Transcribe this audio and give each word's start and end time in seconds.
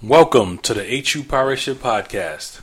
Welcome 0.00 0.58
to 0.58 0.74
the 0.74 0.84
HU 0.84 1.24
Pirate 1.24 1.56
Ship 1.56 1.76
Podcast. 1.76 2.60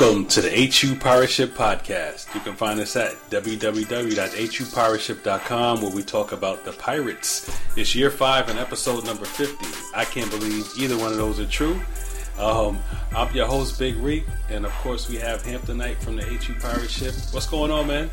Welcome 0.00 0.26
to 0.26 0.40
the 0.40 0.50
HU 0.50 0.94
Pirate 0.94 1.28
Ship 1.28 1.52
Podcast. 1.52 2.32
You 2.32 2.40
can 2.42 2.54
find 2.54 2.78
us 2.78 2.94
at 2.94 3.14
www.hupirateship.com 3.30 5.82
where 5.82 5.90
we 5.90 6.04
talk 6.04 6.30
about 6.30 6.64
the 6.64 6.70
pirates. 6.74 7.50
It's 7.76 7.96
year 7.96 8.12
five 8.12 8.48
and 8.48 8.60
episode 8.60 9.04
number 9.04 9.24
50. 9.24 9.66
I 9.96 10.04
can't 10.04 10.30
believe 10.30 10.68
either 10.78 10.96
one 10.96 11.10
of 11.10 11.18
those 11.18 11.40
are 11.40 11.46
true. 11.46 11.80
Um, 12.38 12.78
I'm 13.12 13.34
your 13.34 13.48
host, 13.48 13.76
Big 13.80 13.96
Reek, 13.96 14.24
and 14.50 14.64
of 14.64 14.70
course, 14.74 15.08
we 15.08 15.16
have 15.16 15.42
Hamptonite 15.42 15.96
from 15.96 16.14
the 16.14 16.22
HU 16.22 16.54
Pirate 16.60 16.90
Ship. 16.90 17.12
What's 17.32 17.48
going 17.48 17.72
on, 17.72 17.88
man? 17.88 18.08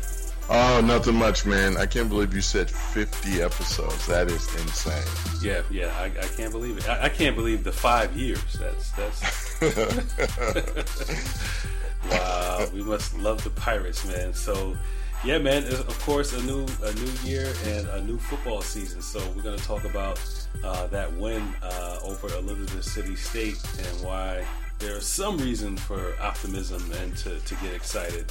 Oh, 0.48 0.80
nothing 0.80 1.16
much, 1.16 1.44
man. 1.44 1.76
I 1.76 1.86
can't 1.86 2.08
believe 2.08 2.32
you 2.32 2.40
said 2.40 2.70
50 2.70 3.42
episodes. 3.42 4.06
That 4.06 4.28
is 4.28 4.46
insane. 4.54 5.02
Yeah, 5.42 5.62
yeah, 5.70 5.92
I, 5.98 6.04
I 6.04 6.28
can't 6.36 6.52
believe 6.52 6.78
it. 6.78 6.88
I, 6.88 7.04
I, 7.04 7.08
can't 7.08 7.34
believe 7.34 7.64
the 7.64 7.72
five 7.72 8.16
years. 8.16 8.52
That's 8.54 8.92
that's. 8.92 9.60
wow, 12.10 12.68
we 12.72 12.84
must 12.84 13.18
love 13.18 13.42
the 13.42 13.50
Pirates, 13.50 14.06
man. 14.06 14.32
So, 14.32 14.76
yeah, 15.24 15.38
man. 15.38 15.64
Of 15.64 16.00
course, 16.02 16.32
a 16.32 16.40
new 16.44 16.64
a 16.84 16.92
new 16.94 17.12
year 17.24 17.52
and 17.64 17.88
a 17.88 18.00
new 18.02 18.18
football 18.18 18.62
season. 18.62 19.02
So 19.02 19.18
we're 19.34 19.42
going 19.42 19.58
to 19.58 19.64
talk 19.64 19.84
about 19.84 20.20
uh, 20.62 20.86
that 20.88 21.12
win 21.14 21.42
uh, 21.60 21.98
over 22.04 22.28
Elizabeth 22.28 22.84
City 22.84 23.16
State 23.16 23.60
and 23.78 24.04
why 24.04 24.44
there's 24.78 25.06
some 25.06 25.38
reason 25.38 25.76
for 25.76 26.14
optimism 26.20 26.82
and 27.00 27.16
to, 27.16 27.40
to 27.40 27.54
get 27.56 27.74
excited 27.74 28.30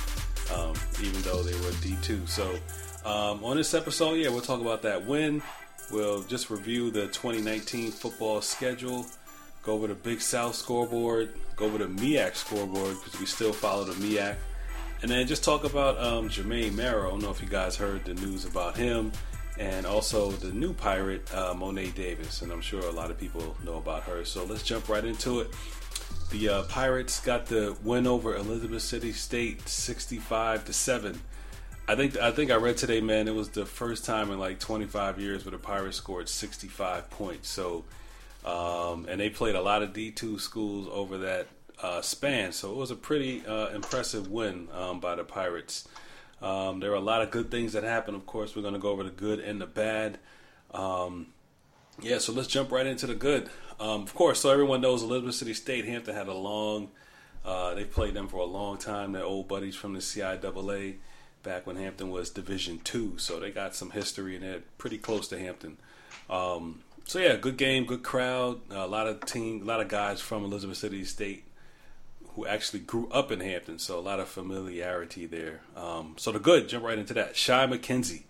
um, 0.53 0.73
even 1.01 1.21
though 1.21 1.43
they 1.43 1.53
were 1.53 1.71
D2. 1.81 2.27
So 2.27 2.55
um, 3.05 3.43
on 3.43 3.57
this 3.57 3.73
episode, 3.73 4.15
yeah, 4.15 4.29
we'll 4.29 4.41
talk 4.41 4.61
about 4.61 4.81
that 4.83 5.05
win. 5.05 5.41
We'll 5.91 6.23
just 6.23 6.49
review 6.49 6.89
the 6.89 7.07
2019 7.07 7.91
football 7.91 8.41
schedule, 8.41 9.05
go 9.61 9.73
over 9.73 9.87
the 9.87 9.95
Big 9.95 10.21
South 10.21 10.55
scoreboard, 10.55 11.29
go 11.55 11.65
over 11.65 11.77
the 11.77 11.85
MEAC 11.85 12.35
scoreboard 12.35 12.97
because 13.03 13.19
we 13.19 13.25
still 13.27 13.53
follow 13.53 13.83
the 13.83 13.93
MEAC, 13.93 14.35
and 15.01 15.11
then 15.11 15.27
just 15.27 15.43
talk 15.43 15.63
about 15.63 15.99
um, 16.03 16.29
Jermaine 16.29 16.73
Marrow. 16.73 17.07
I 17.07 17.11
don't 17.11 17.21
know 17.21 17.29
if 17.29 17.41
you 17.41 17.47
guys 17.47 17.75
heard 17.75 18.03
the 18.05 18.15
news 18.15 18.45
about 18.45 18.75
him, 18.75 19.11
and 19.59 19.85
also 19.85 20.31
the 20.31 20.51
new 20.51 20.73
pirate, 20.73 21.31
uh, 21.33 21.53
Mo'ne 21.53 21.91
Davis, 21.91 22.41
and 22.41 22.51
I'm 22.51 22.61
sure 22.61 22.81
a 22.81 22.91
lot 22.91 23.11
of 23.11 23.19
people 23.19 23.55
know 23.63 23.77
about 23.77 24.03
her. 24.03 24.25
So 24.25 24.43
let's 24.45 24.63
jump 24.63 24.89
right 24.89 25.05
into 25.05 25.41
it. 25.41 25.51
The 26.31 26.49
uh, 26.49 26.63
Pirates 26.63 27.19
got 27.19 27.45
the 27.45 27.77
win 27.83 28.07
over 28.07 28.35
Elizabeth 28.35 28.81
City 28.81 29.11
State, 29.11 29.67
sixty-five 29.69 30.65
to 30.65 30.73
seven. 30.73 31.21
I 31.87 31.95
think 31.95 32.17
I 32.17 32.31
think 32.31 32.49
I 32.51 32.55
read 32.55 32.77
today, 32.77 32.99
man. 32.99 33.27
It 33.27 33.35
was 33.35 33.49
the 33.49 33.65
first 33.65 34.05
time 34.05 34.31
in 34.31 34.39
like 34.39 34.59
25 34.59 35.19
years 35.19 35.45
where 35.45 35.51
the 35.51 35.59
Pirates 35.59 35.97
scored 35.97 36.27
65 36.27 37.11
points. 37.11 37.47
So, 37.47 37.85
um, 38.43 39.05
and 39.07 39.21
they 39.21 39.29
played 39.29 39.53
a 39.53 39.61
lot 39.61 39.83
of 39.83 39.93
D2 39.93 40.39
schools 40.39 40.87
over 40.91 41.19
that 41.19 41.47
uh, 41.81 42.01
span. 42.01 42.53
So 42.53 42.71
it 42.71 42.77
was 42.77 42.89
a 42.89 42.95
pretty 42.95 43.45
uh, 43.45 43.67
impressive 43.67 44.31
win 44.31 44.67
um, 44.73 44.99
by 44.99 45.13
the 45.13 45.23
Pirates. 45.23 45.87
Um, 46.41 46.79
there 46.79 46.89
were 46.89 46.97
a 46.97 47.01
lot 47.01 47.21
of 47.21 47.29
good 47.29 47.51
things 47.51 47.73
that 47.73 47.83
happened. 47.83 48.17
Of 48.17 48.25
course, 48.25 48.55
we're 48.55 48.63
going 48.63 48.73
to 48.73 48.79
go 48.79 48.89
over 48.89 49.03
the 49.03 49.11
good 49.11 49.39
and 49.39 49.61
the 49.61 49.67
bad. 49.67 50.17
Um, 50.73 51.27
yeah, 52.01 52.17
so 52.17 52.33
let's 52.33 52.47
jump 52.47 52.71
right 52.71 52.85
into 52.85 53.05
the 53.05 53.15
good. 53.15 53.49
Um, 53.79 54.03
of 54.03 54.13
course, 54.15 54.39
so 54.41 54.49
everyone 54.49 54.81
knows 54.81 55.03
Elizabeth 55.03 55.35
City 55.35 55.53
State. 55.53 55.85
Hampton 55.85 56.15
had 56.15 56.27
a 56.27 56.33
long, 56.33 56.89
uh, 57.43 57.73
they've 57.73 57.91
played 57.91 58.13
them 58.13 58.27
for 58.27 58.37
a 58.37 58.45
long 58.45 58.77
time. 58.77 59.11
They're 59.11 59.23
old 59.23 59.47
buddies 59.47 59.75
from 59.75 59.93
the 59.93 59.99
CIAA 59.99 60.95
back 61.43 61.67
when 61.67 61.75
Hampton 61.75 62.09
was 62.09 62.29
Division 62.29 62.79
Two. 62.83 63.17
So 63.17 63.39
they 63.39 63.51
got 63.51 63.75
some 63.75 63.91
history 63.91 64.35
and 64.35 64.43
they're 64.43 64.61
pretty 64.77 64.97
close 64.97 65.27
to 65.29 65.39
Hampton. 65.39 65.77
Um, 66.29 66.81
so 67.05 67.19
yeah, 67.19 67.35
good 67.35 67.57
game, 67.57 67.85
good 67.85 68.03
crowd. 68.03 68.61
a 68.71 68.87
lot 68.87 69.07
of 69.07 69.25
team, 69.25 69.61
a 69.61 69.65
lot 69.65 69.81
of 69.81 69.87
guys 69.87 70.21
from 70.21 70.43
Elizabeth 70.43 70.77
City 70.77 71.03
State 71.03 71.43
who 72.35 72.45
actually 72.45 72.79
grew 72.79 73.07
up 73.09 73.31
in 73.31 73.39
Hampton. 73.39 73.79
So 73.79 73.97
a 73.97 74.01
lot 74.01 74.19
of 74.19 74.27
familiarity 74.27 75.25
there. 75.25 75.61
Um, 75.75 76.15
so 76.17 76.31
the 76.31 76.39
good, 76.39 76.67
jump 76.67 76.83
right 76.83 76.97
into 76.97 77.13
that. 77.13 77.35
Shai 77.35 77.65
McKenzie 77.65 78.23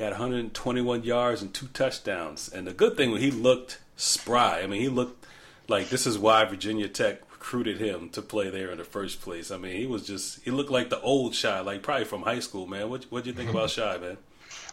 he 0.00 0.04
had 0.04 0.12
121 0.12 1.02
yards 1.02 1.42
and 1.42 1.52
two 1.52 1.66
touchdowns. 1.74 2.48
And 2.48 2.66
the 2.66 2.72
good 2.72 2.96
thing 2.96 3.10
was 3.10 3.20
he 3.20 3.30
looked 3.30 3.80
spry. 3.96 4.62
I 4.62 4.66
mean, 4.66 4.80
he 4.80 4.88
looked 4.88 5.26
like 5.68 5.90
this 5.90 6.06
is 6.06 6.18
why 6.18 6.42
Virginia 6.46 6.88
Tech 6.88 7.20
recruited 7.30 7.76
him 7.76 8.08
to 8.10 8.22
play 8.22 8.48
there 8.48 8.70
in 8.70 8.78
the 8.78 8.84
first 8.84 9.20
place. 9.20 9.50
I 9.50 9.58
mean, 9.58 9.76
he 9.76 9.84
was 9.84 10.06
just 10.06 10.42
he 10.42 10.50
looked 10.50 10.70
like 10.70 10.88
the 10.88 11.02
old 11.02 11.34
Shai, 11.34 11.60
like 11.60 11.82
probably 11.82 12.06
from 12.06 12.22
high 12.22 12.38
school, 12.38 12.66
man. 12.66 12.88
What 12.88 13.04
what 13.10 13.24
do 13.24 13.30
you 13.30 13.36
think 13.36 13.50
about 13.50 13.68
mm-hmm. 13.68 13.98
Shai, 13.98 13.98
man? 13.98 14.16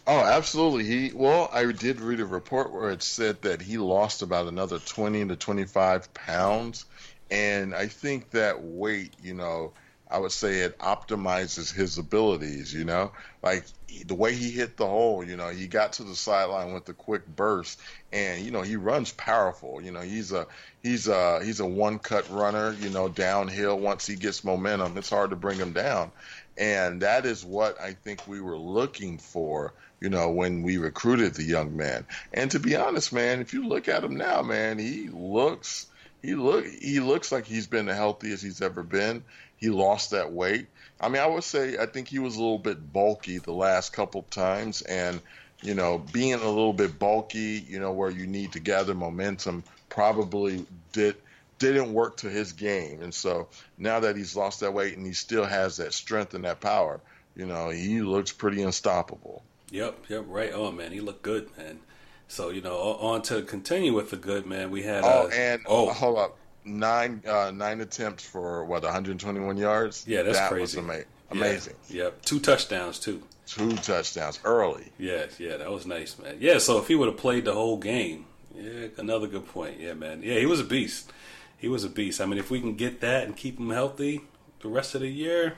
Oh, 0.07 0.23
absolutely. 0.23 0.85
He 0.85 1.11
well, 1.13 1.49
I 1.51 1.73
did 1.73 1.99
read 1.99 2.21
a 2.21 2.25
report 2.25 2.71
where 2.71 2.91
it 2.91 3.03
said 3.03 3.41
that 3.41 3.61
he 3.61 3.77
lost 3.77 4.21
about 4.21 4.47
another 4.47 4.79
20 4.79 5.27
to 5.27 5.35
25 5.35 6.13
pounds, 6.13 6.85
and 7.29 7.75
I 7.75 7.87
think 7.87 8.29
that 8.29 8.63
weight, 8.63 9.11
you 9.21 9.33
know, 9.33 9.73
I 10.09 10.19
would 10.19 10.31
say 10.31 10.59
it 10.59 10.78
optimizes 10.79 11.73
his 11.73 11.97
abilities, 11.97 12.73
you 12.73 12.85
know, 12.85 13.12
like 13.44 13.66
the 14.06 14.16
way 14.16 14.34
he 14.34 14.51
hit 14.51 14.78
the 14.78 14.85
hole, 14.85 15.23
you 15.23 15.35
know, 15.35 15.50
he 15.50 15.68
got 15.68 15.94
to 15.94 16.03
the 16.03 16.16
sideline 16.16 16.73
with 16.73 16.88
a 16.90 16.94
quick 16.94 17.28
burst 17.28 17.79
and, 18.13 18.44
you 18.44 18.51
know, 18.51 18.62
he 18.62 18.75
runs 18.75 19.12
powerful, 19.12 19.81
you 19.81 19.91
know, 19.91 20.01
he's 20.01 20.31
a, 20.31 20.47
he's 20.81 21.07
a, 21.07 21.44
he's 21.44 21.59
a 21.59 21.66
one 21.66 22.00
cut 22.00 22.29
runner, 22.29 22.73
you 22.79 22.90
know, 22.90 23.09
downhill. 23.09 23.78
Once 23.78 24.07
he 24.07 24.16
gets 24.16 24.44
momentum, 24.44 24.97
it's 24.97 25.09
hard 25.09 25.31
to 25.31 25.35
bring 25.35 25.57
him 25.57 25.73
down. 25.73 26.12
And 26.57 27.01
that 27.01 27.25
is 27.25 27.44
what 27.44 27.79
I 27.79 27.94
think 27.94 28.28
we 28.28 28.40
were 28.40 28.57
looking 28.57 29.17
for, 29.17 29.73
you 30.00 30.09
know, 30.09 30.31
when 30.31 30.63
we 30.63 30.78
recruited 30.78 31.34
the 31.34 31.44
young 31.44 31.75
man. 31.75 32.06
And 32.34 32.50
to 32.51 32.59
be 32.59 32.75
honest, 32.75 33.12
man, 33.12 33.41
if 33.41 33.53
you 33.53 33.67
look 33.67 33.88
at 33.88 34.03
him 34.03 34.16
now, 34.16 34.41
man, 34.41 34.79
he 34.79 35.09
looks, 35.09 35.88
he 36.22 36.34
look, 36.34 36.66
he 36.66 37.00
looks 37.00 37.31
like 37.31 37.46
he's 37.46 37.67
been 37.67 37.85
the 37.85 37.94
healthiest 37.94 38.44
he's 38.44 38.62
ever 38.62 38.84
been 38.84 39.23
he 39.57 39.69
lost 39.69 40.12
that 40.12 40.31
weight. 40.31 40.68
I 41.00 41.09
mean, 41.09 41.22
I 41.22 41.28
would 41.28 41.44
say 41.44 41.78
I 41.78 41.85
think 41.85 42.07
he 42.07 42.19
was 42.19 42.35
a 42.35 42.40
little 42.40 42.57
bit 42.57 42.91
bulky 42.94 43.38
the 43.40 43.51
last 43.51 43.94
couple 43.94 44.22
of 44.22 44.29
times, 44.29 44.81
and 44.84 45.22
you 45.62 45.73
know, 45.73 45.97
being 45.97 46.34
a 46.34 46.38
little 46.38 46.73
bit 46.73 46.97
bulky, 47.00 47.66
you 47.67 47.79
know, 47.79 47.91
where 47.91 48.09
you 48.09 48.28
need 48.28 48.53
to 48.53 48.59
gather 48.59 48.94
momentum, 48.94 49.63
probably 49.90 50.66
did 50.91 51.16
didn't 51.59 51.94
work 51.94 52.17
to 52.17 52.29
his 52.29 52.53
game. 52.53 53.01
And 53.01 53.13
so 53.13 53.50
now 53.78 54.00
that 54.01 54.16
he's 54.16 54.35
lost 54.35 54.59
that 54.59 54.73
weight 54.73 54.96
and 54.96 55.06
he 55.06 55.13
still 55.13 55.46
has 55.46 55.78
that 55.78 55.94
strength 55.94 56.35
and 56.35 56.44
that 56.46 56.59
power, 56.59 57.00
you 57.35 57.47
know, 57.47 57.69
he 57.69 58.01
looks 58.01 58.31
pretty 58.31 58.62
unstoppable. 58.62 59.44
Yep, 59.72 60.06
yep, 60.07 60.25
right 60.28 60.53
on, 60.53 60.78
man. 60.78 60.91
He 60.91 61.01
looked 61.01 61.23
good, 61.23 61.50
man. 61.57 61.79
So 62.28 62.50
you 62.50 62.62
know, 62.62 62.78
on 62.78 63.22
to 63.23 63.41
continue 63.41 63.94
with 63.94 64.12
the 64.12 64.17
good, 64.17 64.46
man. 64.46 64.69
We 64.69 64.84
had 64.84 65.03
oh, 65.03 65.28
uh, 65.28 65.29
and 65.34 65.62
oh, 65.66 65.91
hold 65.91 66.17
up 66.17 66.38
nine 66.67 67.22
uh, 67.28 67.51
nine 67.51 67.81
attempts 67.81 68.25
for 68.25 68.66
what 68.66 68.83
121 68.83 69.57
yards. 69.57 70.05
Yeah, 70.07 70.23
that's 70.23 70.38
that 70.38 70.50
crazy. 70.50 70.61
Was 70.61 70.89
ama- 70.89 71.03
amazing. 71.31 71.75
Yeah, 71.90 72.03
yep, 72.05 72.22
two 72.23 72.40
touchdowns 72.40 72.99
too. 72.99 73.23
Two 73.46 73.72
touchdowns 73.78 74.40
early. 74.43 74.91
Yes, 74.99 75.40
yeah, 75.40 75.58
that 75.58 75.72
was 75.72 75.85
nice, 75.85 76.19
man. 76.19 76.37
Yeah, 76.40 76.58
so 76.58 76.79
if 76.79 76.87
he 76.87 76.96
would 76.96 77.08
have 77.08 77.17
played 77.17 77.46
the 77.46 77.53
whole 77.53 77.78
game, 77.78 78.25
yeah, 78.53 78.87
another 78.97 79.28
good 79.28 79.47
point. 79.47 79.79
Yeah, 79.79 79.93
man. 79.93 80.22
Yeah, 80.22 80.40
he 80.40 80.46
was 80.46 80.59
a 80.59 80.66
beast. 80.66 81.11
He 81.58 81.67
was 81.67 81.84
a 81.84 81.90
beast. 81.90 82.19
I 82.19 82.25
mean, 82.25 82.37
if 82.37 82.52
we 82.52 82.59
can 82.59 82.75
get 82.75 82.99
that 83.02 83.23
and 83.23 83.35
keep 83.35 83.58
him 83.59 83.69
healthy 83.69 84.22
the 84.59 84.67
rest 84.67 84.96
of 84.96 85.02
the 85.02 85.08
year, 85.08 85.55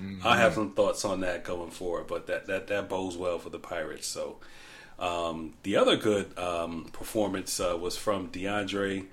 mm-hmm. 0.00 0.26
I 0.26 0.36
have 0.38 0.54
some 0.54 0.72
thoughts 0.72 1.04
on 1.04 1.20
that 1.20 1.44
going 1.44 1.70
forward. 1.70 2.08
But 2.08 2.26
that 2.26 2.46
that 2.48 2.66
that 2.66 2.88
bodes 2.88 3.16
well 3.16 3.38
for 3.38 3.50
the 3.50 3.58
Pirates. 3.58 4.06
So. 4.06 4.38
Um, 5.00 5.54
the 5.62 5.76
other 5.76 5.94
good 5.96 6.36
um, 6.36 6.86
performance 6.92 7.60
uh, 7.60 7.78
was 7.80 7.96
from 7.96 8.30
DeAndre 8.30 9.06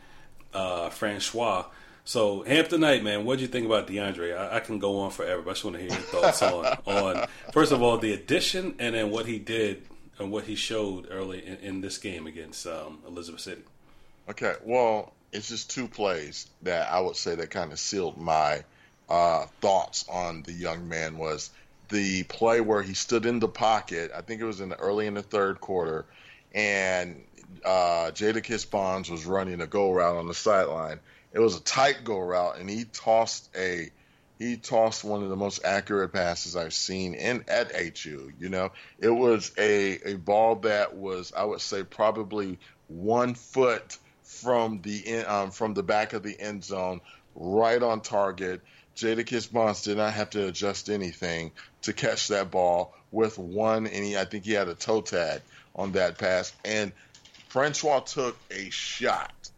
uh, 0.56 0.90
Francois. 0.90 1.66
So 2.06 2.44
Hamptonite, 2.44 3.04
man, 3.04 3.25
what 3.25 3.38
do 3.38 3.42
you 3.42 3.48
think 3.48 3.66
about 3.66 3.88
DeAndre? 3.88 4.38
I, 4.38 4.57
I, 4.57 4.60
can 4.60 4.78
go 4.80 5.00
on 5.00 5.12
forever, 5.12 5.42
but 5.42 5.52
I 5.52 5.54
just 5.54 5.66
want 5.66 5.78
to 5.78 5.81
hear 5.81 5.92
your 5.92 6.00
thoughts 6.00 6.42
on 6.42 6.66
on 6.86 7.25
first 7.52 7.72
of 7.72 7.81
all 7.81 7.98
the 7.98 8.13
addition, 8.13 8.75
and 8.80 8.96
then 8.96 9.10
what 9.10 9.25
he 9.25 9.40
did 9.40 9.84
and 10.19 10.31
what 10.31 10.46
he 10.46 10.56
showed 10.56 11.07
early 11.12 11.46
in, 11.46 11.57
in 11.57 11.81
this 11.81 11.98
game 11.98 12.28
against 12.28 12.66
um, 12.68 13.00
Elizabeth 13.07 13.42
City. 13.42 13.62
Okay, 14.30 14.54
well, 14.63 15.13
it's 15.31 15.50
just 15.50 15.69
two 15.69 15.88
plays 15.88 16.48
that 16.62 16.92
I 16.92 17.00
would 17.00 17.16
say 17.16 17.36
that 17.36 17.50
kind 17.50 17.72
of 17.72 17.80
sealed 17.80 18.18
my 18.18 18.63
uh, 19.10 19.46
thoughts 19.62 20.06
on 20.10 20.44
the 20.44 20.54
young 20.54 20.88
man 20.88 21.18
was 21.18 21.52
the 21.90 22.24
play 22.24 22.62
where 22.62 22.81
he 22.81 22.94
stood 22.94 23.25
in 23.25 23.40
the 23.40 23.48
pocket. 23.48 24.12
I 24.16 24.22
think 24.22 24.42
it 24.42 24.46
was 24.46 24.62
in 24.62 24.69
the 24.69 24.78
early 24.78 25.07
in 25.07 25.16
the 25.16 25.22
third 25.22 25.60
quarter, 25.60 26.06
and 26.54 27.22
uh, 27.63 28.12
Jadakis 28.12 28.69
Bonds 28.69 29.10
was 29.10 29.25
running 29.25 29.62
a 29.62 29.68
go 29.68 29.92
route 29.92 30.18
on 30.18 30.28
the 30.28 30.34
sideline. 30.34 31.00
It 31.31 31.40
was 31.40 31.57
a 31.57 31.62
tight 31.62 32.04
go 32.04 32.19
route, 32.19 32.57
and 32.57 32.69
he 32.69 32.86
tossed 32.86 33.50
a 33.56 33.90
he 34.38 34.57
tossed 34.57 35.04
one 35.04 35.24
of 35.24 35.30
the 35.30 35.36
most 35.36 35.63
accurate 35.63 36.12
passes 36.12 36.56
I've 36.56 36.74
seen 36.74 37.13
in 37.13 37.46
at 37.48 37.72
HU. 37.74 38.31
You 38.40 38.50
know, 38.50 38.72
it 39.00 39.10
was 39.10 39.52
a 39.57 40.13
a 40.13 40.16
ball 40.16 40.56
that 40.57 40.96
was 40.96 41.34
I 41.36 41.44
would 41.44 41.62
say 41.62 41.84
probably 41.84 42.60
one 42.88 43.36
foot 43.36 43.98
from 44.24 44.81
the 44.81 45.24
um, 45.25 45.52
from 45.52 45.74
the 45.74 45.84
back 45.84 46.13
of 46.13 46.24
the 46.24 46.40
end 46.40 46.63
zone, 46.63 47.02
right 47.36 47.81
on 47.81 48.02
target. 48.02 48.62
Jadakis 48.96 49.52
Bonds 49.52 49.84
did 49.84 49.98
not 49.98 50.13
have 50.13 50.30
to 50.31 50.48
adjust 50.48 50.90
anything 50.90 51.52
to 51.81 51.92
catch 51.92 52.30
that 52.30 52.50
ball 52.50 52.94
with 53.12 53.38
one, 53.38 53.88
and 53.88 54.06
he, 54.06 54.18
I 54.18 54.25
think 54.25 54.46
he 54.46 54.54
had 54.54 54.69
a 54.69 54.75
toe 54.75 55.02
tag 55.02 55.42
on 55.75 55.94
that 55.94 56.18
pass. 56.18 56.54
And 56.63 56.94
Francois 57.56 58.02
took 58.02 58.38
a 58.52 58.69
shot, 58.69 59.50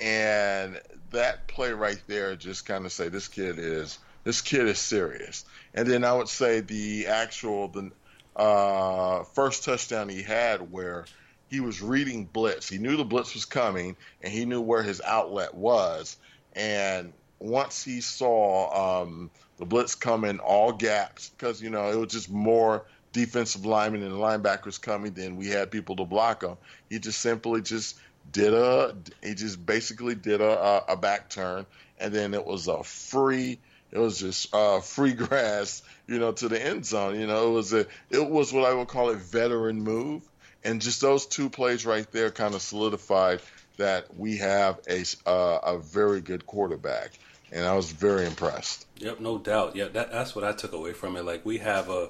and 0.00 0.80
that 1.10 1.46
play 1.46 1.72
right 1.72 2.00
there 2.06 2.34
just 2.36 2.64
kind 2.64 2.86
of 2.86 2.92
say 2.92 3.10
this 3.10 3.28
kid 3.28 3.58
is 3.58 3.98
this 4.22 4.40
kid 4.40 4.66
is 4.66 4.78
serious. 4.78 5.44
And 5.74 5.86
then 5.86 6.04
I 6.04 6.14
would 6.14 6.30
say 6.30 6.60
the 6.60 7.08
actual 7.08 7.68
the 7.68 7.90
uh, 8.34 9.24
first 9.24 9.62
touchdown 9.62 10.08
he 10.08 10.22
had 10.22 10.72
where 10.72 11.04
he 11.50 11.60
was 11.60 11.82
reading 11.82 12.24
blitz. 12.24 12.66
He 12.66 12.78
knew 12.78 12.96
the 12.96 13.04
blitz 13.04 13.34
was 13.34 13.44
coming, 13.44 13.94
and 14.22 14.32
he 14.32 14.46
knew 14.46 14.62
where 14.62 14.82
his 14.82 15.02
outlet 15.02 15.52
was. 15.52 16.16
And 16.54 17.12
once 17.40 17.84
he 17.84 18.00
saw 18.00 19.02
um, 19.02 19.30
the 19.58 19.66
blitz 19.66 19.94
come 19.94 20.24
in 20.24 20.38
all 20.38 20.72
gaps, 20.72 21.28
because 21.28 21.60
you 21.60 21.68
know 21.68 21.90
it 21.90 21.96
was 21.96 22.10
just 22.10 22.30
more 22.30 22.86
defensive 23.14 23.64
linemen 23.64 24.02
and 24.02 24.12
linebackers 24.12 24.78
coming 24.78 25.12
then 25.14 25.36
we 25.36 25.46
had 25.46 25.70
people 25.70 25.96
to 25.96 26.04
block 26.04 26.40
them. 26.40 26.58
He 26.90 26.98
just 26.98 27.20
simply 27.20 27.62
just 27.62 27.96
did 28.30 28.52
a 28.52 28.94
he 29.22 29.34
just 29.34 29.64
basically 29.64 30.14
did 30.14 30.42
a, 30.42 30.84
a 30.88 30.96
back 30.96 31.30
turn, 31.30 31.64
and 31.98 32.12
then 32.12 32.34
it 32.34 32.44
was 32.44 32.68
a 32.68 32.82
free 32.82 33.58
it 33.94 33.98
was 33.98 34.18
just 34.18 34.52
uh, 34.52 34.80
free 34.80 35.12
grass, 35.14 35.82
you 36.06 36.18
know, 36.18 36.32
to 36.32 36.48
the 36.48 36.62
end 36.62 36.84
zone. 36.84 37.18
You 37.18 37.26
know, 37.26 37.48
it 37.48 37.52
was 37.52 37.72
a 37.72 37.86
it 38.10 38.28
was 38.28 38.52
what 38.52 38.68
I 38.68 38.74
would 38.74 38.88
call 38.88 39.08
a 39.08 39.14
veteran 39.14 39.80
move, 39.80 40.22
and 40.64 40.82
just 40.82 41.00
those 41.00 41.24
two 41.24 41.48
plays 41.48 41.86
right 41.86 42.10
there 42.10 42.30
kind 42.30 42.54
of 42.54 42.60
solidified 42.60 43.40
that 43.76 44.16
we 44.18 44.38
have 44.38 44.80
a 44.88 45.04
uh, 45.24 45.60
a 45.62 45.78
very 45.78 46.20
good 46.20 46.44
quarterback, 46.46 47.12
and 47.52 47.64
I 47.64 47.74
was 47.74 47.90
very 47.90 48.26
impressed. 48.26 48.86
Yep, 48.98 49.20
no 49.20 49.38
doubt. 49.38 49.76
Yeah, 49.76 49.88
that, 49.88 50.10
that's 50.10 50.34
what 50.34 50.44
I 50.44 50.52
took 50.52 50.72
away 50.72 50.92
from 50.92 51.16
it. 51.16 51.24
Like 51.24 51.46
we 51.46 51.58
have 51.58 51.88
a, 51.88 52.08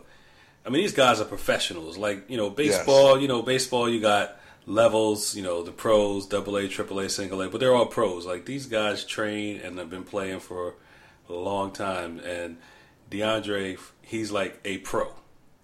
I 0.66 0.70
mean, 0.70 0.82
these 0.82 0.94
guys 0.94 1.20
are 1.20 1.26
professionals. 1.26 1.98
Like 1.98 2.28
you 2.30 2.36
know, 2.36 2.50
baseball. 2.50 3.14
Yes. 3.14 3.22
You 3.22 3.28
know, 3.28 3.42
baseball. 3.42 3.88
You 3.88 4.00
got 4.00 4.38
levels. 4.66 5.36
You 5.36 5.42
know, 5.42 5.62
the 5.62 5.72
pros, 5.72 6.26
double 6.26 6.56
A, 6.56 6.68
triple 6.68 6.98
A, 7.00 7.08
single 7.08 7.42
A, 7.42 7.48
but 7.48 7.60
they're 7.60 7.74
all 7.74 7.86
pros. 7.86 8.26
Like 8.26 8.46
these 8.46 8.66
guys 8.66 9.04
train 9.04 9.60
and 9.60 9.78
have 9.78 9.90
been 9.90 10.04
playing 10.04 10.40
for 10.40 10.74
a 11.28 11.32
long 11.32 11.70
time, 11.70 12.20
and 12.20 12.58
DeAndre, 13.10 13.78
he's 14.02 14.30
like 14.30 14.60
a 14.64 14.78
pro, 14.78 15.08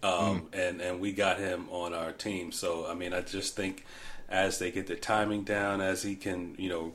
um, 0.02 0.42
mm. 0.42 0.44
and 0.52 0.80
and 0.80 1.00
we 1.00 1.12
got 1.12 1.38
him 1.38 1.66
on 1.70 1.94
our 1.94 2.12
team. 2.12 2.52
So 2.52 2.86
I 2.88 2.94
mean, 2.94 3.14
I 3.14 3.22
just 3.22 3.56
think 3.56 3.84
as 4.28 4.58
they 4.58 4.70
get 4.70 4.86
the 4.86 4.96
timing 4.96 5.44
down, 5.44 5.80
as 5.80 6.02
he 6.02 6.16
can, 6.16 6.54
you 6.58 6.68
know. 6.68 6.92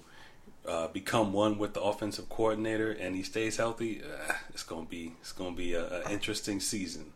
Uh, 0.68 0.88
become 0.88 1.32
one 1.32 1.60
with 1.60 1.76
the 1.76 1.80
offensive 1.80 2.28
coordinator, 2.28 2.92
and 2.92 3.16
he 3.16 3.22
stays 3.22 3.58
healthy. 3.58 4.02
Uh, 4.02 4.34
it's 4.50 4.64
gonna 4.64 4.84
be 4.84 5.14
it's 5.22 5.32
gonna 5.32 5.56
be 5.56 5.76
an 5.76 6.02
interesting 6.10 6.60
season. 6.60 7.14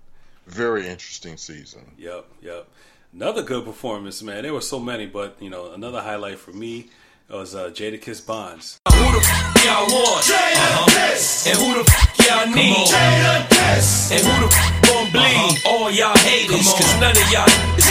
Very 0.49 0.87
interesting 0.87 1.37
season. 1.37 1.91
Yep, 1.97 2.25
yep. 2.41 2.67
Another 3.13 3.43
good 3.43 3.65
performance, 3.65 4.21
man. 4.23 4.43
There 4.43 4.53
were 4.53 4.61
so 4.61 4.79
many, 4.79 5.05
but 5.05 5.37
you 5.39 5.49
know, 5.49 5.71
another 5.71 6.01
highlight 6.01 6.39
for 6.39 6.51
me 6.51 6.89
was 7.29 7.53
uh, 7.53 7.69
Jadakis 7.69 8.25
Bonds. 8.25 8.79
Who 8.87 8.95
the 8.95 9.19
f- 9.19 9.65
y'all 9.65 9.85
want? 9.85 10.25
Uh-huh. 10.29 11.49
And 11.49 11.57
who 11.57 11.83
the 11.83 11.85
f- 11.87 12.27
y'all 12.27 12.47
need? 12.55 12.87
Jadakiss. 12.87 14.11
And 14.11 14.25
who 14.25 14.47
the 14.47 14.53
f- 14.53 14.81
gon' 14.89 15.11
bleed? 15.11 15.21
Uh-huh. 15.21 15.69
All 15.69 15.91
y'all 15.91 16.17
haters, 16.17 16.73
cause 16.73 16.99
none 16.99 17.11
of 17.11 17.31
y'all 17.31 17.45
is 17.77 17.85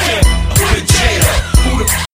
with 0.59 0.89
Jada. 0.91 1.35
Who 1.63 1.79
the 1.79 1.85
f- 1.91 2.07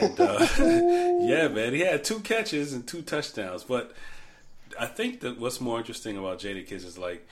and 0.00 0.20
uh, 0.20 1.18
yeah, 1.26 1.48
man, 1.48 1.74
he 1.74 1.80
had 1.80 2.04
two 2.04 2.20
catches 2.20 2.72
and 2.72 2.86
two 2.86 3.02
touchdowns. 3.02 3.64
But 3.64 3.92
I 4.80 4.86
think 4.86 5.20
that 5.20 5.38
what's 5.38 5.60
more 5.60 5.78
interesting 5.78 6.16
about 6.16 6.38
Jadakiss 6.40 6.84
is 6.86 6.96
like, 6.98 7.26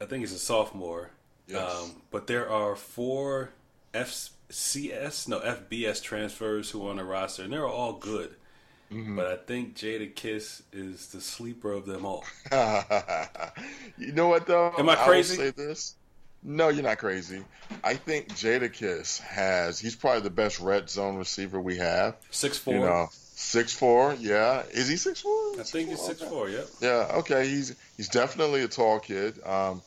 I 0.00 0.04
think 0.06 0.20
he's 0.20 0.32
a 0.32 0.38
sophomore. 0.38 1.10
Yes. 1.48 1.82
Um, 1.82 2.02
but 2.10 2.26
there 2.26 2.48
are 2.48 2.76
four 2.76 3.50
FCS, 3.94 5.28
no 5.28 5.40
FBS 5.40 6.02
transfers 6.02 6.70
who 6.70 6.86
are 6.86 6.90
on 6.90 6.96
the 6.96 7.04
roster, 7.04 7.42
and 7.42 7.52
they're 7.52 7.66
all 7.66 7.94
good. 7.94 8.34
Mm-hmm. 8.92 9.16
But 9.16 9.26
I 9.26 9.36
think 9.36 9.74
Jadakis 9.74 10.62
is 10.72 11.08
the 11.08 11.20
sleeper 11.20 11.72
of 11.72 11.84
them 11.84 12.06
all. 12.06 12.24
you 13.98 14.12
know 14.12 14.28
what 14.28 14.46
though? 14.46 14.72
Am 14.78 14.88
I 14.88 14.96
crazy? 14.96 15.42
I 15.42 15.50
this. 15.50 15.94
No, 16.42 16.68
you're 16.68 16.84
not 16.84 16.98
crazy. 16.98 17.42
I 17.82 17.94
think 17.94 18.28
Jadakis 18.28 19.20
has. 19.20 19.78
He's 19.78 19.96
probably 19.96 20.22
the 20.22 20.30
best 20.30 20.60
red 20.60 20.88
zone 20.88 21.16
receiver 21.16 21.60
we 21.60 21.76
have. 21.78 22.16
Six 22.30 22.56
four. 22.56 22.74
You 22.74 22.80
know, 22.80 23.08
six 23.10 23.74
four. 23.74 24.14
Yeah, 24.18 24.62
is 24.70 24.88
he 24.88 24.96
six 24.96 25.20
four? 25.20 25.60
I 25.60 25.64
think 25.64 25.90
he's 25.90 26.00
six 26.00 26.22
four. 26.22 26.48
Yeah. 26.48 26.62
Yeah. 26.80 27.10
Okay. 27.16 27.46
He's 27.46 27.76
he's 27.96 28.08
definitely 28.08 28.62
a 28.62 28.68
tall 28.68 29.00
kid. 29.00 29.38
Um, 29.44 29.82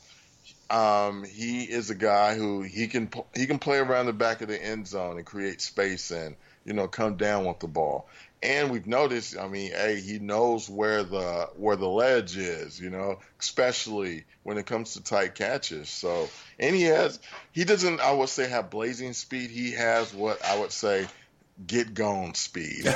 um, 0.72 1.26
he 1.26 1.64
is 1.64 1.90
a 1.90 1.96
guy 1.96 2.36
who 2.36 2.62
he 2.62 2.88
can 2.88 3.10
he 3.36 3.46
can 3.46 3.60
play 3.60 3.78
around 3.78 4.06
the 4.06 4.14
back 4.14 4.42
of 4.42 4.48
the 4.48 4.64
end 4.64 4.88
zone 4.88 5.18
and 5.18 5.26
create 5.26 5.60
space 5.62 6.12
and 6.12 6.38
you 6.64 6.72
know 6.74 6.88
come 6.88 7.18
down 7.18 7.46
with 7.46 7.60
the 7.60 7.68
ball. 7.68 8.08
And 8.42 8.72
we've 8.72 8.88
noticed 8.88 9.38
i 9.38 9.48
mean 9.48 9.72
hey 9.72 10.00
he 10.00 10.18
knows 10.18 10.70
where 10.70 11.04
the 11.04 11.50
where 11.58 11.76
the 11.76 11.88
ledge 11.88 12.38
is 12.38 12.80
you 12.80 12.90
know 12.90 13.20
especially 13.40 14.24
when 14.44 14.58
it 14.58 14.66
comes 14.66 14.94
to 14.94 15.04
tight 15.04 15.36
catches. 15.36 15.90
So 15.90 16.30
and 16.58 16.74
he 16.74 16.84
has 16.84 17.20
he 17.52 17.66
doesn't 17.66 18.00
i 18.00 18.14
would 18.14 18.30
say 18.30 18.48
have 18.48 18.70
blazing 18.70 19.12
speed. 19.14 19.50
He 19.50 19.74
has 19.74 20.14
what 20.14 20.44
i 20.46 20.58
would 20.58 20.72
say 20.72 21.06
get 21.68 21.94
gone 21.94 22.34
speed. 22.34 22.86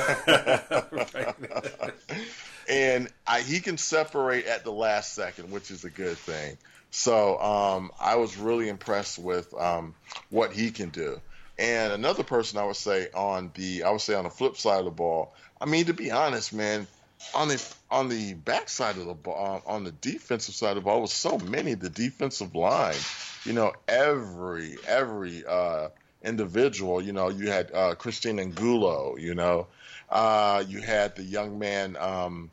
And 2.68 3.08
I, 3.24 3.42
he 3.42 3.60
can 3.60 3.78
separate 3.78 4.46
at 4.46 4.64
the 4.64 4.72
last 4.72 5.14
second 5.14 5.52
which 5.52 5.70
is 5.70 5.84
a 5.84 5.90
good 5.90 6.18
thing 6.18 6.58
so 6.90 7.38
um, 7.40 7.90
i 8.00 8.16
was 8.16 8.36
really 8.36 8.68
impressed 8.68 9.18
with 9.18 9.52
um, 9.54 9.94
what 10.30 10.52
he 10.52 10.70
can 10.70 10.90
do 10.90 11.20
and 11.58 11.92
another 11.92 12.22
person 12.22 12.58
I 12.58 12.64
would 12.64 12.76
say 12.76 13.08
on 13.14 13.50
the 13.54 13.84
I 13.84 13.90
would 13.90 14.00
say 14.00 14.14
on 14.14 14.24
the 14.24 14.30
flip 14.30 14.56
side 14.56 14.80
of 14.80 14.84
the 14.84 14.90
ball. 14.90 15.34
I 15.60 15.64
mean, 15.64 15.86
to 15.86 15.94
be 15.94 16.10
honest, 16.10 16.52
man, 16.52 16.86
on 17.34 17.48
the 17.48 17.74
on 17.90 18.08
the 18.08 18.34
back 18.34 18.68
side 18.68 18.98
of 18.98 19.06
the 19.06 19.14
ball, 19.14 19.62
on 19.66 19.84
the 19.84 19.92
defensive 19.92 20.54
side 20.54 20.70
of 20.70 20.76
the 20.76 20.80
ball, 20.82 21.00
was 21.00 21.12
so 21.12 21.38
many. 21.38 21.74
The 21.74 21.88
defensive 21.88 22.54
line, 22.54 22.96
you 23.44 23.54
know, 23.54 23.72
every 23.88 24.76
every 24.86 25.44
uh, 25.46 25.88
individual. 26.22 27.00
You 27.00 27.12
know, 27.12 27.30
you 27.30 27.50
had 27.50 27.72
uh, 27.72 27.94
Christian 27.94 28.38
Angulo. 28.38 29.16
You 29.16 29.34
know, 29.34 29.68
uh, 30.10 30.62
you 30.68 30.82
had 30.82 31.16
the 31.16 31.22
young 31.24 31.58
man 31.58 31.96
um, 31.96 32.50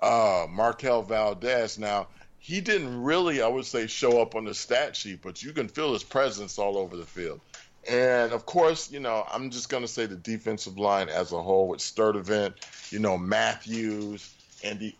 uh, 0.00 0.46
Markel 0.48 1.02
Valdez. 1.02 1.76
Now 1.76 2.06
he 2.38 2.60
didn't 2.60 3.02
really, 3.02 3.42
I 3.42 3.48
would 3.48 3.66
say, 3.66 3.86
show 3.86 4.20
up 4.22 4.34
on 4.34 4.44
the 4.44 4.54
stat 4.54 4.96
sheet, 4.96 5.20
but 5.22 5.42
you 5.42 5.52
can 5.52 5.68
feel 5.68 5.92
his 5.92 6.04
presence 6.04 6.58
all 6.58 6.78
over 6.78 6.96
the 6.96 7.04
field. 7.04 7.40
And 7.88 8.32
of 8.32 8.46
course, 8.46 8.90
you 8.90 9.00
know, 9.00 9.24
I'm 9.30 9.50
just 9.50 9.68
going 9.68 9.82
to 9.82 9.88
say 9.88 10.06
the 10.06 10.16
defensive 10.16 10.78
line 10.78 11.08
as 11.08 11.32
a 11.32 11.42
whole 11.42 11.68
with 11.68 11.80
Sturdivant, 11.80 12.54
you 12.92 12.98
know, 12.98 13.16
Matthews 13.16 14.34
and 14.62 14.78
the 14.78 14.94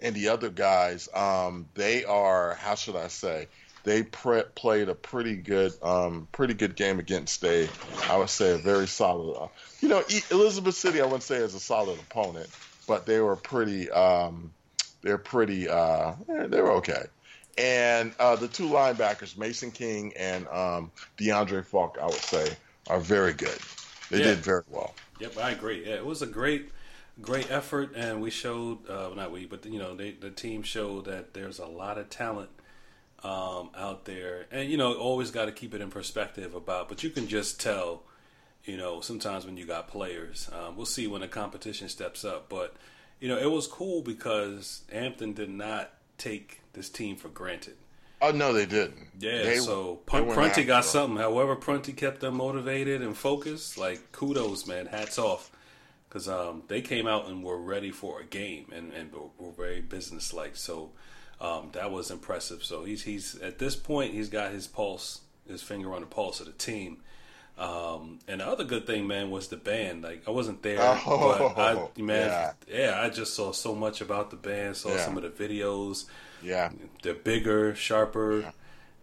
and 0.00 0.14
the 0.14 0.28
other 0.28 0.50
guys, 0.50 1.08
um, 1.14 1.66
they 1.74 2.04
are 2.04 2.54
how 2.54 2.74
should 2.74 2.96
I 2.96 3.08
say? 3.08 3.48
They 3.84 4.02
pre- 4.02 4.42
played 4.54 4.88
a 4.88 4.94
pretty 4.94 5.36
good, 5.36 5.72
um, 5.80 6.26
pretty 6.32 6.54
good 6.54 6.74
game 6.74 6.98
against 6.98 7.44
a, 7.44 7.68
I 8.08 8.16
would 8.16 8.28
say, 8.28 8.50
a 8.52 8.58
very 8.58 8.88
solid. 8.88 9.36
Uh, 9.36 9.48
you 9.80 9.88
know, 9.88 10.02
Elizabeth 10.30 10.74
City, 10.74 11.00
I 11.00 11.04
wouldn't 11.04 11.22
say 11.22 11.36
is 11.36 11.54
a 11.54 11.60
solid 11.60 11.98
opponent, 12.00 12.50
but 12.88 13.06
they 13.06 13.20
were 13.20 13.36
pretty. 13.36 13.88
Um, 13.90 14.52
they're 15.06 15.18
pretty. 15.18 15.68
Uh, 15.68 16.14
They're 16.26 16.72
okay. 16.72 17.04
And 17.56 18.12
uh, 18.18 18.36
the 18.36 18.48
two 18.48 18.68
linebackers, 18.68 19.38
Mason 19.38 19.70
King 19.70 20.12
and 20.18 20.46
um, 20.48 20.90
DeAndre 21.16 21.64
Falk, 21.64 21.96
I 22.02 22.06
would 22.06 22.14
say, 22.14 22.54
are 22.88 23.00
very 23.00 23.32
good. 23.32 23.58
They 24.10 24.18
yeah. 24.18 24.24
did 24.24 24.38
very 24.38 24.64
well. 24.68 24.94
Yep, 25.20 25.38
I 25.38 25.50
agree. 25.52 25.86
Yeah, 25.86 25.94
it 25.94 26.04
was 26.04 26.20
a 26.22 26.26
great, 26.26 26.70
great 27.22 27.50
effort, 27.50 27.94
and 27.96 28.20
we 28.20 28.30
showed 28.30 28.88
uh, 28.90 29.10
not 29.14 29.30
we, 29.30 29.46
but 29.46 29.64
you 29.64 29.78
know, 29.78 29.94
they, 29.94 30.10
the 30.10 30.30
team 30.30 30.62
showed 30.62 31.06
that 31.06 31.32
there's 31.32 31.58
a 31.58 31.66
lot 31.66 31.96
of 31.96 32.10
talent 32.10 32.50
um, 33.22 33.70
out 33.74 34.04
there, 34.04 34.46
and 34.50 34.68
you 34.68 34.76
know, 34.76 34.92
always 34.94 35.30
got 35.30 35.46
to 35.46 35.52
keep 35.52 35.72
it 35.72 35.80
in 35.80 35.88
perspective 35.88 36.54
about. 36.54 36.88
But 36.88 37.02
you 37.02 37.10
can 37.10 37.26
just 37.26 37.58
tell, 37.60 38.02
you 38.64 38.76
know, 38.76 39.00
sometimes 39.00 39.46
when 39.46 39.56
you 39.56 39.64
got 39.66 39.88
players, 39.88 40.50
um, 40.52 40.76
we'll 40.76 40.84
see 40.84 41.06
when 41.06 41.22
the 41.22 41.28
competition 41.28 41.88
steps 41.88 42.24
up. 42.24 42.48
But 42.50 42.76
you 43.20 43.28
know, 43.28 43.38
it 43.38 43.50
was 43.50 43.66
cool 43.66 44.02
because 44.02 44.82
Hampton 44.92 45.32
did 45.32 45.50
not 45.50 45.90
take 46.18 46.60
this 46.72 46.88
team 46.88 47.16
for 47.16 47.28
granted. 47.28 47.76
Oh 48.20 48.30
no, 48.30 48.52
they 48.52 48.66
didn't. 48.66 49.08
Yeah, 49.18 49.42
they, 49.42 49.56
so 49.56 49.96
Prunty 50.06 50.64
got 50.64 50.84
something. 50.84 51.18
However, 51.18 51.54
Prunty 51.54 51.92
kept 51.92 52.20
them 52.20 52.36
motivated 52.36 53.02
and 53.02 53.16
focused. 53.16 53.76
Like 53.76 54.12
kudos, 54.12 54.66
man. 54.66 54.86
Hats 54.86 55.18
off, 55.18 55.50
because 56.08 56.28
um, 56.28 56.62
they 56.68 56.80
came 56.80 57.06
out 57.06 57.28
and 57.28 57.42
were 57.42 57.60
ready 57.60 57.90
for 57.90 58.20
a 58.20 58.24
game 58.24 58.72
and 58.74 58.92
and 58.92 59.12
were 59.12 59.52
very 59.52 59.82
businesslike. 59.82 60.56
So 60.56 60.92
um, 61.40 61.70
that 61.72 61.90
was 61.90 62.10
impressive. 62.10 62.64
So 62.64 62.84
he's 62.84 63.02
he's 63.02 63.36
at 63.40 63.58
this 63.58 63.76
point 63.76 64.14
he's 64.14 64.30
got 64.30 64.50
his 64.52 64.66
pulse, 64.66 65.20
his 65.46 65.62
finger 65.62 65.94
on 65.94 66.00
the 66.00 66.06
pulse 66.06 66.40
of 66.40 66.46
the 66.46 66.52
team. 66.52 67.02
Um, 67.58 68.18
and 68.28 68.40
the 68.40 68.46
other 68.46 68.64
good 68.64 68.86
thing, 68.86 69.06
man, 69.06 69.30
was 69.30 69.48
the 69.48 69.56
band. 69.56 70.02
Like 70.02 70.22
I 70.26 70.30
wasn't 70.30 70.62
there, 70.62 70.78
oh, 70.80 71.52
but 71.56 71.58
I, 71.98 72.00
man, 72.00 72.28
yeah. 72.28 72.52
yeah. 72.68 73.00
I 73.00 73.08
just 73.08 73.34
saw 73.34 73.52
so 73.52 73.74
much 73.74 74.00
about 74.00 74.30
the 74.30 74.36
band. 74.36 74.76
Saw 74.76 74.90
yeah. 74.90 75.04
some 75.04 75.16
of 75.16 75.22
the 75.22 75.30
videos. 75.30 76.04
Yeah, 76.42 76.70
they're 77.02 77.14
bigger, 77.14 77.74
sharper. 77.74 78.40
Yeah. 78.40 78.50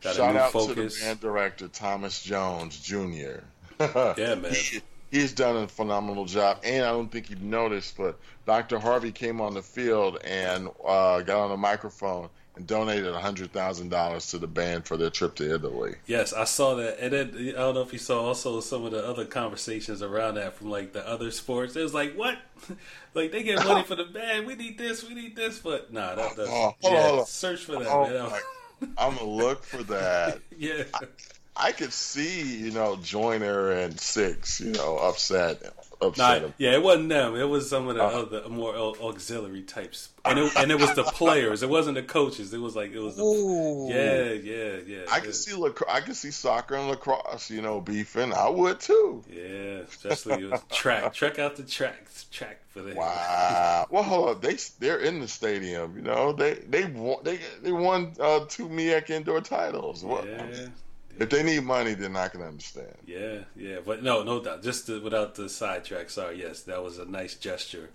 Got 0.02 0.16
Shout 0.16 0.36
out 0.36 0.52
focus. 0.52 0.96
to 0.96 1.00
the 1.00 1.06
band 1.06 1.20
director 1.22 1.68
Thomas 1.68 2.22
Jones 2.22 2.80
Jr. 2.80 3.40
yeah, 3.80 4.36
man. 4.36 4.54
He, 4.54 4.82
he's 5.12 5.32
done 5.34 5.64
a 5.64 5.68
phenomenal 5.68 6.26
job, 6.26 6.60
and 6.64 6.84
I 6.84 6.92
don't 6.92 7.10
think 7.10 7.30
you 7.30 7.38
noticed, 7.38 7.98
but 7.98 8.20
Dr. 8.46 8.80
Harvey 8.80 9.12
came 9.12 9.40
on 9.40 9.54
the 9.54 9.62
field 9.62 10.20
and 10.24 10.68
uh, 10.86 11.22
got 11.22 11.46
on 11.46 11.52
a 11.52 11.58
microphone 11.58 12.30
and 12.56 12.68
donated 12.68 13.14
hundred 13.16 13.52
thousand 13.52 13.90
dollars 13.90 14.28
to 14.28 14.38
the 14.38 14.48
band 14.48 14.86
for 14.86 14.98
their 14.98 15.10
trip 15.10 15.36
to 15.36 15.54
Italy. 15.56 15.96
Yes, 16.06 16.34
I 16.34 16.44
saw 16.44 16.76
that, 16.76 17.00
and 17.00 17.14
then 17.14 17.54
I 17.56 17.60
don't 17.60 17.76
know 17.76 17.82
if 17.82 17.94
you 17.94 18.00
saw 18.00 18.26
also 18.26 18.60
some 18.60 18.86
of 18.86 18.92
the 18.92 19.06
other 19.06 19.26
conversations 19.26 20.02
around 20.02 20.36
that 20.36 20.56
from 20.56 20.70
like 20.70 20.94
the 20.94 21.08
other 21.08 21.32
sports. 21.32 21.76
It 21.76 21.82
was 21.82 21.94
like, 21.94 22.16
what? 22.16 22.38
like 23.14 23.32
they 23.32 23.44
get 23.44 23.64
money 23.66 23.84
for 23.84 23.96
the 23.96 24.06
band? 24.06 24.46
We 24.46 24.56
need 24.56 24.78
this, 24.78 25.08
we 25.08 25.16
need 25.16 25.36
this, 25.36 25.60
but 25.60 25.92
nah, 25.92 26.16
that, 26.16 26.36
that's 26.36 26.50
oh, 26.50 26.76
yeah, 26.82 27.24
search 27.24 27.66
for 27.66 27.80
that. 27.80 27.88
Oh, 27.88 28.08
man. 28.08 28.40
I'm 28.98 29.16
gonna 29.16 29.30
look 29.30 29.64
for 29.64 29.82
that. 29.84 30.40
yeah. 30.58 30.84
I, 30.94 31.06
I 31.56 31.72
could 31.72 31.94
see, 31.94 32.58
you 32.58 32.72
know, 32.72 32.98
Joyner 32.98 33.72
and 33.72 34.00
Six, 34.00 34.60
you 34.60 34.72
know, 34.72 34.98
upset 34.98 35.62
upset 36.08 36.42
nah, 36.42 36.50
Yeah, 36.58 36.72
it 36.74 36.84
wasn't 36.84 37.10
them. 37.10 37.36
It 37.36 37.48
was 37.48 37.70
some 37.70 37.88
of 37.88 37.96
the 37.96 38.04
uh, 38.04 38.08
other 38.08 38.50
more 38.50 38.76
auxiliary 38.76 39.64
types, 39.64 40.10
and 40.26 40.40
it, 40.40 40.56
and 40.58 40.72
it 40.72 40.80
was 40.80 40.94
the 40.94 41.04
players. 41.04 41.64
It 41.64 41.70
wasn't 41.70 41.96
the 41.96 42.04
coaches. 42.04 42.54
It 42.54 42.60
was 42.60 42.76
like 42.76 42.92
it 42.92 43.00
was. 43.00 43.18
The, 43.18 43.24
yeah, 43.90 44.34
yeah, 44.34 44.98
yeah. 45.00 45.06
I 45.12 45.20
can 45.20 45.34
see 45.34 45.54
lac- 45.54 45.90
I 45.90 46.02
can 46.02 46.14
see 46.14 46.32
soccer 46.32 46.76
and 46.76 46.88
lacrosse, 46.88 47.50
you 47.50 47.62
know, 47.62 47.82
beefing. 47.82 48.34
I 48.34 48.50
would 48.50 48.80
too. 48.80 49.24
Yeah, 49.30 49.84
especially 49.88 50.52
track. 50.72 51.14
Check 51.14 51.40
out 51.40 51.56
the 51.56 51.64
tracks. 51.64 52.26
Track 52.32 52.60
for 52.70 52.82
them. 52.82 52.96
Wow. 52.96 53.88
well, 53.90 54.04
hold 54.04 54.30
on. 54.30 54.42
They 54.42 54.58
they're 54.80 55.00
in 55.00 55.20
the 55.20 55.28
stadium. 55.28 55.96
You 55.96 56.04
know, 56.04 56.34
they 56.34 56.56
they 56.56 56.86
won 56.86 57.18
they 57.24 57.40
they 57.62 57.72
won 57.72 58.14
uh, 58.20 58.46
two 58.48 58.68
MEAC 58.68 59.10
indoor 59.10 59.42
titles. 59.42 60.04
What? 60.04 60.26
Yeah. 60.26 60.68
If 61.20 61.29
they 61.29 61.43
need 61.43 61.63
money, 61.63 61.93
then 61.93 62.15
I 62.15 62.27
can 62.27 62.41
understand. 62.41 62.96
Yeah, 63.05 63.39
yeah, 63.55 63.77
but 63.86 64.03
no, 64.03 64.24
no 64.24 64.41
doubt. 64.41 64.63
Just 64.63 64.88
to, 64.88 65.01
without 65.01 65.36
the 65.36 65.50
sidetrack. 65.50 66.10
Sorry. 66.10 66.39
Yes, 66.39 66.62
that 66.62 66.84
was 66.84 66.98
a 66.98 67.05
nice 67.05 67.36
gesture 67.36 67.89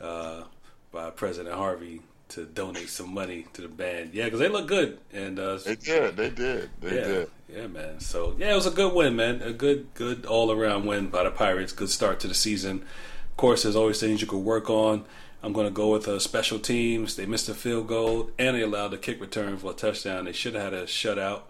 uh, 0.00 0.44
by 0.92 1.10
President 1.10 1.54
Harvey 1.54 2.02
to 2.28 2.44
donate 2.44 2.88
some 2.88 3.12
money 3.12 3.46
to 3.52 3.62
the 3.62 3.68
band. 3.68 4.14
Yeah, 4.14 4.24
because 4.24 4.40
they 4.40 4.48
look 4.48 4.66
good, 4.66 4.98
and 5.12 5.38
uh, 5.38 5.56
they 5.58 5.76
did. 5.76 6.16
They 6.16 6.30
did. 6.30 6.70
They 6.80 6.96
yeah, 6.96 7.04
did. 7.04 7.30
Yeah, 7.48 7.66
man. 7.68 8.00
So 8.00 8.34
yeah, 8.38 8.52
it 8.52 8.56
was 8.56 8.66
a 8.66 8.70
good 8.70 8.92
win, 8.92 9.16
man. 9.16 9.42
A 9.42 9.52
good, 9.52 9.92
good 9.94 10.26
all 10.26 10.50
around 10.50 10.86
win 10.86 11.08
by 11.08 11.24
the 11.24 11.30
Pirates. 11.30 11.72
Good 11.72 11.90
start 11.90 12.20
to 12.20 12.28
the 12.28 12.34
season. 12.34 12.82
Of 13.30 13.36
course, 13.36 13.62
there's 13.64 13.76
always 13.76 14.00
things 14.00 14.20
you 14.20 14.26
could 14.26 14.38
work 14.38 14.70
on. 14.70 15.04
I'm 15.42 15.52
going 15.52 15.66
to 15.66 15.72
go 15.72 15.92
with 15.92 16.08
uh, 16.08 16.18
special 16.18 16.58
teams. 16.58 17.14
They 17.14 17.26
missed 17.26 17.48
a 17.48 17.54
field 17.54 17.86
goal 17.86 18.30
and 18.38 18.56
they 18.56 18.62
allowed 18.62 18.88
the 18.88 18.96
kick 18.96 19.20
return 19.20 19.58
for 19.58 19.70
a 19.70 19.74
touchdown. 19.74 20.24
They 20.24 20.32
should 20.32 20.54
have 20.54 20.72
had 20.72 20.74
a 20.74 20.84
shutout. 20.86 21.42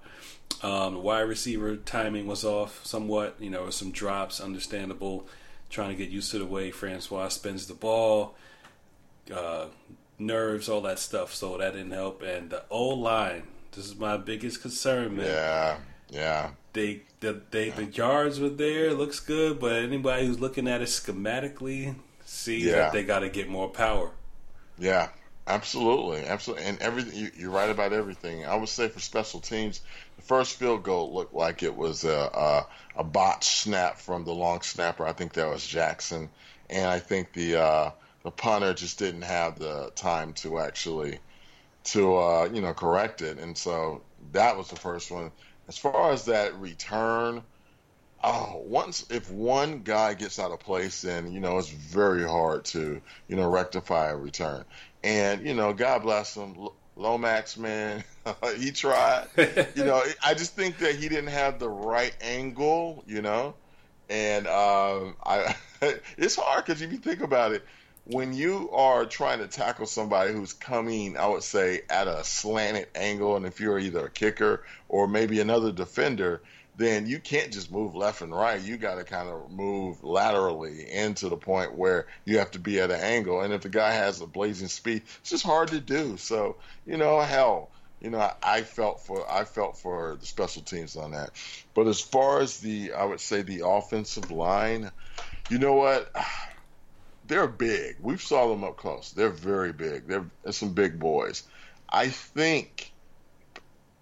Um, 0.63 0.95
the 0.95 1.01
wide 1.01 1.21
receiver 1.21 1.77
timing 1.77 2.27
was 2.27 2.45
off 2.45 2.85
somewhat. 2.85 3.37
You 3.39 3.51
know, 3.51 3.71
some 3.71 3.91
drops, 3.91 4.41
understandable. 4.41 5.27
Trying 5.69 5.91
to 5.91 5.97
get 5.97 6.11
used 6.11 6.31
to 6.31 6.39
the 6.39 6.47
way 6.47 6.71
Francois 6.71 7.29
spins 7.29 7.67
the 7.67 7.75
ball, 7.75 8.37
uh, 9.35 9.67
nerves, 10.19 10.69
all 10.69 10.81
that 10.83 10.99
stuff. 10.99 11.35
So 11.35 11.59
that 11.59 11.73
didn't 11.73 11.91
help. 11.91 12.23
And 12.23 12.51
the 12.51 12.63
O 12.71 12.89
line, 12.91 13.43
this 13.73 13.85
is 13.85 13.97
my 13.97 14.17
biggest 14.17 14.63
concern, 14.63 15.17
man. 15.17 15.27
Yeah, 15.27 15.77
yeah. 16.09 16.51
They 16.73 17.03
the 17.21 17.41
they 17.51 17.71
the 17.71 17.85
yards 17.85 18.39
were 18.39 18.49
there, 18.49 18.93
looks 18.93 19.19
good, 19.19 19.59
but 19.59 19.73
anybody 19.73 20.27
who's 20.27 20.39
looking 20.39 20.69
at 20.69 20.83
it 20.83 20.89
schematically 20.89 21.97
sees 22.25 22.65
yeah. 22.65 22.73
that 22.73 22.93
they 22.93 23.03
got 23.03 23.21
to 23.21 23.29
get 23.29 23.49
more 23.49 23.69
power. 23.69 24.13
Yeah, 24.79 25.09
Absolutely, 25.49 26.25
absolutely, 26.25 26.67
and 26.67 26.79
everything. 26.81 27.31
You, 27.37 27.49
are 27.49 27.53
right 27.53 27.71
about 27.71 27.93
everything. 27.93 28.45
I 28.45 28.55
would 28.57 28.69
say 28.69 28.89
for 28.89 28.99
special 29.01 29.41
teams, 29.41 29.81
the 30.17 30.23
first 30.23 30.57
field 30.57 30.83
goal 30.85 31.13
looked 31.15 31.35
like 31.35 31.63
it 31.65 31.75
was 31.77 32.03
a, 32.05 32.31
a, 32.33 32.67
a 32.97 33.05
botch 33.05 33.45
snap 33.45 33.99
from 33.99 34.25
the 34.25 34.33
long 34.33 34.61
snapper. 34.63 35.05
I 35.07 35.13
think 35.13 35.33
that 35.35 35.49
was 35.49 35.65
Jackson, 35.67 36.31
and 36.69 36.89
I 36.89 36.99
think 37.01 37.33
the 37.33 37.57
uh, 37.61 37.91
the 38.25 38.31
punter 38.33 38.75
just 38.75 38.99
didn't 38.99 39.23
have 39.23 39.59
the 39.59 39.91
time 39.97 40.33
to 40.35 40.59
actually 40.61 41.21
to 41.85 42.17
uh, 42.17 42.51
you 42.53 42.63
know 42.63 42.75
correct 42.75 43.23
it, 43.23 43.39
and 43.39 43.57
so 43.59 44.05
that 44.33 44.57
was 44.57 44.69
the 44.71 44.77
first 44.77 45.11
one. 45.11 45.33
As 45.69 45.79
far 45.79 46.13
as 46.13 46.27
that 46.27 46.55
return, 46.57 47.45
oh, 48.23 48.63
once 48.67 49.07
if 49.11 49.31
one 49.31 49.83
guy 49.83 50.15
gets 50.15 50.39
out 50.39 50.51
of 50.51 50.61
place, 50.61 51.03
then 51.03 51.31
you 51.33 51.41
know 51.41 51.59
it's 51.59 51.69
very 51.71 52.25
hard 52.29 52.65
to 52.67 53.01
you 53.29 53.37
know 53.37 53.49
rectify 53.49 54.09
a 54.11 54.17
return. 54.17 54.65
And 55.07 55.47
you 55.47 55.55
know, 55.55 55.73
God 55.73 56.03
bless 56.03 56.37
him, 56.37 56.57
Lomax 56.97 57.57
man, 57.57 58.03
he 58.59 58.73
tried. 58.73 59.29
you 59.77 59.85
know, 59.85 60.03
I 60.25 60.35
just 60.35 60.57
think 60.57 60.79
that 60.79 60.97
he 60.97 61.09
didn't 61.09 61.29
have 61.29 61.61
the 61.61 61.69
right 61.69 62.15
angle. 62.21 63.05
You 63.07 63.23
know, 63.23 63.55
and 64.11 64.49
um, 64.49 65.15
I 65.25 65.55
it's 66.19 66.35
hard 66.35 66.65
because 66.65 66.83
if 66.83 66.91
you 66.91 66.99
think 66.99 67.21
about 67.21 67.53
it, 67.53 67.65
when 68.07 68.33
you 68.33 68.69
are 68.73 69.07
trying 69.07 69.39
to 69.39 69.47
tackle 69.47 69.87
somebody 69.87 70.33
who's 70.33 70.53
coming, 70.53 71.17
I 71.17 71.29
would 71.29 71.45
say, 71.45 71.83
at 71.89 72.09
a 72.09 72.25
slanted 72.25 72.89
angle, 72.97 73.37
and 73.37 73.47
if 73.47 73.61
you're 73.61 73.79
either 73.79 74.07
a 74.07 74.11
kicker 74.11 74.65
or 74.89 75.07
maybe 75.07 75.39
another 75.39 75.71
defender, 75.71 76.43
then 76.77 77.07
you 77.07 77.19
can't 77.19 77.53
just 77.53 77.73
move 77.73 77.95
left 77.95 78.21
and 78.21 78.33
right. 78.33 78.61
You 78.61 78.77
got 78.77 78.97
to 78.97 79.05
kind 79.05 79.29
of 79.29 79.51
move 79.51 80.05
laterally 80.05 80.91
into 80.91 81.29
the 81.29 81.37
point 81.37 81.75
where 81.75 82.07
you 82.25 82.39
have 82.39 82.51
to 82.53 82.59
be 82.59 82.81
at 82.81 82.91
an 82.91 83.01
angle. 83.01 83.41
And 83.41 83.53
if 83.53 83.63
the 83.63 83.71
guy 83.71 83.93
has 83.93 84.21
a 84.21 84.27
blazing 84.27 84.69
speed, 84.69 85.03
it's 85.21 85.31
just 85.31 85.45
hard 85.45 85.69
to 85.69 85.81
do. 85.81 86.19
So, 86.19 86.57
you 86.85 86.99
know, 86.99 87.21
hell, 87.21 87.71
you 88.01 88.11
know, 88.11 88.19
I, 88.19 88.35
I 88.43 88.63
felt 88.63 89.07
for 89.07 89.31
I 89.31 89.45
felt 89.45 89.79
for 89.79 90.17
the 90.21 90.27
special 90.27 90.63
teams 90.63 90.97
on 90.97 91.13
that. 91.13 91.31
But 91.75 91.87
as 91.87 92.01
far 92.01 92.41
as 92.41 92.59
the, 92.59 92.93
I 92.93 93.05
would 93.05 93.21
say 93.21 93.41
the 93.41 93.67
offensive 93.67 94.31
line, 94.31 94.91
you 95.49 95.59
know 95.59 95.75
what? 95.75 96.11
They're 97.27 97.49
big. 97.49 97.97
We've 98.01 98.23
saw 98.23 98.49
them 98.49 98.63
up 98.63 98.77
close. 98.77 99.11
They're 99.11 99.31
very 99.31 99.73
big. 99.73 100.07
They're, 100.07 100.31
they're 100.45 100.53
some 100.53 100.75
big 100.75 101.01
boys. 101.01 101.43
I 101.89 102.09
think 102.09 102.93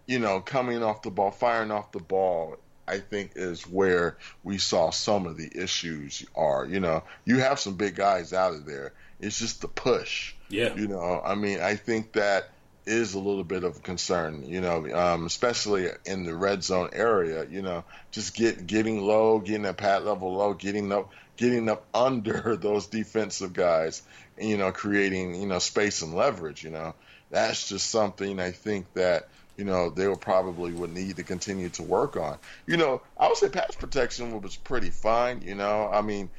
you 0.06 0.18
know, 0.18 0.40
coming 0.40 0.82
off 0.82 1.02
the 1.02 1.10
ball, 1.10 1.30
firing 1.30 1.70
off 1.70 1.92
the 1.92 1.98
ball, 2.00 2.56
I 2.86 2.98
think 2.98 3.32
is 3.36 3.62
where 3.62 4.16
we 4.42 4.58
saw 4.58 4.90
some 4.90 5.26
of 5.26 5.36
the 5.36 5.50
issues 5.54 6.24
are. 6.34 6.66
You 6.66 6.80
know, 6.80 7.04
you 7.24 7.38
have 7.38 7.58
some 7.58 7.74
big 7.74 7.96
guys 7.96 8.32
out 8.32 8.54
of 8.54 8.66
there. 8.66 8.92
It's 9.20 9.38
just 9.38 9.60
the 9.60 9.68
push. 9.68 10.34
Yeah. 10.48 10.74
You 10.74 10.88
know, 10.88 11.20
I 11.24 11.34
mean, 11.34 11.60
I 11.60 11.76
think 11.76 12.12
that 12.12 12.50
is 12.86 13.14
a 13.14 13.18
little 13.18 13.44
bit 13.44 13.64
of 13.64 13.76
a 13.76 13.80
concern. 13.80 14.44
You 14.46 14.60
know, 14.60 14.94
um, 14.94 15.26
especially 15.26 15.88
in 16.04 16.24
the 16.24 16.34
red 16.34 16.62
zone 16.62 16.90
area. 16.92 17.46
You 17.48 17.62
know, 17.62 17.84
just 18.10 18.34
get 18.34 18.66
getting 18.66 19.00
low, 19.00 19.38
getting 19.38 19.62
that 19.62 19.76
pad 19.76 20.04
level 20.04 20.34
low, 20.34 20.54
getting 20.54 20.92
up, 20.92 21.10
getting 21.36 21.68
up 21.68 21.86
under 21.94 22.56
those 22.56 22.86
defensive 22.86 23.52
guys, 23.52 24.02
and 24.38 24.48
you 24.48 24.56
know, 24.58 24.72
creating 24.72 25.40
you 25.40 25.46
know 25.46 25.58
space 25.58 26.02
and 26.02 26.14
leverage. 26.14 26.62
You 26.62 26.70
know, 26.70 26.94
that's 27.30 27.68
just 27.68 27.90
something 27.90 28.38
I 28.38 28.50
think 28.50 28.92
that 28.94 29.28
you 29.56 29.64
know, 29.64 29.90
they 29.90 30.08
will 30.08 30.16
probably 30.16 30.72
would 30.72 30.92
need 30.92 31.16
to 31.16 31.22
continue 31.22 31.68
to 31.70 31.82
work 31.82 32.16
on. 32.16 32.38
You 32.66 32.76
know, 32.76 33.02
I 33.16 33.28
would 33.28 33.36
say 33.36 33.48
pass 33.48 33.74
protection 33.74 34.40
was 34.40 34.56
pretty 34.56 34.90
fine. 34.90 35.42
You 35.42 35.54
know, 35.54 35.88
I 35.92 36.02
mean, 36.02 36.30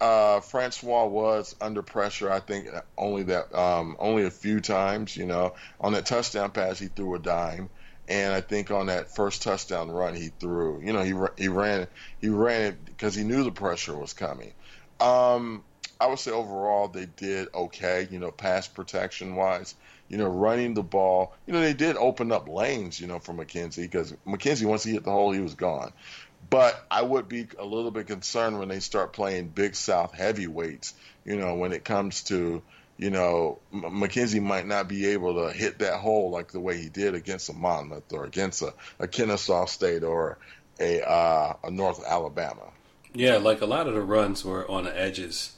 uh, 0.00 0.40
Francois 0.40 1.06
was 1.06 1.56
under 1.60 1.82
pressure. 1.82 2.30
I 2.30 2.40
think 2.40 2.68
only 2.96 3.24
that 3.24 3.54
um, 3.54 3.96
only 3.98 4.24
a 4.24 4.30
few 4.30 4.60
times. 4.60 5.16
You 5.16 5.26
know, 5.26 5.54
on 5.80 5.92
that 5.92 6.06
touchdown 6.06 6.50
pass, 6.50 6.78
he 6.78 6.86
threw 6.86 7.14
a 7.14 7.18
dime, 7.18 7.70
and 8.06 8.32
I 8.32 8.40
think 8.40 8.70
on 8.70 8.86
that 8.86 9.14
first 9.14 9.42
touchdown 9.42 9.90
run, 9.90 10.14
he 10.14 10.28
threw. 10.28 10.80
You 10.82 10.92
know, 10.92 11.02
he 11.02 11.42
he 11.42 11.48
ran 11.48 11.86
he 12.20 12.28
ran 12.28 12.72
it 12.72 12.84
because 12.84 13.14
he 13.14 13.24
knew 13.24 13.44
the 13.44 13.50
pressure 13.50 13.96
was 13.96 14.12
coming. 14.12 14.52
Um, 15.00 15.64
I 16.00 16.06
would 16.06 16.18
say 16.18 16.30
overall 16.30 16.88
they 16.88 17.06
did 17.06 17.48
okay. 17.54 18.06
You 18.10 18.18
know, 18.18 18.30
pass 18.30 18.68
protection 18.68 19.34
wise 19.36 19.74
you 20.08 20.16
know, 20.16 20.28
running 20.28 20.74
the 20.74 20.82
ball. 20.82 21.34
You 21.46 21.52
know, 21.52 21.60
they 21.60 21.74
did 21.74 21.96
open 21.96 22.32
up 22.32 22.48
lanes, 22.48 23.00
you 23.00 23.06
know, 23.06 23.18
for 23.18 23.32
McKenzie 23.32 23.82
because 23.82 24.12
McKenzie, 24.26 24.66
once 24.66 24.84
he 24.84 24.92
hit 24.92 25.04
the 25.04 25.10
hole, 25.10 25.32
he 25.32 25.40
was 25.40 25.54
gone. 25.54 25.92
But 26.50 26.82
I 26.90 27.02
would 27.02 27.28
be 27.28 27.46
a 27.58 27.64
little 27.64 27.90
bit 27.90 28.06
concerned 28.06 28.58
when 28.58 28.68
they 28.68 28.80
start 28.80 29.12
playing 29.12 29.48
Big 29.48 29.74
South 29.74 30.14
heavyweights, 30.14 30.94
you 31.24 31.36
know, 31.36 31.54
when 31.56 31.72
it 31.72 31.84
comes 31.84 32.22
to, 32.24 32.62
you 32.96 33.10
know, 33.10 33.58
M- 33.72 33.82
McKenzie 33.82 34.42
might 34.42 34.66
not 34.66 34.88
be 34.88 35.08
able 35.08 35.46
to 35.46 35.52
hit 35.52 35.80
that 35.80 35.98
hole 36.00 36.30
like 36.30 36.52
the 36.52 36.60
way 36.60 36.78
he 36.78 36.88
did 36.88 37.14
against 37.14 37.50
a 37.50 37.52
Monmouth 37.52 38.12
or 38.12 38.24
against 38.24 38.62
a, 38.62 38.72
a 38.98 39.06
Kennesaw 39.06 39.66
State 39.66 40.04
or 40.04 40.38
a, 40.80 41.02
uh, 41.06 41.56
a 41.64 41.70
North 41.70 42.02
Alabama. 42.06 42.70
Yeah, 43.12 43.36
like 43.36 43.60
a 43.60 43.66
lot 43.66 43.86
of 43.86 43.94
the 43.94 44.02
runs 44.02 44.44
were 44.44 44.70
on 44.70 44.84
the 44.84 44.98
edges. 44.98 45.52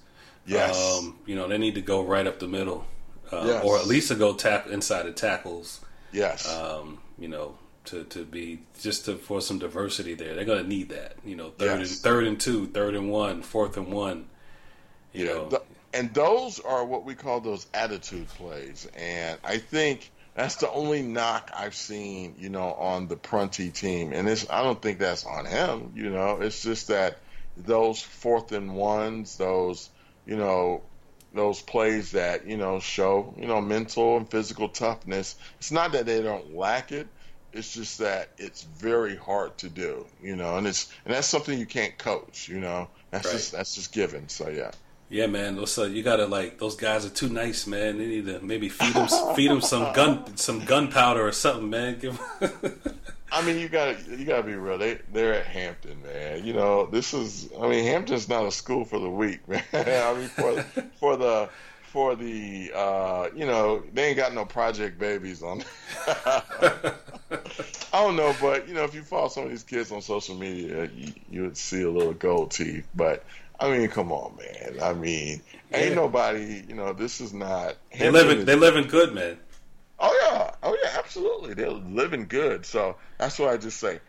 Yes. 0.47 0.99
Um, 0.99 1.19
you 1.27 1.37
know, 1.37 1.47
they 1.47 1.59
need 1.59 1.75
to 1.75 1.83
go 1.83 2.03
right 2.03 2.27
up 2.27 2.39
the 2.39 2.49
middle, 2.49 2.87
uh, 3.33 3.45
Yes. 3.47 3.65
or 3.65 3.79
at 3.79 3.87
least 3.87 4.09
to 4.09 4.15
go 4.15 4.35
tap 4.35 4.67
inside 4.69 5.05
the 5.07 5.13
tackles. 5.13 5.81
Yes. 6.13 6.49
Um, 6.53 6.99
you 7.19 7.29
know, 7.29 7.57
to, 7.87 8.05
to 8.05 8.25
be 8.25 8.61
just 8.81 9.05
to, 9.07 9.17
for 9.17 9.41
some 9.41 9.59
diversity 9.59 10.15
there. 10.15 10.35
They're 10.35 10.45
going 10.45 10.63
to 10.63 10.69
need 10.69 10.89
that. 10.91 11.15
You 11.25 11.37
know, 11.37 11.51
third 11.51 11.81
Yes. 11.81 11.91
and 11.93 11.99
third 12.01 12.25
and 12.27 12.41
two, 12.41 12.67
third 12.67 12.95
and 12.95 13.11
one, 13.11 13.43
fourth 13.43 13.77
and 13.77 13.93
one. 13.93 14.27
You 15.13 15.27
Yeah, 15.27 15.33
know, 15.33 15.49
th- 15.49 15.63
and 15.93 16.15
those 16.15 16.61
are 16.61 16.85
what 16.85 17.05
we 17.05 17.15
call 17.15 17.41
those 17.41 17.67
attitude 17.75 18.29
plays. 18.29 18.89
And 18.97 19.39
I 19.43 19.59
think 19.59 20.11
that's 20.35 20.57
the 20.57 20.71
only 20.71 21.03
knock 21.03 21.51
I've 21.55 21.75
seen, 21.75 22.37
you 22.39 22.49
know, 22.49 22.73
on 22.75 23.09
the 23.09 23.17
Prunty 23.17 23.71
team. 23.71 24.13
And 24.13 24.29
it's 24.29 24.49
I 24.49 24.63
don't 24.63 24.81
think 24.81 24.99
that's 24.99 25.25
on 25.27 25.47
him, 25.47 25.93
you 25.97 26.11
know. 26.11 26.41
It's 26.41 26.63
just 26.63 26.89
that 26.89 27.19
those 27.57 28.01
fourth 28.01 28.53
and 28.53 28.75
ones, 28.77 29.37
those, 29.37 29.91
you 30.27 30.37
know, 30.37 30.83
those 31.35 31.61
plays 31.63 32.13
that, 32.13 32.47
you 32.47 32.57
know, 32.57 32.81
show, 32.81 33.35
you 33.39 33.47
know, 33.47 33.61
mental 33.61 34.17
and 34.17 34.29
physical 34.31 34.69
toughness. 34.69 35.37
It's 35.59 35.71
not 35.73 35.93
that 35.93 36.07
they 36.07 36.23
don't 36.23 36.55
lack 36.57 36.93
it. 36.93 37.07
It's 37.53 37.73
just 37.75 37.99
that 37.99 38.31
it's 38.39 38.63
very 38.63 39.17
hard 39.17 39.59
to 39.59 39.69
do, 39.69 40.07
you 40.23 40.37
know, 40.37 40.57
and 40.57 40.67
it's 40.67 40.93
and 41.05 41.13
that's 41.15 41.27
something 41.27 41.59
you 41.59 41.67
can't 41.67 41.97
coach, 41.99 42.49
you 42.49 42.61
know. 42.61 42.89
That's 43.11 43.27
Right. 43.27 43.33
just 43.33 43.53
that's 43.53 43.75
just 43.75 43.93
given. 43.93 44.29
So 44.29 44.49
yeah. 44.49 44.71
yeah, 45.09 45.27
man. 45.27 45.57
Those, 45.57 45.77
uh, 45.77 45.85
you 45.87 46.05
gotta 46.05 46.27
like 46.27 46.59
those 46.59 46.77
guys 46.77 47.05
are 47.05 47.11
too 47.11 47.29
nice, 47.29 47.67
man. 47.67 47.99
They 47.99 48.07
need 48.07 48.27
to 48.27 48.39
maybe 48.41 48.69
feed 48.69 48.95
them 48.95 49.09
feed 49.35 49.51
them 49.51 49.61
some 49.61 49.93
gun 49.95 50.37
some 50.37 50.65
gunpowder 50.65 51.27
or 51.27 51.33
something, 51.33 51.69
man. 51.71 51.99
Give 51.99 52.21
I 53.33 53.43
mean, 53.45 53.59
you 53.59 53.69
got 53.69 54.07
you 54.09 54.25
got 54.25 54.39
to 54.39 54.43
be 54.43 54.55
real. 54.55 54.79
They 54.79 54.99
they're 55.13 55.35
at 55.35 55.47
Hampton, 55.47 56.03
man. 56.03 56.45
You 56.45 56.53
know, 56.53 56.87
this 56.87 57.15
is. 57.15 57.49
I 57.61 57.69
mean, 57.69 57.85
Hampton's 57.85 58.29
not 58.29 58.45
a 58.45 58.51
school 58.51 58.85
for 58.85 58.99
the 58.99 59.11
weak, 59.11 59.47
man. 59.49 59.63
I 59.73 60.15
mean, 60.15 60.29
for 60.29 60.63
for 60.99 61.17
the 61.17 61.49
for 61.85 62.15
the 62.17 62.73
uh, 62.75 63.29
you 63.35 63.47
know, 63.47 63.83
they 63.93 64.07
ain't 64.09 64.17
got 64.17 64.35
no 64.35 64.45
project 64.45 64.99
babies 64.99 65.43
on. 65.43 65.63
I 67.93 68.05
don't 68.05 68.17
know, 68.17 68.35
but 68.41 68.69
you 68.69 68.75
know, 68.75 68.85
if 68.85 68.95
you 68.95 69.03
follow 69.03 69.29
some 69.29 69.45
of 69.45 69.51
these 69.51 69.65
kids 69.65 69.91
on 69.93 70.01
social 70.03 70.35
media, 70.37 70.89
you, 70.95 71.13
you 71.31 71.43
would 71.43 71.57
see 71.57 71.83
a 71.83 71.91
little 71.91 72.13
gold 72.13 72.51
teeth. 72.53 72.87
But 72.95 73.25
I 73.59 73.71
mean, 73.77 73.89
come 73.89 74.13
on, 74.13 74.37
man. 74.37 74.83
I 74.83 74.93
mean, 74.95 75.43
ain't 75.73 75.91
Yeah. 75.91 75.95
nobody. 75.95 76.63
You 76.69 76.75
know, 76.75 76.93
this 76.93 77.21
is 77.21 77.33
not. 77.33 77.77
they 77.97 78.11
living 78.11 78.45
they 78.45 78.55
living 78.57 78.87
good, 78.89 79.15
man. 79.15 79.39
Oh 80.01 80.19
yeah, 80.23 80.51
oh 80.63 80.77
yeah, 80.83 80.99
absolutely. 80.99 81.55
They're 81.55 81.71
living 81.71 82.27
good. 82.27 82.65
So 82.67 82.97
that's 83.19 83.39
why 83.39 83.53
I 83.53 83.57
just 83.59 83.79
say, 83.79 84.01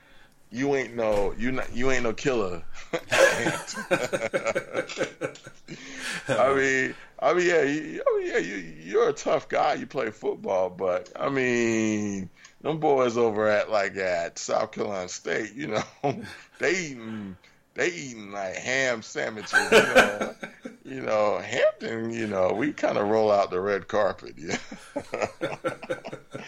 you 0.52 0.76
ain't 0.76 0.96
no 0.96 1.34
you 1.38 1.52
not 1.52 1.74
you 1.74 1.92
ain't 1.92 2.04
no 2.04 2.14
killer. 2.14 2.64
I 3.12 3.58
mean, 6.56 6.96
I 7.20 7.34
mean, 7.34 7.48
yeah, 7.48 7.62
you, 7.64 8.04
I 8.08 8.20
mean, 8.20 8.28
yeah, 8.28 8.38
you 8.38 8.56
you're 8.56 9.10
a 9.10 9.14
tough 9.14 9.50
guy. 9.50 9.74
You 9.76 9.88
play 9.88 10.12
football, 10.12 10.70
but 10.70 11.10
I 11.16 11.30
mean, 11.30 12.30
them 12.62 12.80
boys 12.80 13.18
over 13.18 13.48
at 13.48 13.70
like 13.70 13.96
at 13.98 14.40
South 14.40 14.72
Carolina 14.72 15.10
State, 15.10 15.54
you 15.54 15.68
know, 15.68 15.84
they 16.60 16.86
eating 16.86 17.38
they 17.74 17.90
eating 17.90 18.32
like 18.32 18.56
ham 18.56 19.02
sandwiches. 19.02 19.72
You 19.72 19.78
know, 19.80 20.36
you 20.86 21.02
know, 21.02 21.40
Hampton. 21.40 22.12
You 22.12 22.28
know, 22.28 22.54
we 22.54 22.74
kind 22.74 22.98
of 22.98 23.08
roll 23.08 23.32
out 23.32 23.52
the 23.52 23.60
red 23.60 23.88
carpet. 23.88 24.36
Yeah. 24.38 24.58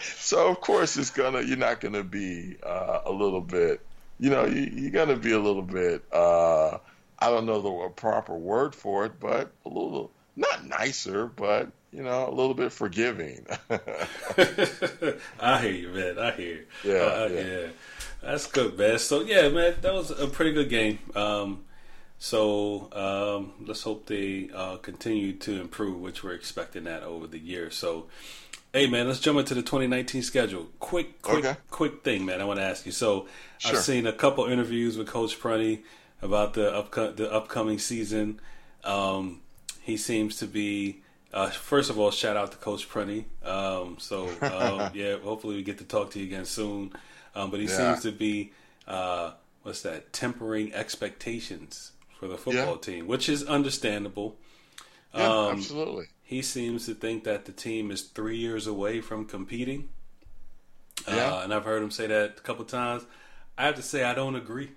so 0.02 0.48
of 0.48 0.60
course 0.60 0.96
it's 0.96 1.10
gonna 1.10 1.42
you're 1.42 1.56
not 1.56 1.80
gonna 1.80 2.04
be 2.04 2.56
uh, 2.62 3.00
a 3.06 3.12
little 3.12 3.40
bit. 3.40 3.80
You 4.18 4.30
know, 4.30 4.44
you 4.44 4.62
you're 4.72 4.90
gonna 4.90 5.16
be 5.16 5.32
a 5.32 5.40
little 5.40 5.62
bit. 5.62 6.04
Uh, 6.12 6.78
I 7.18 7.30
don't 7.30 7.46
know 7.46 7.60
the 7.60 7.88
proper 7.90 8.34
word 8.34 8.74
for 8.74 9.06
it, 9.06 9.18
but 9.18 9.50
a 9.64 9.68
little 9.68 10.10
not 10.36 10.66
nicer, 10.66 11.26
but 11.26 11.70
you 11.94 12.02
know, 12.02 12.28
a 12.28 12.34
little 12.34 12.54
bit 12.54 12.72
forgiving. 12.72 13.46
I 15.40 15.60
hear 15.62 15.72
you, 15.72 15.88
man. 15.88 16.18
I 16.18 16.30
hear 16.32 16.54
you. 16.56 16.64
Yeah, 16.84 16.94
Uh, 16.94 17.28
yeah. 17.32 17.40
yeah. 17.40 17.66
That's 18.22 18.46
good, 18.46 18.78
man. 18.78 18.98
So 18.98 19.20
yeah, 19.22 19.48
man, 19.48 19.74
that 19.82 19.92
was 19.92 20.10
a 20.10 20.26
pretty 20.26 20.52
good 20.52 20.68
game. 20.70 20.98
Um, 21.14 21.64
so 22.18 22.88
um, 22.92 23.52
let's 23.66 23.82
hope 23.82 24.06
they 24.06 24.48
uh, 24.54 24.76
continue 24.76 25.34
to 25.34 25.60
improve, 25.60 26.00
which 26.00 26.24
we're 26.24 26.32
expecting 26.32 26.84
that 26.84 27.02
over 27.02 27.26
the 27.26 27.38
year. 27.38 27.70
So, 27.70 28.06
hey, 28.72 28.86
man, 28.86 29.08
let's 29.08 29.20
jump 29.20 29.38
into 29.38 29.52
the 29.54 29.60
2019 29.62 30.22
schedule. 30.22 30.68
Quick, 30.80 31.20
quick, 31.20 31.44
Okay. 31.44 31.56
quick 31.70 32.02
thing, 32.02 32.24
man. 32.24 32.40
I 32.40 32.44
want 32.44 32.60
to 32.60 32.64
ask 32.64 32.86
you. 32.86 32.92
So, 32.92 33.26
Sure. 33.58 33.72
I've 33.76 33.82
seen 33.84 34.06
a 34.06 34.12
couple 34.12 34.46
interviews 34.46 34.96
with 34.96 35.06
Coach 35.08 35.38
Prunty 35.38 35.84
about 36.22 36.54
the 36.54 36.70
upco- 36.70 37.14
the 37.14 37.30
upcoming 37.30 37.78
season. 37.78 38.40
Um, 38.84 39.40
he 39.82 39.96
seems 39.98 40.36
to 40.38 40.46
be. 40.46 41.02
Uh, 41.34 41.50
first 41.50 41.90
of 41.90 41.98
all, 41.98 42.12
shout 42.12 42.36
out 42.36 42.52
to 42.52 42.58
Coach 42.58 42.88
Prunty. 42.88 43.26
Um, 43.44 43.96
so 43.98 44.28
um, 44.40 44.92
yeah, 44.94 45.18
hopefully 45.18 45.56
we 45.56 45.64
get 45.64 45.78
to 45.78 45.84
talk 45.84 46.12
to 46.12 46.20
you 46.20 46.26
again 46.26 46.44
soon. 46.44 46.92
Um, 47.34 47.50
but 47.50 47.58
he 47.58 47.66
Yeah. 47.66 47.76
seems 47.96 48.02
to 48.02 48.12
be 48.12 48.52
uh, 48.86 49.32
what's 49.62 49.82
that? 49.82 50.12
Tempering 50.12 50.72
expectations 50.72 51.90
for 52.20 52.28
the 52.28 52.36
football 52.38 52.74
Yeah. 52.74 52.80
team, 52.80 53.06
which 53.08 53.28
is 53.28 53.42
understandable. 53.44 54.36
yeah, 55.12 55.26
Um, 55.26 55.56
absolutely. 55.58 56.06
He 56.22 56.40
seems 56.40 56.86
to 56.86 56.94
think 56.94 57.24
that 57.24 57.46
the 57.46 57.52
team 57.52 57.90
is 57.90 58.02
three 58.02 58.36
years 58.36 58.66
away 58.68 59.00
from 59.00 59.24
competing. 59.24 59.88
Yeah. 61.08 61.34
Uh, 61.34 61.40
and 61.42 61.52
I've 61.52 61.64
heard 61.64 61.82
him 61.82 61.90
say 61.90 62.06
that 62.06 62.38
a 62.38 62.40
couple 62.42 62.64
times. 62.64 63.04
I 63.58 63.66
have 63.66 63.74
to 63.76 63.82
say 63.82 64.04
I 64.04 64.14
don't 64.14 64.36
agree. 64.36 64.70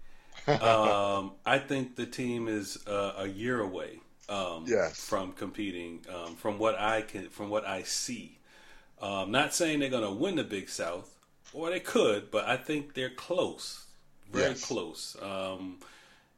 um, 0.46 1.32
I 1.44 1.58
think 1.58 1.96
the 1.96 2.06
team 2.06 2.46
is 2.48 2.86
uh, 2.86 3.14
a 3.16 3.26
year 3.26 3.60
away 3.60 4.00
um, 4.28 4.64
Yes. 4.66 5.00
from 5.04 5.32
competing. 5.32 6.04
Um, 6.12 6.36
from 6.36 6.58
what 6.58 6.78
I 6.78 7.02
can, 7.02 7.28
from 7.28 7.50
what 7.50 7.66
I 7.66 7.82
see, 7.82 8.38
um, 9.00 9.30
not 9.30 9.54
saying 9.54 9.80
they're 9.80 9.90
going 9.90 10.04
to 10.04 10.10
win 10.10 10.36
the 10.36 10.44
Big 10.44 10.68
South, 10.68 11.10
or 11.52 11.70
they 11.70 11.80
could, 11.80 12.30
but 12.30 12.46
I 12.46 12.56
think 12.56 12.94
they're 12.94 13.10
close, 13.10 13.84
very 14.32 14.50
Yes. 14.50 14.64
close. 14.64 15.16
Um, 15.22 15.78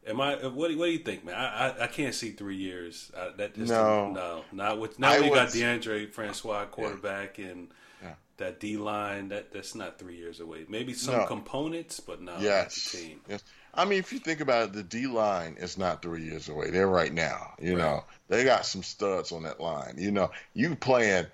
am 0.07 0.21
I? 0.21 0.35
What 0.47 0.69
do, 0.71 0.79
what 0.79 0.87
do 0.87 0.93
you 0.93 0.99
think, 0.99 1.25
man? 1.25 1.35
I 1.35 1.69
I, 1.69 1.85
I 1.85 1.87
can't 1.87 2.15
see 2.15 2.31
three 2.33 2.57
years. 2.57 3.11
I, 3.17 3.31
that 3.37 3.55
just 3.55 3.71
No. 3.71 4.11
no, 4.11 4.45
not 4.53 4.79
with 4.79 4.99
now 4.99 5.21
we 5.21 5.29
got 5.31 5.49
DeAndre 5.49 6.11
Francois 6.13 6.65
quarterback 6.67 7.39
and 7.39 7.69
Yeah. 8.03 8.15
that 8.39 8.61
D 8.61 8.77
line. 8.77 9.29
That 9.29 9.53
that's 9.53 9.75
not 9.75 9.99
three 9.99 10.17
years 10.17 10.41
away. 10.41 10.67
Maybe 10.69 10.93
some 10.93 11.19
No. 11.19 11.27
components, 11.27 12.01
but 12.01 12.21
not 12.21 12.41
Yes. 12.41 12.91
the 12.91 12.99
team. 12.99 13.21
Yes. 13.29 13.43
I 13.77 13.85
mean, 13.85 13.99
if 13.99 14.13
you 14.13 14.19
think 14.19 14.41
about 14.41 14.69
it, 14.69 14.73
the 14.73 14.83
D 14.83 15.07
line 15.07 15.57
is 15.59 15.77
not 15.77 16.03
three 16.03 16.25
years 16.25 16.49
away. 16.49 16.71
They're 16.71 16.89
right 16.89 17.13
now. 17.13 17.55
You 17.61 17.77
know, 17.77 18.05
they 18.29 18.45
got 18.45 18.65
some 18.65 18.83
studs 18.83 19.33
on 19.33 19.43
that 19.43 19.61
line. 19.61 19.97
You 19.99 20.11
know, 20.11 20.31
you 20.55 20.75
playing. 20.77 21.27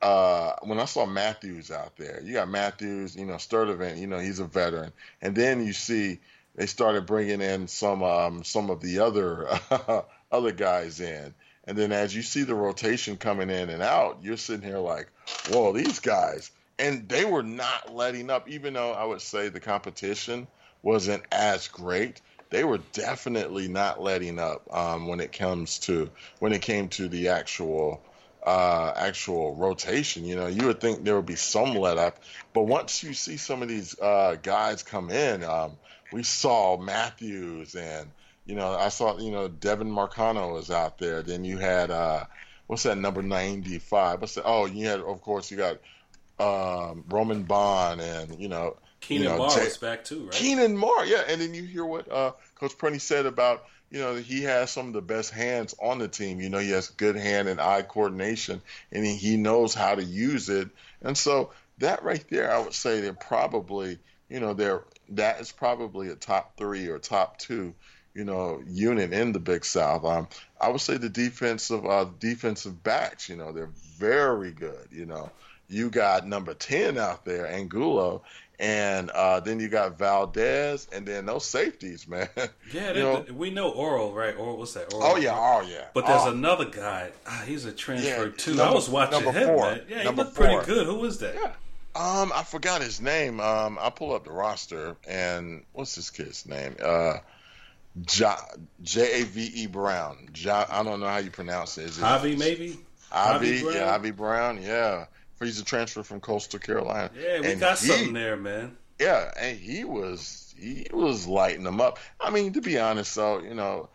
Uh, 0.00 0.54
when 0.62 0.80
I 0.80 0.86
saw 0.86 1.04
Matthews 1.04 1.70
out 1.70 1.96
there, 1.98 2.22
you 2.24 2.32
got 2.32 2.48
Matthews. 2.48 3.14
You 3.16 3.26
know, 3.26 3.34
Sturdivant. 3.34 3.98
You 3.98 4.06
know, 4.06 4.18
he's 4.18 4.38
a 4.38 4.46
veteran. 4.46 4.92
And 5.20 5.36
then 5.36 5.66
you 5.66 5.74
see 5.74 6.20
they 6.54 6.66
started 6.66 7.06
bringing 7.06 7.42
in 7.42 7.68
some 7.68 8.02
um, 8.02 8.44
some 8.44 8.70
of 8.70 8.80
the 8.80 9.00
other 9.00 9.46
other 10.32 10.52
guys 10.52 11.00
in. 11.00 11.34
And 11.64 11.76
then 11.76 11.92
as 11.92 12.14
you 12.14 12.22
see 12.22 12.42
the 12.42 12.54
rotation 12.54 13.16
coming 13.16 13.50
in 13.50 13.68
and 13.68 13.82
out, 13.82 14.20
you're 14.22 14.38
sitting 14.38 14.66
here 14.66 14.78
like, 14.78 15.08
whoa, 15.50 15.72
these 15.72 16.00
guys. 16.00 16.50
And 16.78 17.06
they 17.08 17.26
were 17.26 17.42
not 17.42 17.94
letting 17.94 18.30
up, 18.30 18.48
even 18.48 18.72
though 18.72 18.92
I 18.92 19.04
would 19.04 19.20
say 19.20 19.50
the 19.50 19.60
competition 19.60 20.48
wasn't 20.82 21.22
as 21.32 21.68
great. 21.68 22.20
They 22.50 22.64
were 22.64 22.78
definitely 22.92 23.68
not 23.68 24.02
letting 24.02 24.38
up 24.38 24.66
um, 24.74 25.06
when 25.06 25.20
it 25.20 25.32
comes 25.32 25.78
to 25.80 26.10
when 26.40 26.52
it 26.52 26.62
came 26.62 26.88
to 26.90 27.08
the 27.08 27.28
actual 27.28 28.00
uh, 28.44 28.92
actual 28.96 29.54
rotation. 29.54 30.24
You 30.24 30.36
know, 30.36 30.46
you 30.46 30.66
would 30.66 30.80
think 30.80 31.04
there 31.04 31.16
would 31.16 31.26
be 31.26 31.36
some 31.36 31.74
let 31.74 31.98
up, 31.98 32.18
but 32.52 32.62
once 32.62 33.02
you 33.02 33.14
see 33.14 33.36
some 33.36 33.62
of 33.62 33.68
these 33.68 33.98
uh, 34.00 34.36
guys 34.42 34.82
come 34.82 35.10
in, 35.10 35.44
um, 35.44 35.72
we 36.12 36.22
saw 36.22 36.76
Matthews 36.76 37.74
and 37.74 38.10
you 38.46 38.56
know 38.56 38.72
I 38.72 38.88
saw 38.88 39.18
you 39.18 39.30
know 39.30 39.48
Devin 39.48 39.90
Marcano 39.90 40.52
was 40.52 40.70
out 40.70 40.98
there. 40.98 41.22
Then 41.22 41.44
you 41.44 41.58
had 41.58 41.90
uh, 41.90 42.24
what's 42.66 42.82
that 42.82 42.98
number 42.98 43.22
ninety 43.22 43.78
five? 43.78 44.20
What's 44.20 44.34
that? 44.34 44.44
Oh, 44.44 44.66
you 44.66 44.86
had 44.86 45.00
of 45.00 45.20
course 45.20 45.50
you 45.50 45.56
got 45.56 45.78
um, 46.40 47.04
Roman 47.08 47.44
Bond 47.44 48.00
and 48.00 48.40
you 48.40 48.48
know 48.48 48.76
Keenan 49.00 49.32
you 49.32 49.38
know, 49.38 49.46
is 49.46 49.78
back 49.78 50.04
too, 50.04 50.24
right? 50.24 50.32
Keenan 50.32 50.76
Moore, 50.76 51.04
yeah. 51.04 51.22
And 51.26 51.40
then 51.40 51.54
you 51.54 51.64
hear 51.64 51.84
what 51.84 52.10
uh, 52.10 52.32
Coach 52.54 52.76
Prunty 52.78 52.98
said 52.98 53.26
about, 53.26 53.64
you 53.90 53.98
know, 53.98 54.14
that 54.14 54.24
he 54.24 54.42
has 54.42 54.70
some 54.70 54.88
of 54.88 54.92
the 54.92 55.02
best 55.02 55.32
hands 55.32 55.74
on 55.80 55.98
the 55.98 56.08
team. 56.08 56.40
You 56.40 56.50
know, 56.50 56.58
he 56.58 56.70
has 56.70 56.88
good 56.88 57.16
hand 57.16 57.48
and 57.48 57.60
eye 57.60 57.82
coordination, 57.82 58.60
and 58.92 59.04
he, 59.04 59.16
he 59.16 59.36
knows 59.36 59.74
how 59.74 59.94
to 59.94 60.04
use 60.04 60.48
it. 60.48 60.68
And 61.02 61.16
so 61.16 61.50
that 61.78 62.02
right 62.02 62.24
there, 62.30 62.52
I 62.52 62.60
would 62.60 62.74
say 62.74 63.00
they're 63.00 63.14
probably, 63.14 63.98
you 64.28 64.40
know, 64.40 64.54
they're 64.54 64.84
that 65.10 65.40
is 65.40 65.50
probably 65.50 66.08
a 66.08 66.14
top 66.14 66.56
three 66.56 66.88
or 66.88 66.98
top 66.98 67.38
two 67.38 67.74
you 68.14 68.24
know, 68.24 68.62
unit 68.66 69.12
in 69.12 69.32
the 69.32 69.38
Big 69.38 69.64
South. 69.64 70.04
Um, 70.04 70.28
I 70.60 70.68
would 70.68 70.80
say 70.80 70.96
the 70.96 71.08
defensive 71.08 71.86
uh, 71.86 72.06
defensive 72.18 72.82
backs, 72.82 73.28
you 73.28 73.36
know, 73.36 73.52
they're 73.52 73.70
very 73.98 74.50
good. 74.50 74.88
You 74.90 75.06
know, 75.06 75.30
you 75.68 75.90
got 75.90 76.26
number 76.26 76.54
ten 76.54 76.98
out 76.98 77.24
there, 77.24 77.46
Angulo, 77.46 78.22
and 78.60 79.08
uh, 79.10 79.40
then 79.40 79.58
you 79.58 79.68
got 79.68 79.96
Valdez, 79.96 80.86
and 80.92 81.06
then 81.06 81.24
those 81.26 81.46
safeties, 81.46 82.06
man. 82.06 82.28
Yeah, 82.72 82.92
you 82.92 83.00
know, 83.00 83.24
we 83.34 83.50
know 83.50 83.70
Oral, 83.70 84.12
right? 84.12 84.36
Oral, 84.36 84.56
what's 84.56 84.74
that? 84.74 84.92
Oral, 84.94 85.08
oh 85.08 85.16
yeah, 85.16 85.34
oh 85.34 85.66
yeah. 85.68 85.86
But 85.92 86.06
there's 86.06 86.22
oh, 86.22 86.30
another 86.30 86.66
guy. 86.66 87.10
Ah, 87.26 87.42
he's 87.44 87.64
a 87.64 87.72
transfer 87.72 88.26
Yeah, 88.26 88.32
too. 88.36 88.60
I 88.60 88.72
was 88.72 88.88
watching 88.88 89.24
him, 89.32 89.46
four. 89.48 89.70
man. 89.70 89.82
Yeah, 89.88 90.02
Number 90.04 90.22
he 90.22 90.26
looked 90.26 90.36
pretty 90.36 90.66
good. 90.66 90.86
Who 90.86 90.96
was 90.96 91.18
that? 91.18 91.34
Yeah. 91.34 91.52
Um, 91.96 92.30
I 92.32 92.44
forgot 92.44 92.80
his 92.80 93.00
name. 93.00 93.40
Um, 93.40 93.76
I 93.80 93.90
pull 93.90 94.14
up 94.14 94.24
the 94.24 94.30
roster, 94.30 94.96
and 95.08 95.64
what's 95.72 95.96
this 95.96 96.10
kid's 96.10 96.46
name? 96.46 96.76
Uh, 96.80 97.14
Ja, 98.12 98.36
J 98.82 99.22
A 99.22 99.24
V 99.24 99.50
E 99.54 99.66
Brown. 99.66 100.28
Ja, 100.34 100.66
I 100.70 100.84
don't 100.84 101.00
know 101.00 101.08
how 101.08 101.18
you 101.18 101.30
pronounce 101.30 101.76
it. 101.78 101.86
Is 101.86 101.98
it 101.98 102.02
Javi, 102.02 102.38
maybe. 102.38 102.78
Ivy, 103.10 103.62
Javi 103.62 103.74
yeah, 103.74 103.94
Ivy 103.94 104.12
Brown, 104.12 104.62
yeah. 104.62 105.06
He's 105.40 105.60
a 105.60 105.64
transfer 105.64 106.02
from 106.02 106.20
Coastal 106.20 106.58
Carolina. 106.58 107.10
Yeah, 107.18 107.40
we 107.40 107.52
And 107.52 107.60
got 107.60 107.78
he- 107.78 107.86
something 107.86 108.12
there, 108.12 108.36
man. 108.36 108.76
Yeah, 108.98 109.30
and 109.38 109.58
he 109.58 109.84
was 109.84 110.54
he 110.58 110.86
was 110.92 111.26
lighting 111.26 111.64
them 111.64 111.80
up. 111.80 111.98
I 112.20 112.28
mean, 112.30 112.52
to 112.52 112.60
be 112.60 112.78
honest, 112.78 113.14
though, 113.14 113.40
you 113.40 113.54
know, 113.54 113.88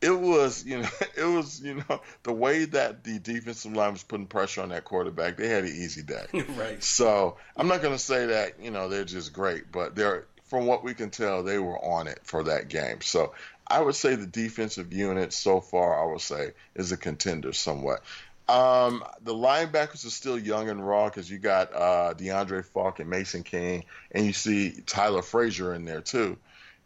it 0.00 0.10
was 0.16 0.64
you 0.64 0.78
know 0.82 0.88
it 1.16 1.24
was 1.24 1.60
you 1.60 1.74
know 1.88 2.00
the 2.22 2.32
way 2.32 2.64
that 2.66 3.02
the 3.02 3.18
defensive 3.18 3.72
line 3.72 3.92
was 3.92 4.04
putting 4.04 4.26
pressure 4.26 4.62
on 4.62 4.68
that 4.68 4.84
quarterback. 4.84 5.36
They 5.36 5.48
had 5.48 5.64
an 5.64 5.70
easy 5.70 6.02
day. 6.02 6.26
right. 6.56 6.82
So 6.82 7.36
I'm 7.56 7.66
not 7.66 7.82
going 7.82 7.94
to 7.94 7.98
say 8.02 8.26
that 8.26 8.60
you 8.62 8.70
know 8.70 8.88
they're 8.88 9.04
just 9.04 9.32
great, 9.32 9.72
but 9.72 9.96
they're 9.96 10.26
from 10.44 10.66
what 10.66 10.84
we 10.84 10.94
can 10.94 11.10
tell 11.10 11.42
they 11.42 11.58
were 11.58 11.82
on 11.84 12.06
it 12.06 12.20
for 12.22 12.44
that 12.44 12.68
game. 12.68 13.00
So 13.00 13.32
I 13.66 13.80
would 13.80 13.94
say 13.96 14.14
the 14.14 14.26
defensive 14.26 14.92
unit 14.92 15.32
so 15.32 15.60
far 15.60 16.00
I 16.00 16.12
would 16.12 16.20
say 16.20 16.52
is 16.76 16.92
a 16.92 16.96
contender 16.96 17.52
somewhat. 17.52 18.02
Um, 18.48 19.04
the 19.22 19.34
linebackers 19.34 20.04
are 20.04 20.10
still 20.10 20.38
young 20.38 20.68
and 20.68 20.86
raw 20.86 21.06
because 21.06 21.30
you 21.30 21.38
got 21.38 21.72
uh, 21.74 22.14
DeAndre 22.14 22.64
Falk 22.64 23.00
and 23.00 23.08
Mason 23.08 23.42
King, 23.42 23.84
and 24.10 24.26
you 24.26 24.32
see 24.32 24.82
Tyler 24.86 25.22
Frazier 25.22 25.74
in 25.74 25.84
there 25.84 26.00
too. 26.00 26.36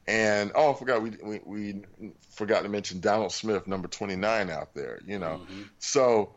And 0.06 0.52
oh, 0.54 0.72
I 0.72 0.74
forgot 0.74 1.02
we, 1.02 1.10
we 1.22 1.40
we 1.44 1.82
forgot 2.30 2.62
to 2.62 2.68
mention 2.68 3.00
Donald 3.00 3.32
Smith, 3.32 3.66
number 3.66 3.88
29, 3.88 4.50
out 4.50 4.74
there. 4.74 5.00
You 5.04 5.18
know, 5.18 5.40
Mhm. 5.44 5.68
so 5.78 6.34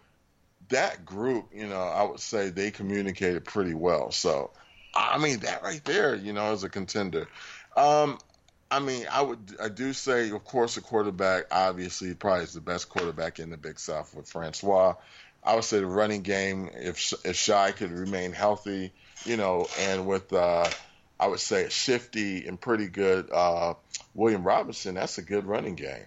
that 0.70 1.06
group, 1.06 1.50
you 1.54 1.68
know, 1.68 1.82
I 1.82 2.04
would 2.04 2.20
say 2.20 2.50
they 2.50 2.72
communicated 2.72 3.46
pretty 3.46 3.74
well. 3.74 4.12
So, 4.12 4.52
I 4.96 5.18
mean, 5.18 5.40
that 5.40 5.64
right 5.64 5.84
there, 5.86 6.16
you 6.16 6.34
know, 6.34 6.54
is 6.54 6.64
a 6.64 6.70
contender. 6.70 7.28
Um, 7.78 8.18
I 8.72 8.80
mean, 8.80 9.08
I 9.12 9.22
would, 9.22 9.58
I 9.62 9.70
do 9.70 9.94
say, 9.94 10.30
of 10.30 10.44
course, 10.46 10.78
a 10.78 10.82
quarterback, 10.82 11.46
obviously, 11.52 12.14
probably 12.14 12.44
is 12.44 12.54
the 12.54 12.62
best 12.62 12.90
quarterback 12.90 13.40
in 13.40 13.50
the 13.50 13.58
Big 13.58 13.80
South 13.80 14.14
with 14.14 14.30
Francois. 14.30 14.96
I 15.44 15.56
would 15.56 15.64
say 15.64 15.80
the 15.80 15.88
running 15.88 16.22
game, 16.22 16.70
if 16.74 17.14
if 17.26 17.36
Shai 17.36 17.72
could 17.72 17.92
remain 17.92 18.32
healthy, 18.32 18.92
you 19.26 19.38
know, 19.38 19.68
and 19.80 20.06
with, 20.06 20.32
uh, 20.34 20.70
I 21.20 21.28
would 21.28 21.40
say, 21.40 21.66
a 21.66 21.70
shifty 21.70 22.46
and 22.46 22.60
pretty 22.60 22.88
good 22.88 23.32
uh, 23.32 23.74
William 24.14 24.44
Robinson, 24.44 24.96
that's 24.96 25.18
a 25.18 25.24
good 25.24 25.46
running 25.46 25.76
game. 25.76 26.06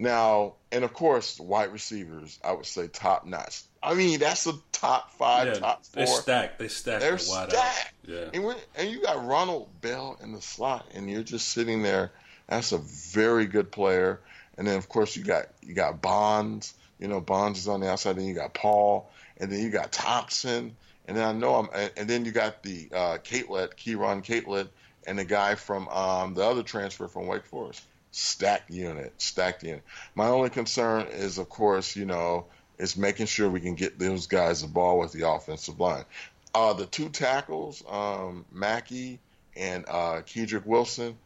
Now, 0.00 0.54
and 0.70 0.84
of 0.84 0.94
course, 0.94 1.40
wide 1.40 1.72
receivers, 1.72 2.38
I 2.44 2.52
would 2.52 2.66
say 2.66 2.86
top 2.86 3.26
notch. 3.26 3.62
I 3.82 3.94
mean, 3.94 4.20
that's 4.20 4.46
a 4.46 4.52
top 4.70 5.10
five, 5.12 5.48
Yeah, 5.48 5.54
top 5.54 5.82
they're 5.92 6.06
four. 6.06 6.20
stacked. 6.20 6.58
They 6.60 6.68
stacked. 6.68 7.00
They're 7.00 7.16
the 7.16 7.26
wide 7.28 7.42
out. 7.44 7.50
stacked. 7.50 7.94
Yeah. 8.06 8.24
And, 8.32 8.44
when, 8.44 8.56
and 8.76 8.90
you 8.90 9.02
got 9.02 9.26
Ronald 9.26 9.68
Bell 9.80 10.16
in 10.22 10.32
the 10.32 10.40
slot, 10.40 10.86
and 10.94 11.10
you're 11.10 11.24
just 11.24 11.48
sitting 11.48 11.82
there. 11.82 12.12
That's 12.48 12.70
a 12.70 12.78
very 12.78 13.46
good 13.46 13.72
player. 13.72 14.20
And 14.56 14.66
then, 14.66 14.78
of 14.78 14.88
course, 14.88 15.16
you 15.16 15.24
got 15.24 15.46
you 15.62 15.74
got 15.74 16.00
Bonds. 16.00 16.74
You 17.00 17.08
know, 17.08 17.20
Bonds 17.20 17.58
is 17.58 17.68
on 17.68 17.80
the 17.80 17.90
outside. 17.90 18.16
Then 18.16 18.26
you 18.26 18.34
got 18.34 18.54
Paul, 18.54 19.10
and 19.38 19.50
then 19.50 19.60
you 19.60 19.70
got 19.70 19.90
Thompson. 19.90 20.76
And 21.06 21.16
then 21.16 21.24
I 21.26 21.32
know 21.32 21.56
I'm. 21.56 21.90
And, 21.96 22.08
then 22.08 22.24
you 22.24 22.30
got 22.30 22.62
the 22.62 22.88
uh, 22.92 23.18
Kieron 23.18 24.24
Catelet, 24.24 24.68
and 25.06 25.18
the 25.18 25.24
guy 25.24 25.56
from 25.56 25.88
um, 25.88 26.34
the 26.34 26.44
other 26.44 26.62
transfer 26.62 27.08
from 27.08 27.26
Wake 27.26 27.44
Forest. 27.46 27.82
Stacked 28.18 28.70
unit, 28.70 29.12
stacked 29.18 29.62
unit. 29.62 29.84
My 30.16 30.26
only 30.26 30.50
concern 30.50 31.06
is, 31.06 31.38
of 31.38 31.48
course, 31.48 31.94
you 31.94 32.04
know, 32.04 32.46
is 32.76 32.96
making 32.96 33.26
sure 33.26 33.48
we 33.48 33.60
can 33.60 33.76
get 33.76 33.96
those 33.96 34.26
guys 34.26 34.62
the 34.62 34.66
ball 34.66 34.98
with 34.98 35.12
the 35.12 35.28
offensive 35.28 35.78
line. 35.78 36.04
Uh, 36.52 36.72
the 36.72 36.86
two 36.86 37.10
tackles, 37.10 37.84
um, 37.88 38.44
Mackey 38.50 39.20
and 39.56 39.84
uh, 39.86 40.22
Kedrick 40.26 40.66
Wilson, 40.66 41.16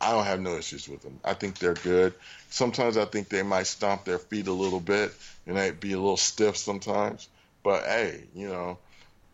I 0.00 0.12
don't 0.12 0.24
have 0.24 0.40
no 0.40 0.56
issues 0.56 0.88
with 0.88 1.02
them. 1.02 1.20
I 1.22 1.34
think 1.34 1.58
they're 1.58 1.74
good. 1.74 2.14
Sometimes 2.48 2.96
I 2.96 3.04
think 3.04 3.28
they 3.28 3.42
might 3.42 3.66
stomp 3.66 4.04
their 4.04 4.18
feet 4.18 4.46
a 4.46 4.52
little 4.52 4.80
bit 4.80 5.12
and 5.46 5.56
they 5.56 5.70
be 5.70 5.92
a 5.92 5.98
little 5.98 6.16
stiff 6.16 6.56
sometimes. 6.56 7.28
But 7.62 7.84
hey, 7.84 8.24
you 8.34 8.48
know, 8.48 8.78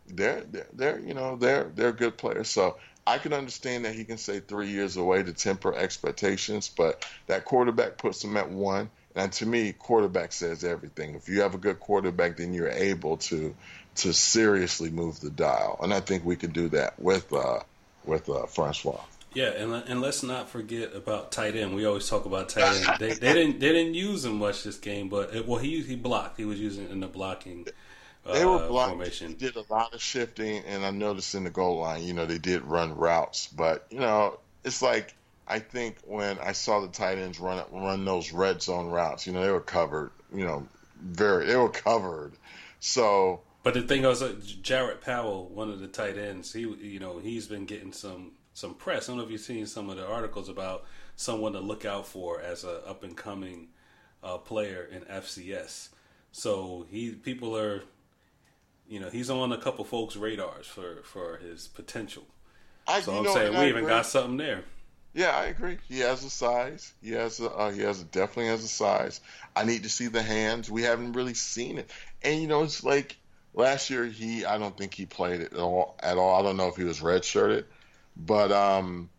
they're 0.07 0.43
they're, 0.51 0.67
they're 0.73 0.99
you 0.99 1.13
know 1.13 1.37
they're 1.37 1.71
they're 1.75 1.91
good 1.91 2.17
players. 2.17 2.49
So 2.49 2.77
I 3.09 3.17
can 3.17 3.33
understand 3.33 3.85
that 3.85 3.95
he 3.95 4.03
can 4.03 4.17
say 4.17 4.39
three 4.39 4.69
years 4.69 4.95
away 4.95 5.23
to 5.23 5.33
temper 5.33 5.73
expectations, 5.73 6.69
but 6.69 7.05
that 7.25 7.43
quarterback 7.43 7.97
puts 7.97 8.23
him 8.23 8.37
at 8.37 8.49
one. 8.49 8.91
And 9.15 9.31
to 9.33 9.47
me, 9.47 9.73
quarterback 9.73 10.31
says 10.31 10.63
everything. 10.63 11.15
If 11.15 11.27
you 11.27 11.41
have 11.41 11.55
a 11.55 11.57
good 11.57 11.79
quarterback, 11.79 12.37
then 12.37 12.53
you're 12.53 12.69
able 12.69 13.17
to 13.17 13.55
to 13.95 14.13
seriously 14.13 14.91
move 14.91 15.19
the 15.19 15.31
dial, 15.31 15.77
and 15.81 15.93
I 15.93 15.99
think 15.99 16.23
we 16.23 16.35
could 16.35 16.53
do 16.53 16.69
that 16.69 16.99
with 16.99 17.33
uh, 17.33 17.59
with 18.05 18.29
uh, 18.29 18.45
Francois. 18.45 19.01
Yeah, 19.33 19.49
and 19.49 19.73
and 19.73 20.01
let's 20.01 20.23
not 20.23 20.49
forget 20.49 20.95
about 20.95 21.31
tight 21.31 21.55
end. 21.55 21.75
We 21.75 21.85
always 21.85 22.07
talk 22.07 22.25
about 22.25 22.49
tight 22.49 22.87
end. 22.87 22.99
They, 22.99 23.13
they 23.13 23.33
didn't 23.33 23.59
they 23.59 23.73
didn't 23.73 23.95
use 23.95 24.23
him 24.23 24.37
much 24.37 24.63
this 24.63 24.77
game, 24.77 25.09
but 25.09 25.47
well 25.47 25.59
he 25.59 25.81
he 25.81 25.95
blocked. 25.95 26.37
He 26.37 26.45
was 26.45 26.59
using 26.59 26.89
in 26.89 26.99
the 26.99 27.07
blocking 27.07 27.67
They 28.25 28.45
were 28.45 28.67
blocking, 28.67 28.97
formation. 28.97 29.33
did 29.33 29.55
a 29.55 29.63
lot 29.69 29.93
of 29.93 30.01
shifting, 30.01 30.63
and 30.65 30.85
I 30.85 30.91
noticed 30.91 31.33
in 31.35 31.45
the 31.45 31.49
goal 31.49 31.79
line, 31.79 32.03
you 32.03 32.13
know, 32.13 32.25
they 32.25 32.37
did 32.37 32.63
run 32.63 32.95
routes, 32.95 33.47
but 33.47 33.87
you 33.89 33.99
know, 33.99 34.39
it's 34.63 34.81
like 34.81 35.15
I 35.47 35.59
think 35.59 35.97
when 36.05 36.37
I 36.39 36.51
saw 36.51 36.79
the 36.81 36.89
tight 36.89 37.17
ends 37.17 37.39
run 37.39 37.63
run 37.71 38.05
those 38.05 38.31
red 38.31 38.61
zone 38.61 38.87
routes, 38.87 39.25
you 39.25 39.33
know, 39.33 39.41
they 39.41 39.51
were 39.51 39.61
covered, 39.61 40.11
you 40.33 40.45
know, 40.45 40.67
very 41.01 41.47
they 41.47 41.55
were 41.55 41.69
covered. 41.69 42.33
So 42.79 43.41
But 43.63 43.73
the 43.73 43.81
thing 43.81 44.03
was, 44.03 44.21
uh, 44.21 44.35
Jarrett 44.61 45.01
Powell, 45.01 45.49
one 45.49 45.69
of 45.69 45.79
the 45.79 45.87
tight 45.87 46.17
ends, 46.17 46.53
he 46.53 46.61
you 46.61 46.99
know 46.99 47.17
he's 47.17 47.47
been 47.47 47.65
getting 47.65 47.93
some 47.93 48.33
some 48.53 48.75
press. 48.75 49.07
I 49.07 49.11
don't 49.11 49.17
know 49.17 49.23
if 49.23 49.31
you've 49.31 49.41
seen 49.41 49.65
some 49.65 49.89
of 49.89 49.97
the 49.97 50.05
articles 50.05 50.49
about 50.49 50.85
someone 51.15 51.53
to 51.53 51.59
look 51.59 51.85
out 51.85 52.05
for 52.05 52.41
as 52.41 52.63
a 52.63 52.87
up 52.87 53.03
and 53.03 53.15
coming 53.15 53.69
uh, 54.23 54.37
player 54.37 54.87
in 54.91 55.01
FCS. 55.01 55.89
So 56.31 56.85
he 56.89 57.11
people 57.11 57.57
are, 57.57 57.83
you 58.89 58.99
know, 58.99 59.09
he's 59.09 59.29
on 59.29 59.51
a 59.51 59.57
couple 59.57 59.85
folks' 59.85 60.15
radars 60.15 60.65
for 60.67 61.01
for 61.03 61.37
his 61.37 61.67
potential. 61.67 62.23
I, 62.87 63.01
So 63.01 63.13
I'm 63.15 63.23
know, 63.23 63.33
saying 63.33 63.51
we 63.51 63.59
I 63.59 63.65
even 63.67 63.77
agree. 63.79 63.91
got 63.91 64.05
something 64.05 64.37
there. 64.37 64.63
Yeah, 65.13 65.35
I 65.35 65.45
agree. 65.45 65.77
He 65.87 65.99
has 65.99 66.23
a 66.23 66.29
size. 66.29 66.93
He 67.01 67.11
has 67.11 67.39
a, 67.39 67.49
uh, 67.49 67.71
he 67.71 67.81
has 67.81 68.01
a, 68.01 68.05
definitely 68.05 68.47
has 68.47 68.63
a 68.63 68.67
size. 68.67 69.21
I 69.55 69.63
need 69.63 69.83
to 69.83 69.89
see 69.89 70.07
the 70.07 70.21
hands. 70.21 70.69
We 70.69 70.83
haven't 70.83 71.13
really 71.13 71.33
seen 71.33 71.77
it. 71.77 71.89
And 72.23 72.41
you 72.41 72.47
know, 72.47 72.63
it's 72.63 72.83
like 72.83 73.17
last 73.53 73.89
year 73.89 74.05
he 74.05 74.45
I 74.45 74.57
don't 74.57 74.77
think 74.77 74.93
he 74.93 75.05
played 75.05 75.41
it 75.41 75.53
at 75.53 75.59
all 75.59 75.95
at 75.99 76.17
all. 76.17 76.39
I 76.39 76.43
don't 76.43 76.57
know 76.57 76.67
if 76.67 76.75
he 76.75 76.83
was 76.83 76.99
redshirted, 76.99 77.65
but 78.17 78.51
um 78.51 79.09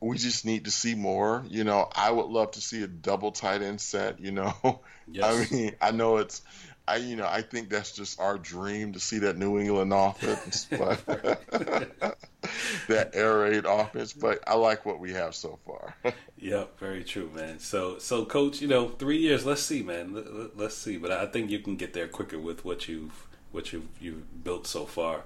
we 0.00 0.18
just 0.18 0.44
need 0.44 0.66
to 0.66 0.70
see 0.70 0.94
more. 0.94 1.44
You 1.48 1.64
know, 1.64 1.88
I 1.94 2.10
would 2.10 2.26
love 2.26 2.52
to 2.52 2.60
see 2.60 2.82
a 2.82 2.86
double 2.86 3.32
tight 3.32 3.62
end 3.62 3.80
set, 3.80 4.20
you 4.20 4.32
know. 4.32 4.52
Yes. 5.08 5.48
I 5.50 5.54
mean, 5.54 5.72
I 5.80 5.92
know 5.92 6.16
it's 6.16 6.42
I 6.88 6.96
you 6.96 7.16
know, 7.16 7.26
I 7.26 7.42
think 7.42 7.68
that's 7.68 7.92
just 7.92 8.20
our 8.20 8.38
dream 8.38 8.92
to 8.92 9.00
see 9.00 9.18
that 9.20 9.36
New 9.36 9.58
England 9.58 9.92
offense, 9.92 10.66
but 10.70 11.04
that 12.88 13.10
air 13.14 13.38
raid 13.38 13.64
offense, 13.64 14.12
but 14.12 14.42
I 14.46 14.54
like 14.54 14.86
what 14.86 15.00
we 15.00 15.12
have 15.12 15.34
so 15.34 15.58
far. 15.66 15.94
Yep, 16.38 16.78
very 16.78 17.02
true, 17.02 17.30
man. 17.34 17.58
So, 17.58 17.98
so 17.98 18.26
coach, 18.26 18.60
you 18.60 18.68
know, 18.68 18.90
three 18.90 19.16
years. 19.16 19.46
Let's 19.46 19.62
see, 19.62 19.82
man. 19.82 20.12
Let, 20.12 20.56
let's 20.56 20.76
see. 20.76 20.98
But 20.98 21.10
I 21.10 21.24
think 21.24 21.50
you 21.50 21.60
can 21.60 21.76
get 21.76 21.94
there 21.94 22.06
quicker 22.06 22.38
with 22.38 22.62
what 22.62 22.86
you've 22.88 23.26
what 23.52 23.72
you've 23.72 23.88
you've 23.98 24.44
built 24.44 24.66
so 24.66 24.84
far 24.84 25.22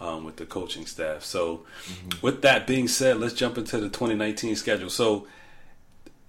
um, 0.00 0.24
with 0.24 0.36
the 0.36 0.46
coaching 0.46 0.86
staff. 0.86 1.24
So, 1.24 1.66
with 2.22 2.42
that 2.42 2.66
being 2.68 2.88
said, 2.88 3.18
let's 3.18 3.34
jump 3.34 3.58
into 3.58 3.78
the 3.78 3.88
2019 3.88 4.54
schedule. 4.56 4.90
So, 4.90 5.26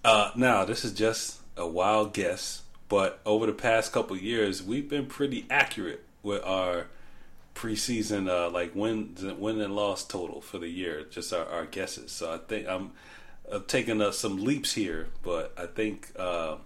uh, 0.03 0.31
now 0.35 0.65
this 0.65 0.83
is 0.83 0.91
just 0.93 1.39
a 1.55 1.67
wild 1.67 2.13
guess, 2.13 2.63
but 2.89 3.19
over 3.26 3.45
the 3.45 3.54
past 3.54 3.91
couple 3.91 4.15
years, 4.17 4.62
we've 4.62 4.89
been 4.89 5.08
pretty 5.08 5.45
accurate 5.50 6.04
with 6.24 6.43
our 6.43 6.88
preseason 7.56 8.30
uh, 8.30 8.50
like 8.50 8.76
win 8.76 9.15
win 9.39 9.62
and 9.62 9.76
loss 9.76 10.04
total 10.04 10.41
for 10.41 10.58
the 10.60 10.67
year, 10.67 11.06
just 11.10 11.34
our, 11.34 11.45
our 11.45 11.65
guesses. 11.65 12.12
So 12.12 12.34
I 12.34 12.38
think 12.38 12.67
I'm, 12.67 12.91
i 13.52 13.60
taking 13.67 14.02
uh, 14.02 14.12
some 14.12 14.43
leaps 14.43 14.74
here, 14.74 15.08
but 15.24 15.54
I 15.58 15.65
think 15.65 16.12
uh, 16.17 16.58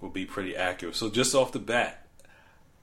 we'll 0.00 0.10
be 0.10 0.26
pretty 0.26 0.56
accurate. 0.56 0.96
So 0.96 1.10
just 1.10 1.34
off 1.34 1.52
the 1.52 1.58
bat, 1.58 2.06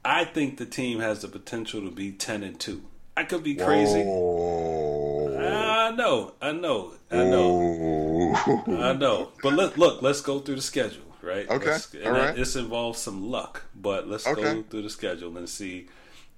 I 0.05 0.25
think 0.25 0.57
the 0.57 0.65
team 0.65 0.99
has 0.99 1.21
the 1.21 1.27
potential 1.27 1.81
to 1.81 1.91
be 1.91 2.11
ten 2.11 2.43
and 2.43 2.59
two. 2.59 2.83
I 3.15 3.23
could 3.23 3.43
be 3.43 3.55
crazy. 3.55 4.03
Whoa. 4.03 5.35
Uh, 5.37 5.67
know, 5.97 6.33
I 6.41 6.51
know, 6.51 6.93
I 7.11 7.23
know, 7.23 8.35
I 8.67 8.93
know. 8.93 9.31
But 9.41 9.53
let 9.53 9.77
look, 9.77 10.01
let's 10.01 10.21
go 10.21 10.39
through 10.39 10.55
the 10.55 10.61
schedule, 10.61 11.06
right? 11.27 11.49
Okay, 11.49 11.65
Let's, 11.71 11.93
and 11.93 12.05
all 12.07 12.13
right. 12.13 12.35
This 12.35 12.55
involves 12.55 12.99
some 12.99 13.29
luck, 13.29 13.63
but 13.75 14.07
let's 14.07 14.25
Okay. 14.25 14.41
go 14.41 14.63
through 14.63 14.83
the 14.83 14.89
schedule 14.89 15.37
and 15.37 15.47
see 15.47 15.87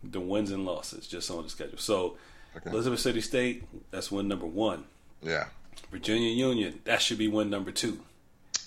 the 0.04 0.20
wins 0.20 0.52
and 0.52 0.66
losses 0.66 1.08
just 1.08 1.30
on 1.32 1.44
the 1.44 1.50
schedule. 1.50 1.78
So, 1.78 2.18
Okay. 2.58 2.72
Elizabeth 2.72 3.00
City 3.00 3.22
State, 3.22 3.64
that's 3.92 4.12
win 4.12 4.28
number 4.28 4.48
one. 4.48 4.86
Yeah. 5.22 5.46
Virginia 5.92 6.30
Union, 6.30 6.82
that 6.86 7.02
should 7.02 7.18
be 7.20 7.28
win 7.28 7.50
number 7.50 7.72
two. 7.72 8.00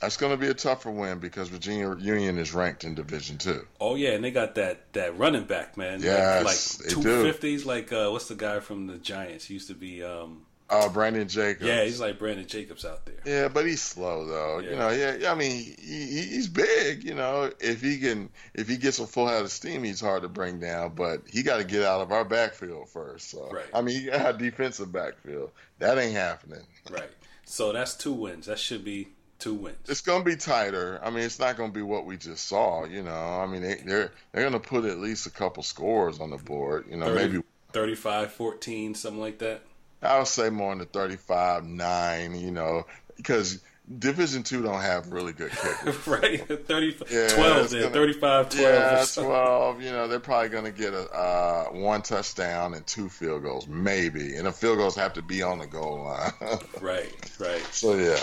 That's 0.00 0.16
going 0.16 0.32
to 0.32 0.36
be 0.36 0.48
a 0.48 0.54
tougher 0.54 0.90
win 0.90 1.18
because 1.20 1.48
Virginia 1.48 1.94
Union 1.96 2.36
is 2.38 2.52
ranked 2.52 2.82
in 2.82 2.94
Division 2.96 3.38
Two. 3.38 3.66
Oh 3.80 3.94
yeah, 3.94 4.10
and 4.10 4.24
they 4.24 4.32
got 4.32 4.56
that 4.56 4.92
that 4.94 5.16
running 5.16 5.44
back 5.44 5.76
man. 5.76 6.00
Like, 6.00 6.02
they 6.02 6.42
like 6.44 6.56
two 6.88 7.02
fifties. 7.02 7.64
Like 7.64 7.92
uh, 7.92 8.08
what's 8.10 8.26
the 8.26 8.34
guy 8.34 8.58
from 8.58 8.88
the 8.88 8.98
Giants? 8.98 9.44
He 9.44 9.54
used 9.54 9.68
to 9.68 9.74
be. 9.74 10.02
Um, 10.02 10.42
Uh, 10.72 10.88
Brandon 10.88 11.28
Jacobs. 11.28 11.66
yeah, 11.66 11.84
he's 11.84 12.00
like 12.00 12.18
Brandon 12.18 12.46
Jacobs 12.46 12.84
out 12.84 13.04
there. 13.04 13.16
Yeah, 13.26 13.48
but 13.48 13.66
he's 13.66 13.82
slow 13.82 14.26
though. 14.26 14.58
Yeah. 14.58 14.70
You 14.70 14.76
know, 14.76 14.88
yeah. 14.90 15.30
I 15.30 15.34
mean, 15.34 15.50
he, 15.50 15.74
he, 15.78 16.22
he's 16.22 16.48
big. 16.48 17.04
You 17.04 17.14
know, 17.14 17.50
if 17.60 17.82
he 17.82 17.98
can, 17.98 18.30
if 18.54 18.68
he 18.68 18.78
gets 18.78 18.98
a 18.98 19.06
full 19.06 19.26
head 19.28 19.42
of 19.42 19.50
steam, 19.50 19.84
he's 19.84 20.00
hard 20.00 20.22
to 20.22 20.28
bring 20.28 20.60
down. 20.60 20.94
But 20.94 21.22
he 21.28 21.42
got 21.42 21.58
to 21.58 21.64
get 21.64 21.82
out 21.82 22.00
of 22.00 22.10
our 22.10 22.24
backfield 22.24 22.88
first. 22.88 23.30
So, 23.30 23.50
Right. 23.50 23.66
I 23.74 23.82
mean, 23.82 24.00
he 24.00 24.06
got 24.06 24.34
a 24.34 24.38
defensive 24.38 24.90
backfield. 24.90 25.50
That 25.78 25.98
ain't 25.98 26.14
happening. 26.14 26.62
Right. 26.90 27.10
So 27.44 27.72
that's 27.72 27.94
two 27.94 28.12
wins. 28.14 28.46
That 28.46 28.58
should 28.58 28.84
be 28.84 29.08
two 29.38 29.54
wins. 29.54 29.76
It's 29.88 30.00
gonna 30.00 30.24
be 30.24 30.36
tighter. 30.36 31.00
I 31.02 31.10
mean, 31.10 31.24
it's 31.24 31.38
not 31.38 31.56
gonna 31.58 31.72
be 31.72 31.82
what 31.82 32.06
we 32.06 32.16
just 32.16 32.46
saw. 32.46 32.84
You 32.84 33.02
know, 33.02 33.12
I 33.12 33.46
mean, 33.46 33.60
they, 33.62 33.74
they're 33.84 34.10
they're 34.32 34.44
gonna 34.44 34.60
put 34.60 34.84
at 34.86 34.98
least 34.98 35.26
a 35.26 35.30
couple 35.30 35.62
scores 35.62 36.20
on 36.20 36.30
the 36.30 36.38
board. 36.38 36.86
You 36.88 36.96
know, 36.96 37.06
30, 37.06 37.28
maybe 37.28 37.44
35, 37.72 38.32
14, 38.32 38.94
something 38.94 39.20
like 39.20 39.38
that. 39.40 39.62
I 40.02 40.18
would 40.18 40.26
say 40.26 40.50
more 40.50 40.72
in 40.72 40.78
the 40.78 40.84
35, 40.86 41.64
nine. 41.64 42.34
You 42.38 42.50
know, 42.50 42.86
because 43.16 43.60
Division 43.98 44.42
Two 44.42 44.62
don't 44.62 44.80
have 44.80 45.08
really 45.12 45.32
good 45.32 45.50
kickers. 45.50 46.06
right? 46.06 46.40
30, 46.66 46.96
Yeah, 47.10 47.28
12 47.28 47.70
then, 47.70 47.80
gonna- 47.82 47.94
35, 47.94 48.48
12. 48.50 48.60
Yeah, 48.62 49.04
twelve. 49.14 49.82
You 49.82 49.90
know, 49.90 50.08
they're 50.08 50.20
probably 50.20 50.48
going 50.50 50.64
to 50.64 50.70
get 50.72 50.94
a 50.94 51.08
uh, 51.10 51.64
one 51.72 52.02
touchdown 52.02 52.74
and 52.74 52.86
two 52.86 53.08
field 53.08 53.42
goals, 53.42 53.66
maybe. 53.66 54.36
And 54.36 54.46
the 54.46 54.52
field 54.52 54.78
goals 54.78 54.94
have 54.96 55.12
to 55.14 55.22
be 55.22 55.42
on 55.42 55.58
the 55.58 55.66
goal 55.66 56.04
line. 56.04 56.32
Right, 56.80 57.12
right. 57.38 57.62
so 57.72 57.94
yeah, 57.94 58.18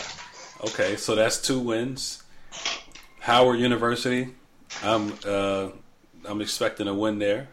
Okay, 0.65 0.95
so 0.97 1.15
that's 1.15 1.41
two 1.41 1.59
wins. 1.59 2.23
Howard 3.19 3.59
University, 3.59 4.29
I'm 4.83 5.13
uh, 5.25 5.69
I'm 6.25 6.41
expecting 6.41 6.87
a 6.87 6.93
win 6.93 7.19
there. 7.19 7.47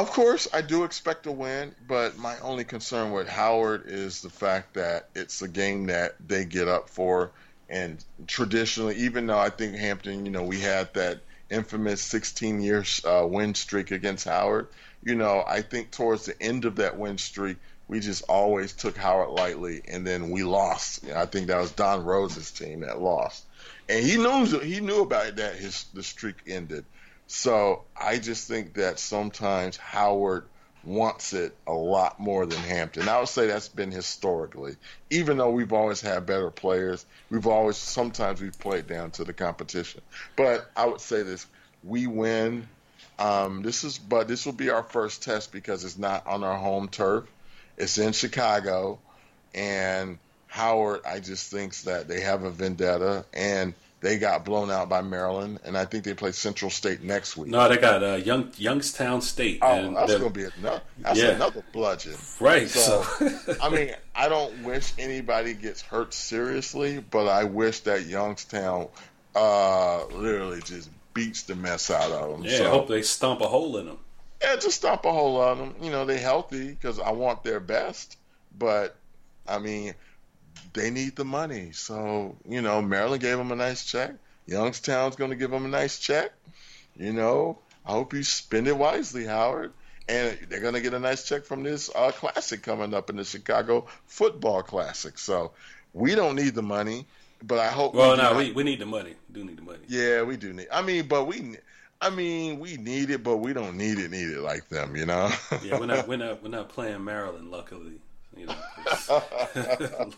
Of 0.00 0.10
course 0.12 0.48
I 0.52 0.62
do 0.62 0.84
expect 0.84 1.26
a 1.26 1.32
win, 1.32 1.74
but 1.86 2.16
my 2.16 2.38
only 2.40 2.64
concern 2.64 3.12
with 3.12 3.28
Howard 3.28 3.84
is 3.86 4.22
the 4.22 4.30
fact 4.30 4.74
that 4.74 5.10
it's 5.14 5.42
a 5.42 5.48
game 5.48 5.86
that 5.86 6.16
they 6.26 6.46
get 6.46 6.68
up 6.68 6.88
for, 6.88 7.32
and 7.68 8.02
traditionally, 8.26 8.96
even 8.96 9.26
though 9.26 9.38
I 9.38 9.50
think 9.50 9.76
Hampton, 9.76 10.24
you 10.24 10.32
know, 10.32 10.42
we 10.42 10.58
had 10.58 10.94
that 10.94 11.20
infamous 11.50 12.00
16 12.00 12.62
year 12.62 12.84
uh, 13.04 13.26
win 13.26 13.54
streak 13.54 13.90
against 13.90 14.26
Howard. 14.26 14.68
You 15.02 15.16
know, 15.16 15.44
I 15.46 15.60
think 15.60 15.90
towards 15.90 16.24
the 16.24 16.40
end 16.42 16.64
of 16.64 16.76
that 16.76 16.98
win 16.98 17.18
streak, 17.18 17.58
we 17.86 18.00
just 18.00 18.22
always 18.28 18.72
took 18.72 18.96
Howard 18.96 19.30
lightly, 19.30 19.82
and 19.86 20.06
then 20.06 20.30
we 20.30 20.44
lost. 20.44 21.02
You 21.02 21.10
know, 21.10 21.16
I 21.16 21.26
think 21.26 21.48
that 21.48 21.58
was 21.58 21.72
Don 21.72 22.04
Rose's 22.04 22.50
team 22.50 22.80
that 22.80 23.00
lost, 23.00 23.44
and 23.88 24.02
he 24.04 24.16
knew 24.16 24.46
he 24.60 24.80
knew 24.80 25.02
about 25.02 25.36
that. 25.36 25.56
His 25.56 25.84
the 25.92 26.02
streak 26.02 26.36
ended, 26.46 26.86
so 27.30 27.84
I 27.96 28.18
just 28.18 28.48
think 28.48 28.74
that 28.74 28.98
sometimes 28.98 29.76
Howard 29.76 30.46
wants 30.82 31.32
it 31.32 31.54
a 31.64 31.72
lot 31.72 32.18
more 32.18 32.44
than 32.44 32.58
Hampton. 32.58 33.08
I 33.08 33.20
would 33.20 33.28
say 33.28 33.46
that's 33.46 33.68
been 33.68 33.92
historically, 33.92 34.74
even 35.10 35.36
though 35.36 35.50
we've 35.50 35.72
always 35.72 36.00
had 36.00 36.26
better 36.26 36.50
players. 36.50 37.06
We've 37.30 37.46
always 37.46 37.76
sometimes 37.76 38.40
we've 38.40 38.58
played 38.58 38.88
down 38.88 39.12
to 39.12 39.22
the 39.22 39.32
competition, 39.32 40.00
but 40.34 40.68
I 40.76 40.86
would 40.86 41.00
say 41.00 41.22
this: 41.22 41.46
we 41.84 42.08
win. 42.08 42.66
Um, 43.20 43.62
this 43.62 43.84
is, 43.84 43.96
but 43.96 44.26
this 44.26 44.44
will 44.44 44.52
be 44.52 44.70
our 44.70 44.82
first 44.82 45.22
test 45.22 45.52
because 45.52 45.84
it's 45.84 45.98
not 45.98 46.26
on 46.26 46.42
our 46.42 46.58
home 46.58 46.88
turf. 46.88 47.26
It's 47.78 47.96
in 47.96 48.12
Chicago, 48.12 48.98
and 49.54 50.18
Howard, 50.48 51.02
I 51.06 51.20
just 51.20 51.48
thinks 51.48 51.82
that 51.84 52.08
they 52.08 52.22
have 52.22 52.42
a 52.42 52.50
vendetta, 52.50 53.24
and 53.32 53.72
they 54.00 54.18
got 54.18 54.44
blown 54.46 54.70
out 54.70 54.88
by 54.88 55.02
Maryland, 55.02 55.60
and 55.64 55.76
I 55.76 55.84
think 55.84 56.04
they 56.04 56.14
play 56.14 56.32
Central 56.32 56.70
State 56.70 57.02
next 57.02 57.36
week. 57.36 57.50
No, 57.50 57.68
they 57.68 57.76
got 57.76 58.02
uh, 58.02 58.14
Young 58.16 58.50
Youngstown 58.56 59.20
State. 59.20 59.58
Oh, 59.62 59.72
and 59.72 59.96
that's 59.96 60.08
they're- 60.08 60.18
gonna 60.18 60.30
be 60.30 60.44
another. 60.58 60.80
That's 60.98 61.18
Yeah. 61.18 61.28
another 61.30 61.62
bludgeon. 61.72 62.16
right. 62.40 62.68
So, 62.68 63.02
So, 63.02 63.56
I 63.62 63.68
mean, 63.68 63.94
I 64.14 64.28
don't 64.28 64.62
wish 64.64 64.92
anybody 64.98 65.54
gets 65.54 65.82
hurt 65.82 66.14
seriously, 66.14 67.00
but 67.10 67.28
I 67.28 67.44
wish 67.44 67.80
that 67.80 68.06
Youngstown 68.06 68.88
uh, 69.34 70.06
literally 70.06 70.60
just 70.62 70.88
beats 71.14 71.42
the 71.42 71.54
mess 71.54 71.90
out 71.90 72.10
of 72.10 72.30
them. 72.30 72.44
yeah, 72.44 72.58
so, 72.58 72.66
I 72.66 72.70
hope 72.70 72.88
they 72.88 73.02
stomp 73.02 73.40
a 73.40 73.46
hole 73.48 73.76
in 73.76 73.86
them. 73.86 73.98
yeah, 74.42 74.56
just 74.56 74.76
stop 74.76 75.04
a 75.04 75.12
hole 75.12 75.40
of 75.42 75.58
them. 75.58 75.74
You 75.82 75.90
know, 75.90 76.04
they 76.04 76.18
healthy 76.18 76.68
because 76.70 76.98
I 76.98 77.10
want 77.12 77.44
their 77.44 77.60
best, 77.60 78.16
but 78.58 78.96
I 79.46 79.58
mean, 79.58 79.94
they 80.72 80.90
need 80.90 81.16
the 81.16 81.24
money. 81.24 81.72
So 81.72 82.36
you 82.48 82.62
know, 82.62 82.82
Maryland 82.82 83.22
gave 83.22 83.36
them 83.36 83.52
a 83.52 83.56
nice 83.56 83.84
check. 83.84 84.14
Youngstown's 84.46 85.16
going 85.16 85.30
to 85.30 85.36
give 85.36 85.50
them 85.50 85.64
a 85.64 85.68
nice 85.68 85.98
check. 85.98 86.32
You 86.96 87.12
know, 87.12 87.58
I 87.86 87.92
hope 87.92 88.12
you 88.12 88.22
spend 88.22 88.68
it 88.68 88.76
wisely, 88.76 89.24
Howard. 89.24 89.72
And 90.08 90.36
they're 90.48 90.60
going 90.60 90.74
to 90.74 90.80
get 90.80 90.92
a 90.92 90.98
nice 90.98 91.24
check 91.24 91.44
from 91.44 91.62
this 91.62 91.88
uh, 91.94 92.10
classic 92.10 92.62
coming 92.62 92.94
up 92.94 93.10
in 93.10 93.16
the 93.16 93.24
Chicago 93.24 93.86
Football 94.06 94.62
Classic. 94.62 95.16
So 95.16 95.52
we 95.92 96.16
don't 96.16 96.34
need 96.34 96.54
the 96.54 96.62
money, 96.62 97.06
but 97.42 97.58
I 97.58 97.68
hope. 97.68 97.94
Well, 97.94 98.16
do 98.16 98.22
no, 98.22 98.36
we, 98.36 98.52
we 98.52 98.64
need 98.64 98.80
the 98.80 98.86
money. 98.86 99.14
We 99.28 99.40
do 99.40 99.44
need 99.46 99.58
the 99.58 99.62
money. 99.62 99.78
yeah, 99.88 100.22
we 100.22 100.36
do 100.36 100.52
need. 100.52 100.68
I 100.72 100.82
mean, 100.82 101.06
but 101.06 101.26
we, 101.26 101.56
I 102.00 102.10
mean, 102.10 102.58
we 102.58 102.76
need 102.76 103.10
it, 103.10 103.22
but 103.22 103.36
we 103.36 103.52
don't 103.52 103.76
need 103.76 103.98
it, 103.98 104.10
need 104.10 104.30
it 104.30 104.40
like 104.40 104.68
them, 104.68 104.96
you 104.96 105.06
know. 105.06 105.30
Yeah, 105.62 105.78
we're 105.78 105.86
not 105.86 106.08
we're 106.08 106.16
not 106.16 106.42
we're 106.42 106.48
not 106.48 106.70
playing 106.70 107.04
Maryland. 107.04 107.50
Luckily, 107.50 108.00
you 108.36 108.46
know. 108.46 108.54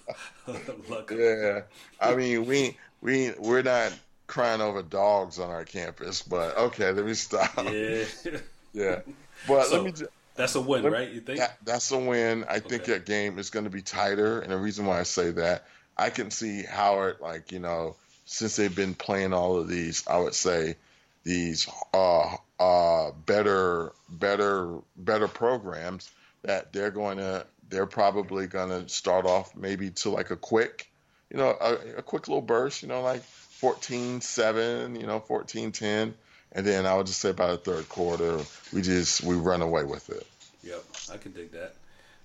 yeah, 1.10 1.60
I 2.00 2.14
mean, 2.16 2.46
we 2.46 2.76
we 3.00 3.32
we're 3.38 3.62
not 3.62 3.92
crying 4.26 4.60
over 4.60 4.82
dogs 4.82 5.38
on 5.38 5.50
our 5.50 5.64
campus, 5.64 6.22
but 6.22 6.56
okay, 6.56 6.90
let 6.92 7.04
me 7.04 7.14
stop. 7.14 7.50
yeah, 7.72 8.04
Yeah, 8.72 9.00
but 9.46 9.66
So- 9.66 9.76
let 9.76 9.84
me. 9.84 9.92
ju- 9.92 10.08
that's 10.34 10.54
a 10.54 10.60
win, 10.62 10.82
Let- 10.84 10.92
right? 10.92 11.10
You 11.10 11.20
think? 11.20 11.40
That, 11.40 11.58
that's 11.64 11.90
a 11.92 11.98
win. 11.98 12.44
I 12.48 12.58
think 12.58 12.84
that 12.84 13.04
game 13.04 13.38
is 13.38 13.50
going 13.50 13.64
to 13.64 13.70
be 13.70 13.82
tighter, 13.82 14.40
and 14.40 14.50
the 14.50 14.56
reason 14.56 14.86
why 14.86 14.98
I 14.98 15.02
say 15.02 15.30
that, 15.32 15.66
I 15.98 16.08
can 16.08 16.30
see 16.30 16.62
Howard, 16.62 17.18
like 17.20 17.52
you 17.52 17.58
know, 17.58 17.96
since 18.24 18.56
they've 18.56 18.74
been 18.74 18.94
playing 18.94 19.34
all 19.34 19.58
of 19.58 19.68
these, 19.68 20.06
I 20.06 20.18
would 20.18 20.34
say 20.34 20.76
these 21.24 21.68
uh 21.94 22.34
uh 22.58 23.10
better 23.26 23.92
better 24.08 24.78
better 24.96 25.28
programs 25.28 26.10
that 26.42 26.72
they're 26.72 26.90
going 26.90 27.18
to 27.18 27.46
they're 27.72 27.86
probably 27.86 28.46
going 28.46 28.68
to 28.68 28.88
start 28.88 29.26
off 29.26 29.56
maybe 29.56 29.90
to 29.90 30.10
like 30.10 30.30
a 30.30 30.36
quick 30.36 30.88
you 31.30 31.38
know 31.38 31.56
a, 31.60 31.98
a 31.98 32.02
quick 32.02 32.28
little 32.28 32.42
burst 32.42 32.82
you 32.82 32.88
know 32.88 33.02
like 33.02 33.22
14-7 33.60 35.00
you 35.00 35.06
know 35.06 35.20
14-10 35.20 36.12
and 36.54 36.66
then 36.66 36.86
I 36.86 36.94
would 36.94 37.06
just 37.06 37.20
say 37.20 37.32
by 37.32 37.48
the 37.48 37.56
third 37.56 37.88
quarter 37.88 38.38
we 38.72 38.82
just 38.82 39.24
we 39.24 39.34
run 39.34 39.62
away 39.62 39.84
with 39.84 40.10
it 40.10 40.26
Yep, 40.64 40.84
I 41.12 41.16
can 41.16 41.32
dig 41.32 41.50
that. 41.52 41.74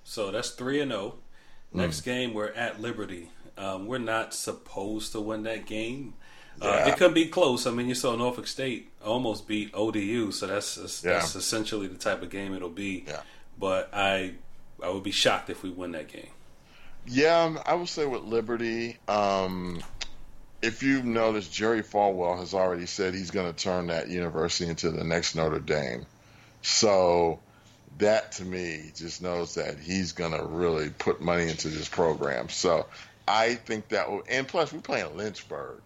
So 0.03 0.29
that's 0.31 0.51
three 0.51 0.79
and 0.79 0.91
zero. 0.91 1.15
Mm. 1.73 1.79
Next 1.79 2.01
game, 2.01 2.33
we're 2.35 2.51
at 2.51 2.79
Liberty. 2.79 3.31
Um, 3.57 3.87
we're 3.87 3.97
not 3.97 4.33
supposed 4.33 5.11
to 5.13 5.19
win 5.21 5.41
that 5.43 5.65
game. 5.65 6.13
Uh, 6.61 6.85
it 6.87 6.97
could 6.97 7.13
be 7.13 7.25
close. 7.25 7.65
I 7.65 7.71
mean, 7.71 7.87
you 7.87 7.95
saw 7.95 8.15
Norfolk 8.15 8.45
State 8.47 8.91
almost 9.03 9.47
beat 9.47 9.71
ODU, 9.73 10.31
so 10.31 10.45
that's 10.47 10.75
that's, 10.75 11.03
Yeah. 11.03 11.17
essentially 11.19 11.87
the 11.87 11.97
type 11.97 12.21
of 12.21 12.29
game 12.29 12.53
it'll 12.53 12.69
be. 12.69 13.05
Yeah. 13.07 13.21
But 13.57 13.89
I 13.91 14.35
I 14.81 14.89
would 14.89 15.03
be 15.03 15.11
shocked 15.11 15.49
if 15.49 15.63
we 15.63 15.69
win 15.69 15.91
that 15.91 16.07
game. 16.07 16.29
Yeah, 17.07 17.43
um, 17.43 17.59
I 17.65 17.73
would 17.73 17.89
say 17.89 18.05
with 18.05 18.23
Liberty, 18.23 18.97
um, 19.07 19.81
if 20.61 20.83
you've 20.83 21.05
noticed, 21.05 21.53
Jerry 21.53 21.81
Falwell 21.81 22.39
has 22.39 22.53
already 22.53 22.85
said 22.85 23.13
he's 23.13 23.31
going 23.31 23.51
to 23.51 23.57
turn 23.57 23.87
that 23.87 24.09
university 24.09 24.69
into 24.69 24.91
the 24.91 25.03
next 25.03 25.35
Notre 25.35 25.59
Dame. 25.59 26.05
So 26.61 27.39
that 27.99 28.33
to 28.33 28.43
me 28.43 28.91
just 28.95 29.21
knows 29.21 29.55
that 29.55 29.79
he's 29.79 30.11
going 30.11 30.33
to 30.33 30.43
really 30.43 30.89
put 30.89 31.21
money 31.21 31.43
into 31.43 31.69
this 31.69 31.87
program. 31.87 32.49
So 32.49 32.85
I 33.27 33.55
think 33.55 33.89
that 33.89 34.09
will, 34.09 34.23
and 34.29 34.47
plus 34.47 34.73
we're 34.73 34.81
playing 34.81 35.15
Lynchburg. 35.15 35.81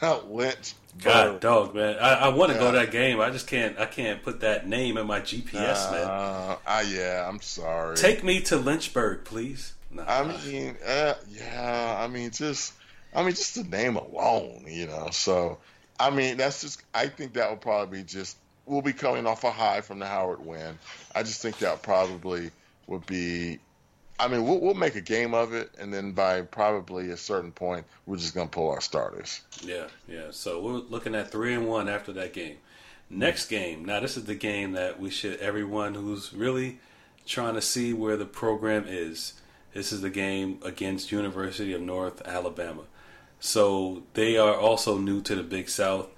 Lynchburg. 0.28 0.74
God, 1.02 1.40
dog, 1.40 1.74
man, 1.74 1.96
I, 1.98 2.14
I 2.14 2.28
want 2.28 2.52
to 2.52 2.58
go 2.58 2.70
to 2.70 2.78
that 2.78 2.90
game. 2.90 3.18
I 3.20 3.30
just 3.30 3.46
can't. 3.46 3.78
I 3.78 3.86
can't 3.86 4.22
put 4.22 4.40
that 4.40 4.68
name 4.68 4.98
in 4.98 5.06
my 5.06 5.20
GPS, 5.20 5.90
man. 5.90 6.04
Uh, 6.04 6.56
ah, 6.66 6.80
yeah, 6.82 7.26
I'm 7.26 7.40
sorry. 7.40 7.96
Take 7.96 8.22
me 8.22 8.40
to 8.42 8.56
Lynchburg, 8.58 9.24
please. 9.24 9.72
Nah, 9.90 10.04
I 10.06 10.24
mean, 10.46 10.76
uh, 10.86 11.14
yeah, 11.30 11.96
I 11.98 12.08
mean, 12.08 12.30
just, 12.30 12.74
I 13.14 13.22
mean, 13.22 13.30
just 13.32 13.54
the 13.54 13.64
name 13.64 13.96
alone, 13.96 14.64
you 14.66 14.86
know. 14.86 15.08
So, 15.12 15.58
I 16.00 16.10
mean, 16.10 16.36
that's 16.36 16.62
just, 16.62 16.82
I 16.94 17.06
think 17.08 17.34
that 17.34 17.50
would 17.50 17.60
probably 17.60 17.98
be 17.98 18.04
just, 18.04 18.36
we'll 18.66 18.82
be 18.82 18.92
coming 18.92 19.26
off 19.26 19.44
a 19.44 19.50
high 19.50 19.80
from 19.80 19.98
the 19.98 20.06
Howard 20.06 20.44
win. 20.44 20.78
I 21.14 21.22
just 21.22 21.42
think 21.42 21.58
that 21.58 21.82
probably 21.82 22.50
would 22.86 23.04
be 23.06 23.58
I 24.18 24.28
mean, 24.28 24.44
we'll, 24.44 24.60
we'll 24.60 24.74
make 24.74 24.94
a 24.94 25.00
game 25.00 25.34
of 25.34 25.52
it, 25.52 25.70
and 25.78 25.92
then 25.92 26.12
by 26.12 26.42
probably 26.42 27.10
a 27.10 27.16
certain 27.16 27.50
point, 27.50 27.86
we're 28.06 28.16
just 28.16 28.34
going 28.34 28.48
to 28.48 28.52
pull 28.52 28.70
our 28.70 28.80
starters. 28.80 29.40
Yeah, 29.64 29.86
yeah. 30.06 30.26
So 30.30 30.60
we're 30.60 30.72
looking 30.72 31.14
at 31.14 31.30
three 31.30 31.54
and 31.54 31.66
one 31.66 31.88
after 31.88 32.12
that 32.12 32.32
game. 32.32 32.58
Next 33.10 33.46
game. 33.48 33.84
Now, 33.84 34.00
this 34.00 34.16
is 34.16 34.24
the 34.24 34.34
game 34.34 34.72
that 34.72 35.00
we 35.00 35.10
should 35.10 35.38
everyone 35.40 35.94
who's 35.94 36.32
really 36.32 36.78
trying 37.26 37.54
to 37.54 37.62
see 37.62 37.92
where 37.92 38.16
the 38.16 38.24
program 38.24 38.84
is. 38.86 39.34
This 39.74 39.92
is 39.92 40.02
the 40.02 40.10
game 40.10 40.58
against 40.64 41.12
University 41.12 41.72
of 41.72 41.80
North 41.80 42.26
Alabama. 42.26 42.82
So 43.40 44.04
they 44.14 44.36
are 44.36 44.54
also 44.54 44.98
new 44.98 45.20
to 45.22 45.34
the 45.34 45.42
Big 45.42 45.68
South. 45.68 46.08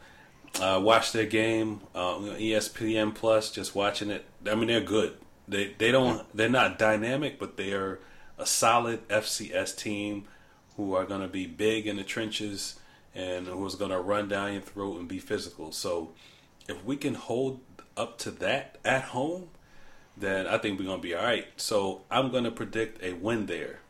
Uh, 0.60 0.80
watch 0.82 1.12
their 1.12 1.26
game, 1.26 1.80
uh, 1.94 2.16
ESPN 2.18 3.14
Plus. 3.14 3.50
Just 3.50 3.74
watching 3.74 4.10
it. 4.10 4.24
I 4.46 4.54
mean, 4.54 4.68
they're 4.68 4.80
good. 4.80 5.16
They 5.46 5.74
they 5.78 5.90
don't 5.92 6.24
they're 6.34 6.48
not 6.48 6.78
dynamic, 6.78 7.38
but 7.38 7.56
they 7.56 7.72
are 7.72 8.00
a 8.38 8.46
solid 8.46 9.06
FCS 9.08 9.76
team 9.76 10.24
who 10.76 10.94
are 10.94 11.04
going 11.04 11.20
to 11.20 11.28
be 11.28 11.46
big 11.46 11.86
in 11.86 11.96
the 11.96 12.02
trenches 12.02 12.78
and 13.14 13.46
who's 13.46 13.76
going 13.76 13.90
to 13.90 14.00
run 14.00 14.28
down 14.28 14.52
your 14.52 14.62
throat 14.62 14.98
and 14.98 15.08
be 15.08 15.18
physical. 15.18 15.70
So 15.70 16.12
if 16.68 16.84
we 16.84 16.96
can 16.96 17.14
hold 17.14 17.60
up 17.96 18.18
to 18.18 18.30
that 18.32 18.78
at 18.84 19.02
home, 19.02 19.48
then 20.16 20.46
I 20.46 20.58
think 20.58 20.78
we're 20.78 20.86
going 20.86 20.98
to 20.98 21.02
be 21.02 21.14
all 21.14 21.24
right. 21.24 21.46
So 21.56 22.02
I'm 22.10 22.30
going 22.30 22.44
to 22.44 22.50
predict 22.50 23.02
a 23.04 23.12
win 23.12 23.46
there. 23.46 23.80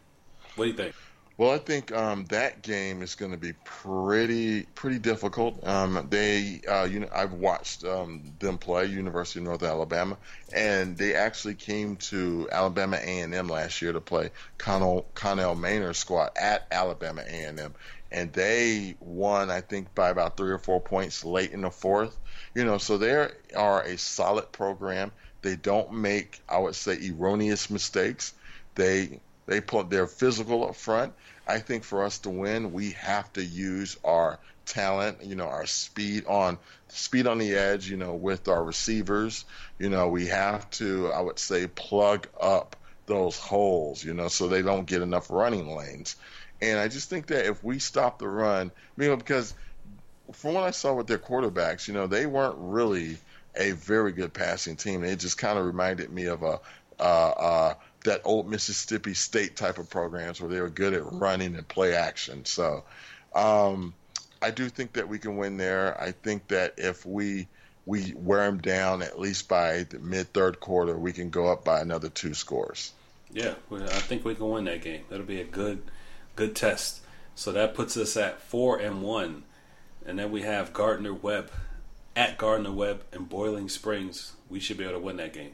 What 0.57 0.64
do 0.64 0.71
you 0.71 0.77
think? 0.77 0.95
Well, 1.37 1.51
I 1.51 1.59
think 1.59 1.90
um, 1.90 2.27
that 2.27 2.62
game 2.62 3.03
is 3.03 3.16
going 3.16 3.33
to 3.33 3.37
be 3.37 3.55
pretty 3.64 4.62
pretty 4.62 5.01
difficult. 5.01 5.66
Um, 5.66 6.07
they, 6.09 6.61
uh, 6.68 6.85
you 6.85 7.01
know, 7.01 7.09
I've 7.12 7.33
watched 7.33 7.85
um, 7.85 8.23
them 8.38 8.57
play 8.57 8.87
University 8.87 9.40
of 9.40 9.47
North 9.47 9.64
Alabama, 9.64 10.16
and 10.53 10.97
they 10.97 11.14
actually 11.14 11.57
came 11.57 11.97
to 11.97 12.49
Alabama 12.53 12.99
A 13.03 13.20
and 13.20 13.35
M 13.35 13.49
last 13.49 13.83
year 13.83 13.92
to 13.92 14.01
play 14.01 14.31
Connell, 14.59 15.07
Connell 15.14 15.57
Maynard's 15.57 15.99
squad 15.99 16.31
at 16.40 16.68
Alabama 16.70 17.23
A 17.27 17.44
and 17.44 17.59
M, 17.59 17.75
and 18.12 18.33
they 18.33 18.94
won, 19.01 19.51
I 19.51 19.61
think, 19.61 19.92
by 19.92 20.11
about 20.11 20.37
three 20.37 20.53
or 20.53 20.59
four 20.59 20.81
points 20.81 21.25
late 21.25 21.51
in 21.51 21.62
the 21.62 21.70
fourth. 21.70 22.16
You 22.55 22.64
know, 22.64 22.79
so 22.79 22.97
they 22.97 23.29
are 23.57 23.83
a 23.83 23.99
solid 23.99 24.53
program. 24.53 25.11
They 25.42 25.57
don't 25.57 25.94
make, 25.94 26.40
I 26.49 26.59
would 26.59 26.77
say, 26.77 26.97
erroneous 27.11 27.70
mistakes. 27.70 28.35
They 28.77 29.20
they 29.47 29.61
put 29.61 29.91
they're 29.91 30.07
physical 30.07 30.67
up 30.67 30.77
front. 30.77 31.13
I 31.47 31.59
think 31.59 31.85
for 31.85 32.05
us 32.05 32.19
to 32.21 32.31
win, 32.31 32.73
we 32.73 32.93
have 32.93 33.33
to 33.35 33.45
use 33.45 33.99
our 34.05 34.39
talent, 34.67 35.23
you 35.23 35.35
know, 35.35 35.47
our 35.47 35.67
speed 35.67 36.27
on 36.27 36.59
speed 36.89 37.27
on 37.27 37.39
the 37.39 37.55
edge, 37.55 37.89
you 37.89 37.97
know, 37.97 38.15
with 38.15 38.49
our 38.49 38.65
receivers. 38.65 39.45
You 39.79 39.91
know, 39.91 40.09
we 40.09 40.27
have 40.27 40.69
to, 40.73 41.13
I 41.13 41.21
would 41.21 41.39
say, 41.39 41.67
plug 41.67 42.29
up 42.41 42.77
those 43.07 43.39
holes, 43.39 44.03
you 44.03 44.15
know, 44.15 44.29
so 44.29 44.49
they 44.49 44.63
don't 44.63 44.87
get 44.87 45.03
enough 45.03 45.31
running 45.31 45.69
lanes. 45.69 46.17
And 46.63 46.79
I 46.79 46.89
just 46.89 47.11
think 47.11 47.27
that 47.27 47.47
if 47.47 47.63
we 47.63 47.79
stop 47.79 48.19
the 48.19 48.29
run, 48.29 48.71
you 48.97 49.09
know, 49.09 49.17
because 49.17 49.55
from 50.33 50.55
what 50.55 50.65
I 50.65 50.71
saw 50.71 50.95
with 50.95 51.07
their 51.07 51.19
quarterbacks, 51.19 51.87
you 51.87 51.95
know, 51.95 52.07
they 52.07 52.25
weren't 52.25 52.57
really 52.59 53.19
a 53.57 53.73
very 53.73 54.13
good 54.13 54.33
passing 54.33 54.77
team. 54.77 55.05
It 55.05 55.19
just 55.19 55.37
kind 55.37 55.59
of 55.59 55.67
reminded 55.67 56.11
me 56.11 56.27
of 56.27 56.43
a 56.43 56.61
uh, 56.99 57.03
uh, 57.03 57.75
that 58.05 58.21
old 58.25 58.49
Mississippi 58.49 59.14
State 59.14 59.57
type 59.57 59.79
of 59.79 59.90
programs 59.90 60.40
where 60.40 60.51
they 60.51 60.61
were 60.61 60.71
good 60.71 60.95
at 60.95 61.11
running 61.12 61.57
and 61.57 61.67
play 61.67 61.95
action. 61.95 62.45
So 62.45 62.85
um, 63.35 63.95
I 64.40 64.51
do 64.51 64.69
think 64.69 64.93
that 64.93 65.09
we 65.09 65.19
can 65.19 65.37
win 65.37 65.57
there. 65.57 66.01
I 66.01 66.12
think 66.12 66.49
that 66.49 66.75
if 66.77 67.05
we 67.05 67.49
we 67.87 68.14
wear 68.17 68.47
them 68.47 68.59
down 68.59 69.03
at 69.03 69.19
least 69.19 69.49
by 69.49 69.85
the 69.85 69.99
mid 69.99 70.33
third 70.33 70.61
quarter, 70.61 70.97
we 70.97 71.12
can 71.12 71.31
go 71.31 71.49
up 71.49 71.64
by 71.64 71.81
another 71.81 72.09
two 72.09 72.35
scores. 72.35 72.93
Yeah, 73.33 73.55
I 73.71 74.01
think 74.01 74.25
we 74.25 74.35
can 74.35 74.49
win 74.49 74.64
that 74.64 74.83
game. 74.83 75.03
That'll 75.09 75.27
be 75.27 75.40
a 75.40 75.45
good 75.45 75.83
good 76.37 76.55
test. 76.55 77.01
So 77.35 77.53
that 77.53 77.75
puts 77.75 77.97
us 77.97 78.17
at 78.17 78.40
four 78.40 78.79
and 78.79 79.03
one, 79.03 79.43
and 80.07 80.19
then 80.19 80.31
we 80.31 80.43
have 80.43 80.73
Gardner 80.73 81.12
Webb 81.12 81.51
at 82.14 82.38
Gardner 82.38 82.73
Webb 82.73 83.03
in 83.12 83.25
Boiling 83.25 83.69
Springs. 83.69 84.33
We 84.49 84.61
should 84.61 84.79
be 84.79 84.85
able 84.85 84.95
to 84.95 85.01
win 85.01 85.17
that 85.17 85.33
game. 85.33 85.53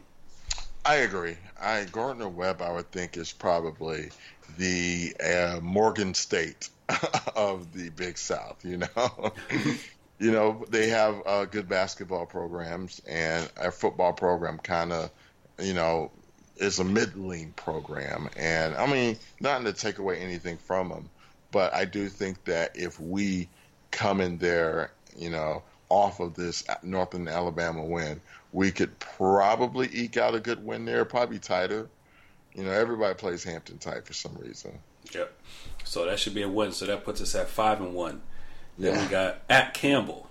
I 0.84 0.96
agree. 0.96 1.36
I 1.60 1.84
Gardner 1.92 2.28
Webb, 2.28 2.62
I 2.62 2.72
would 2.72 2.90
think, 2.90 3.16
is 3.16 3.32
probably 3.32 4.10
the 4.56 5.14
uh, 5.22 5.60
Morgan 5.62 6.14
State 6.14 6.70
of 7.36 7.72
the 7.72 7.90
Big 7.90 8.16
South. 8.16 8.64
You 8.64 8.78
know, 8.78 9.32
you 10.18 10.32
know 10.32 10.64
they 10.70 10.88
have 10.88 11.22
uh, 11.26 11.44
good 11.44 11.68
basketball 11.68 12.26
programs, 12.26 13.02
and 13.06 13.48
our 13.60 13.70
football 13.70 14.12
program 14.12 14.58
kind 14.58 14.92
of, 14.92 15.10
you 15.58 15.74
know, 15.74 16.10
is 16.56 16.78
a 16.78 16.84
middling 16.84 17.52
program. 17.52 18.28
And 18.36 18.74
I 18.74 18.86
mean, 18.86 19.18
not 19.40 19.62
to 19.64 19.72
take 19.72 19.98
away 19.98 20.18
anything 20.18 20.56
from 20.56 20.88
them, 20.88 21.10
but 21.52 21.74
I 21.74 21.84
do 21.84 22.08
think 22.08 22.44
that 22.44 22.72
if 22.74 22.98
we 22.98 23.48
come 23.90 24.20
in 24.20 24.38
there, 24.38 24.92
you 25.16 25.28
know, 25.28 25.62
off 25.90 26.20
of 26.20 26.34
this 26.34 26.64
Northern 26.82 27.28
Alabama 27.28 27.84
win, 27.84 28.20
we 28.52 28.70
could 28.70 28.98
probably 28.98 29.88
eke 29.92 30.16
out 30.16 30.34
a 30.34 30.40
good 30.40 30.64
win 30.64 30.84
there, 30.84 31.04
probably 31.04 31.38
tighter. 31.38 31.88
You 32.54 32.64
know, 32.64 32.72
everybody 32.72 33.14
plays 33.14 33.44
Hampton 33.44 33.78
tight 33.78 34.06
for 34.06 34.12
some 34.12 34.34
reason. 34.36 34.78
Yep. 35.12 35.32
So 35.84 36.04
that 36.06 36.18
should 36.18 36.34
be 36.34 36.42
a 36.42 36.48
win. 36.48 36.72
So 36.72 36.86
that 36.86 37.04
puts 37.04 37.20
us 37.20 37.34
at 37.34 37.48
five 37.48 37.80
and 37.80 37.94
one. 37.94 38.20
Then 38.78 38.94
yeah. 38.94 39.02
we 39.02 39.08
got 39.08 39.38
at 39.48 39.74
Campbell. 39.74 40.26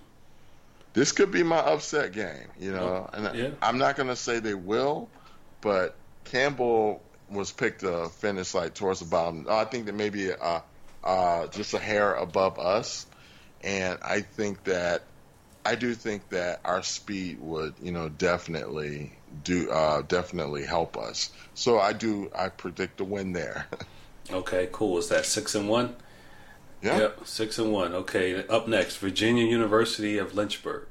This 0.92 1.12
could 1.12 1.30
be 1.30 1.42
my 1.42 1.58
upset 1.58 2.12
game, 2.12 2.48
you 2.58 2.72
know. 2.72 3.08
Oh, 3.08 3.10
and 3.12 3.38
yeah. 3.38 3.50
I'm 3.62 3.78
not 3.78 3.96
going 3.96 4.08
to 4.08 4.16
say 4.16 4.40
they 4.40 4.54
will, 4.54 5.08
but 5.60 5.94
Campbell 6.24 7.00
was 7.30 7.52
picked 7.52 7.80
to 7.80 8.08
finish 8.08 8.54
like 8.54 8.74
towards 8.74 9.00
the 9.00 9.06
bottom. 9.06 9.46
I 9.48 9.64
think 9.64 9.86
that 9.86 9.94
maybe 9.94 10.32
uh, 10.32 10.60
uh, 11.04 11.46
just 11.46 11.74
a 11.74 11.78
hair 11.78 12.14
above 12.14 12.58
us, 12.58 13.06
and 13.62 13.98
I 14.02 14.20
think 14.20 14.64
that 14.64 15.02
I 15.64 15.74
do 15.74 15.94
think 15.94 16.28
that 16.30 16.60
our 16.64 16.82
speed 16.82 17.38
would, 17.40 17.74
you 17.82 17.92
know, 17.92 18.08
definitely 18.08 19.12
do 19.44 19.70
uh, 19.70 20.02
definitely 20.02 20.64
help 20.64 20.96
us. 20.96 21.30
So 21.54 21.78
I 21.78 21.92
do 21.92 22.30
I 22.36 22.48
predict 22.48 23.00
a 23.00 23.04
win 23.04 23.32
there. 23.32 23.66
okay, 24.32 24.68
cool. 24.72 24.98
Is 24.98 25.08
that 25.08 25.26
six 25.26 25.54
and 25.54 25.68
one? 25.68 25.96
Yeah. 26.82 26.98
Yep, 26.98 27.20
six 27.26 27.58
and 27.58 27.72
one. 27.72 27.92
Okay. 27.92 28.46
Up 28.48 28.68
next, 28.68 28.96
Virginia 28.96 29.44
University 29.44 30.16
of 30.16 30.34
Lynchburg. 30.34 30.86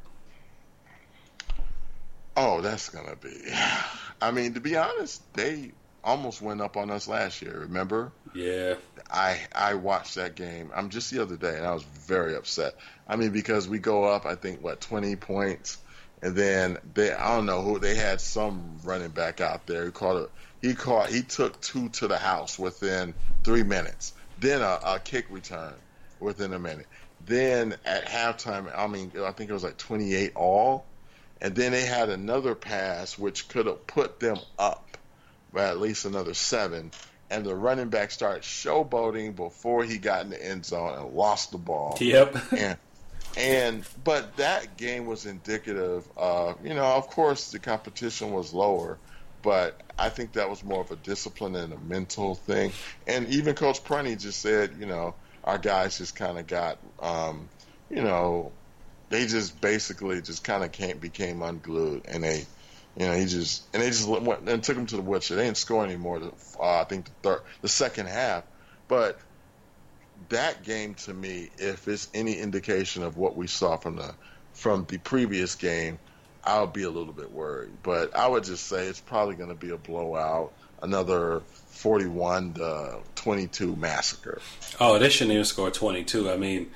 Oh, 2.38 2.62
that's 2.62 2.90
gonna 2.90 3.16
be. 3.16 3.36
I 4.22 4.32
mean, 4.32 4.54
to 4.54 4.60
be 4.60 4.76
honest, 4.76 5.22
they 5.34 5.72
almost 6.04 6.42
went 6.42 6.62
up 6.62 6.78
on 6.78 6.90
us 6.90 7.08
last 7.08 7.42
year. 7.42 7.60
Remember? 7.62 8.12
Yeah. 8.34 8.76
I 9.10 9.40
I 9.54 9.74
watched 9.76 10.16
that 10.16 10.36
game. 10.36 10.72
I'm 10.76 10.90
just 10.90 11.12
the 11.12 11.22
other 11.22 11.36
day, 11.36 11.58
and 11.58 11.66
I 11.66 11.74
was 11.74 11.84
very 11.84 12.36
upset. 12.36 12.76
I 13.08 13.16
mean, 13.16 13.32
because 13.32 13.68
we 13.68 13.80
go 13.80 14.04
up, 14.04 14.26
I 14.26 14.36
think 14.36 14.64
what 14.64 14.82
20 14.82 15.16
points, 15.16 15.78
and 16.22 16.36
then 16.36 16.78
they 16.94 17.12
I 17.12 17.36
don't 17.36 17.46
know 17.46 17.62
who 17.62 17.80
they 17.80 17.96
had 17.96 18.22
some 18.22 18.78
running 18.84 19.10
back 19.10 19.42
out 19.42 19.66
there. 19.66 19.86
He 19.86 19.92
caught 19.92 20.16
a 20.16 20.30
he 20.62 20.76
caught 20.76 21.10
he 21.10 21.22
took 21.22 21.60
two 21.62 21.90
to 21.90 22.08
the 22.08 22.18
house 22.18 22.60
within 22.60 23.14
three 23.44 23.64
minutes. 23.64 24.14
Then 24.40 24.62
a, 24.62 24.80
a 24.86 25.00
kick 25.04 25.26
return 25.30 25.74
within 26.20 26.54
a 26.54 26.60
minute. 26.60 26.88
Then 27.26 27.76
at 27.86 28.06
halftime, 28.06 28.72
I 28.76 28.88
mean, 28.88 29.12
I 29.22 29.32
think 29.32 29.50
it 29.50 29.54
was 29.54 29.64
like 29.64 29.78
28 29.78 30.34
all, 30.36 30.86
and 31.42 31.56
then 31.56 31.72
they 31.72 31.86
had 31.86 32.10
another 32.10 32.56
pass 32.56 33.18
which 33.18 33.50
could 33.50 33.66
have 33.66 33.86
put 33.88 34.20
them 34.20 34.38
up 34.58 34.98
by 35.54 35.68
at 35.68 35.80
least 35.80 36.06
another 36.06 36.34
seven. 36.34 36.92
And 37.32 37.46
the 37.46 37.56
running 37.56 37.90
back 37.90 38.12
started 38.12 38.42
showboating 38.42 39.36
before 39.36 39.84
he 39.84 39.98
got 39.98 40.24
in 40.24 40.32
the 40.32 40.44
end 40.44 40.66
zone 40.66 40.98
and 40.98 41.14
lost 41.14 41.52
the 41.52 41.58
ball. 41.58 41.98
Yep. 42.00 42.38
and 42.58 42.78
and 43.38 43.84
but 44.04 44.38
that 44.38 44.76
game 44.78 45.06
was 45.06 45.28
indicative 45.28 46.04
of 46.18 46.66
you 46.66 46.74
know 46.74 46.84
of 46.84 47.08
course 47.10 47.52
the 47.52 47.60
competition 47.60 48.32
was 48.32 48.54
lower 48.54 48.98
but 49.42 49.80
I 49.98 50.10
think 50.10 50.34
that 50.34 50.50
was 50.50 50.64
more 50.64 50.82
of 50.82 50.92
a 50.92 50.96
discipline 50.96 51.56
and 51.56 51.74
a 51.74 51.80
mental 51.80 52.36
thing. 52.36 52.72
And 53.08 53.28
even 53.30 53.56
Coach 53.56 53.84
Prunty 53.84 54.16
just 54.16 54.42
said, 54.42 54.76
you 54.80 54.86
know, 54.86 55.16
our 55.44 55.58
guys 55.58 55.98
just 55.98 56.16
kind 56.16 56.38
of 56.38 56.48
got, 56.48 56.78
um, 57.02 57.48
you 57.90 58.02
know, 58.02 58.52
they 59.10 59.26
just 59.26 59.60
basically 59.62 60.22
just 60.22 60.44
kind 60.44 60.64
of 60.64 60.72
came 60.72 60.98
became 61.00 61.42
unglued, 61.42 62.04
and 62.06 62.23
they 62.23 62.46
you 62.98 63.06
know, 63.06 63.13
he 63.13 63.25
just 63.25 63.63
and 63.73 63.81
they 63.81 63.87
just 63.87 64.08
went 64.08 64.48
and 64.50 64.63
took 64.63 64.77
him 64.77 64.85
to 64.87 64.96
the 64.96 65.02
woodshed. 65.02 65.37
They 65.37 65.46
didn't 65.46 65.58
score 65.58 65.83
anymore. 65.85 66.21
Uh, 66.60 66.81
I 66.81 66.83
think 66.83 67.06
the 67.06 67.12
third, 67.21 67.42
the 67.62 67.69
second 67.69 68.08
half, 68.08 68.44
but 68.87 69.19
that 70.29 70.63
game 70.63 70.96
to 70.96 71.13
me, 71.13 71.50
if 71.58 71.87
it's 71.87 72.10
any 72.13 72.33
indication 72.33 73.04
of 73.04 73.17
what 73.17 73.35
we 73.37 73.48
saw 73.48 73.77
from 73.77 73.96
the 73.96 74.13
from 74.54 74.85
the 74.90 74.98
previous 74.98 75.56
game, 75.56 75.98
I'll 76.44 76.67
be 76.67 76.83
a 76.83 76.90
little 76.90 77.13
bit 77.13 77.31
worried. 77.31 77.71
But 77.83 78.15
I 78.15 78.27
would 78.27 78.44
just 78.44 78.67
say 78.67 78.87
it's 78.87 79.00
probably 79.00 79.35
going 79.35 79.50
to 79.50 79.56
be 79.56 79.69
a 79.69 79.77
blowout, 79.77 80.52
another 80.81 81.42
41 81.67 82.56
to 82.56 83.00
22 83.15 83.75
massacre. 83.75 84.42
Oh, 84.79 85.00
they 85.00 85.10
shouldn't 85.10 85.33
even 85.33 85.46
score 85.46 85.71
22. 85.71 86.29
I 86.29 86.35
mean, 86.35 86.71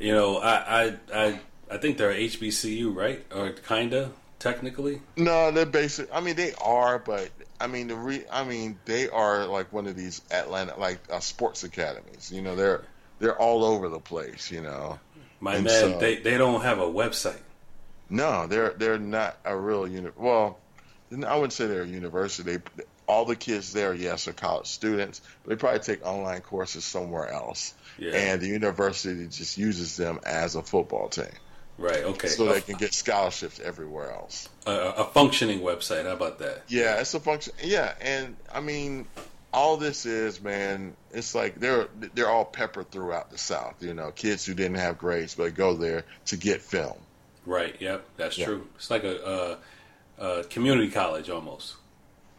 you 0.00 0.12
know, 0.12 0.38
I 0.38 0.86
I 0.86 0.96
I, 1.14 1.40
I 1.70 1.76
think 1.76 1.98
they're 1.98 2.12
HBCU, 2.12 2.94
right? 2.94 3.24
Or 3.32 3.50
kinda 3.50 4.10
technically? 4.38 5.00
No, 5.16 5.50
they're 5.50 5.66
basic. 5.66 6.08
I 6.12 6.20
mean, 6.20 6.36
they 6.36 6.52
are, 6.54 6.98
but 6.98 7.30
I 7.60 7.66
mean, 7.66 7.88
the 7.88 7.96
re, 7.96 8.24
I 8.30 8.44
mean, 8.44 8.78
they 8.84 9.08
are 9.08 9.46
like 9.46 9.72
one 9.72 9.86
of 9.86 9.96
these 9.96 10.22
Atlanta 10.30 10.78
like 10.78 10.98
uh, 11.10 11.20
sports 11.20 11.64
academies. 11.64 12.30
You 12.32 12.42
know, 12.42 12.56
they're 12.56 12.84
they're 13.18 13.38
all 13.38 13.64
over 13.64 13.88
the 13.88 14.00
place. 14.00 14.50
You 14.50 14.62
know, 14.62 14.98
My 15.40 15.56
And 15.56 15.64
man, 15.64 15.92
so- 15.92 15.98
they 15.98 16.16
they 16.16 16.38
don't 16.38 16.62
have 16.62 16.78
a 16.78 16.86
website. 16.86 17.40
no, 18.10 18.46
they're 18.46 18.70
they're 18.70 18.98
not 18.98 19.36
a 19.44 19.56
real 19.56 19.86
uni. 19.88 20.10
Well, 20.16 20.58
I 21.26 21.34
wouldn't 21.34 21.52
say 21.52 21.66
they're 21.66 21.82
a 21.82 21.86
university. 21.86 22.56
They, 22.58 22.84
all 23.06 23.24
the 23.24 23.36
kids 23.36 23.72
there, 23.72 23.94
yes, 23.94 24.28
are 24.28 24.34
college 24.34 24.66
students, 24.66 25.22
but 25.42 25.48
they 25.48 25.56
probably 25.56 25.80
take 25.80 26.04
online 26.04 26.42
courses 26.42 26.84
somewhere 26.84 27.28
else. 27.32 27.72
Yeah. 27.98 28.12
And 28.12 28.42
the 28.42 28.48
university 28.48 29.26
just 29.28 29.56
uses 29.56 29.96
them 29.96 30.20
as 30.26 30.54
a 30.56 30.62
football 30.62 31.08
team, 31.08 31.24
Right. 31.78 32.02
Okay. 32.02 32.28
so 32.28 32.48
a, 32.48 32.54
they 32.54 32.60
can 32.60 32.76
get 32.76 32.92
scholarships 32.92 33.60
everywhere 33.60 34.10
else. 34.12 34.48
a, 34.66 34.72
a 34.72 35.04
functioning 35.04 35.60
website. 35.60 36.04
How 36.04 36.12
about 36.12 36.40
that? 36.40 36.64
Yeah, 36.68 37.00
it's 37.00 37.14
a 37.14 37.20
function. 37.20 37.52
Yeah, 37.62 37.94
and 38.00 38.36
I 38.52 38.60
mean, 38.60 39.06
all 39.52 39.76
this 39.76 40.04
is, 40.04 40.42
man. 40.42 40.94
It's 41.12 41.34
like 41.36 41.60
they're 41.60 41.86
they're 42.14 42.28
all 42.28 42.44
peppered 42.44 42.90
throughout 42.90 43.30
the 43.30 43.38
South. 43.38 43.76
You 43.82 43.94
know, 43.94 44.10
kids 44.10 44.44
who 44.44 44.54
didn't 44.54 44.76
have 44.78 44.98
grades 44.98 45.36
but 45.36 45.54
go 45.54 45.74
there 45.74 46.04
to 46.26 46.36
get 46.36 46.62
film. 46.62 46.96
Right. 47.46 47.76
Yep. 47.80 48.04
That's 48.16 48.36
Yeah. 48.36 48.44
true. 48.46 48.66
It's 48.76 48.90
like 48.90 49.04
a, 49.04 49.56
a, 50.18 50.22
a 50.40 50.44
community 50.44 50.90
college 50.90 51.30
almost. 51.30 51.76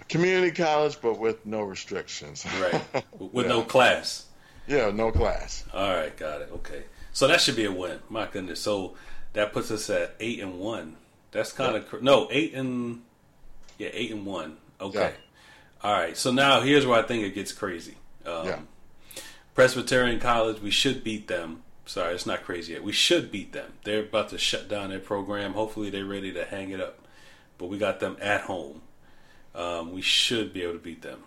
Community 0.08 0.52
college, 0.52 0.98
but 1.02 1.18
with 1.20 1.46
no 1.46 1.62
restrictions. 1.62 2.46
Right. 2.60 2.82
With 3.20 3.46
Yeah. 3.46 3.52
no 3.54 3.62
class. 3.64 4.26
Yeah, 4.68 4.92
no 4.92 5.12
class. 5.12 5.64
All 5.74 5.90
right. 5.96 6.16
Got 6.16 6.42
it. 6.42 6.50
Okay. 6.56 6.84
So 7.14 7.28
that 7.28 7.42
should 7.42 7.56
be 7.56 7.66
a 7.66 7.72
win. 7.72 8.00
My 8.10 8.28
goodness. 8.28 8.60
So 8.60 8.96
that 9.34 9.54
puts 9.54 9.72
us 9.72 9.90
at 9.90 10.16
eight 10.20 10.40
and 10.40 10.60
one. 10.60 10.96
That's 11.32 11.52
kind 11.52 11.76
of 11.76 11.88
cr 11.88 11.98
no 12.02 12.28
eight 12.32 12.54
and 12.54 13.02
yeah 13.78 13.90
eight 13.94 14.12
and 14.12 14.26
one. 14.26 14.58
Okay. 14.82 15.14
All 15.84 15.94
right. 15.94 16.18
So 16.18 16.32
now 16.32 16.62
here's 16.62 16.86
where 16.86 17.00
I 17.00 17.04
think 17.04 17.24
it 17.24 17.36
gets 17.36 17.52
crazy. 17.52 17.96
Um, 18.26 18.46
Yeah. 18.48 18.60
Presbyterian 19.56 20.20
College, 20.20 20.62
we 20.62 20.72
should 20.72 21.04
beat 21.04 21.28
them. 21.28 21.64
Sorry, 21.86 22.14
it's 22.14 22.26
not 22.26 22.44
crazy 22.44 22.74
yet. 22.74 22.84
We 22.84 22.92
should 22.92 23.32
beat 23.32 23.52
them. 23.52 23.74
They're 23.84 24.02
about 24.04 24.30
to 24.30 24.38
shut 24.38 24.70
down 24.70 24.90
their 24.90 25.00
program. 25.00 25.54
Hopefully, 25.54 25.90
they're 25.90 26.06
ready 26.06 26.32
to 26.34 26.46
hang 26.46 26.70
it 26.70 26.80
up. 26.80 27.00
But 27.58 27.68
we 27.68 27.78
got 27.78 28.00
them 28.00 28.16
at 28.22 28.42
home. 28.42 28.82
Um, 29.56 29.92
we 29.92 30.02
should 30.02 30.54
be 30.54 30.62
able 30.62 30.74
to 30.74 30.80
beat 30.80 31.02
them. 31.02 31.24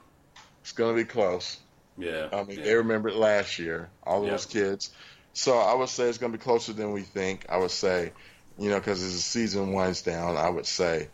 It's 0.63 0.73
going 0.73 0.97
to 0.97 1.03
be 1.03 1.07
close. 1.07 1.59
Yeah. 1.99 2.29
I 2.33 2.45
mean, 2.45 2.59
yeah. 2.59 2.65
they 2.65 2.75
remember 2.77 3.09
it 3.09 3.17
last 3.17 3.59
year, 3.59 3.91
all 4.05 4.25
Yeah. 4.25 4.31
those 4.31 4.47
kids. 4.47 4.91
So 5.35 5.59
I 5.59 5.75
would 5.75 5.89
say 5.89 6.09
it's 6.09 6.19
going 6.19 6.33
to 6.33 6.39
be 6.39 6.43
closer 6.43 6.73
than 6.73 6.93
we 6.93 7.03
think. 7.03 7.47
I 7.49 7.57
would 7.57 7.71
say, 7.71 8.13
you 8.59 8.71
know, 8.71 8.79
because 8.79 9.03
as 9.03 9.13
the 9.13 9.19
season 9.19 9.73
winds 9.73 10.03
down, 10.03 10.37
I 10.37 10.49
would 10.49 10.67
say, 10.67 11.09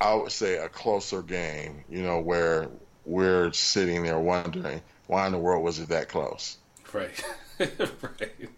I 0.00 0.14
would 0.14 0.32
say 0.32 0.56
a 0.56 0.68
closer 0.68 1.22
game. 1.22 1.84
You 1.90 2.02
know, 2.02 2.20
where 2.20 2.68
we're 3.04 3.52
sitting 3.52 4.02
there 4.02 4.18
wondering 4.18 4.82
why 5.08 5.26
in 5.26 5.32
the 5.32 5.38
world 5.38 5.64
was 5.64 5.78
it 5.80 5.88
that 5.88 6.08
close? 6.08 6.58
Right. 6.92 7.24
right. 7.58 8.50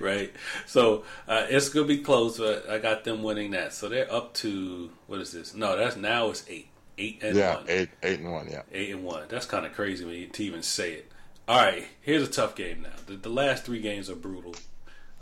Right. 0.00 0.32
So 0.66 1.04
uh, 1.28 1.46
it's 1.48 1.68
gonna 1.68 1.86
be 1.86 1.98
close, 1.98 2.38
but 2.38 2.68
I 2.68 2.78
got 2.78 3.04
them 3.04 3.22
winning 3.22 3.52
that. 3.52 3.72
So 3.74 3.88
they're 3.88 4.10
up 4.12 4.34
to 4.34 4.90
what 5.06 5.20
is 5.20 5.32
this? 5.32 5.54
No, 5.54 5.76
that's 5.76 5.96
now 5.96 6.30
it's 6.30 6.44
eight. 6.48 6.68
Eight 7.00 7.20
and 7.22 7.36
yeah, 7.36 7.56
one. 7.56 7.64
eight, 7.68 7.90
eight 8.02 8.18
and 8.18 8.32
one. 8.32 8.48
Yeah, 8.50 8.62
Eight 8.72 8.90
and 8.90 9.04
one. 9.04 9.22
That's 9.28 9.46
kind 9.46 9.64
of 9.64 9.72
crazy 9.72 10.04
when 10.04 10.14
you, 10.14 10.26
to 10.26 10.42
even 10.42 10.62
say 10.62 10.94
it. 10.94 11.12
All 11.48 11.56
right, 11.56 11.86
here's 12.02 12.22
a 12.22 12.30
tough 12.30 12.54
game 12.54 12.82
now. 12.82 12.90
The, 13.06 13.14
the 13.16 13.30
last 13.30 13.64
three 13.64 13.80
games 13.80 14.10
are 14.10 14.14
brutal. 14.14 14.54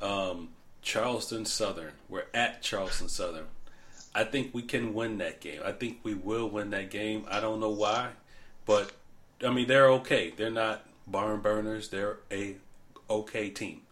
Um, 0.03 0.49
Charleston 0.83 1.45
Southern. 1.45 1.93
We're 2.09 2.25
at 2.35 2.63
Charleston 2.63 3.09
Southern. 3.09 3.47
I 4.13 4.25
think 4.25 4.53
we 4.53 4.63
can 4.63 4.93
win 4.93 5.19
that 5.19 5.41
game. 5.41 5.61
I 5.65 5.71
think 5.71 6.01
we 6.03 6.15
will 6.15 6.51
win 6.51 6.71
that 6.71 6.91
game. 6.91 7.27
I 7.31 7.39
don't 7.39 7.61
know 7.61 7.71
why, 7.71 8.09
but 8.65 8.91
I 9.45 9.51
mean 9.51 9.69
they're 9.69 9.89
okay. 9.91 10.33
They're 10.37 10.51
not 10.51 10.85
barn 11.07 11.43
burners. 11.43 11.91
They're 11.91 12.17
a 12.33 12.57
okay 13.09 13.51
team, 13.51 13.83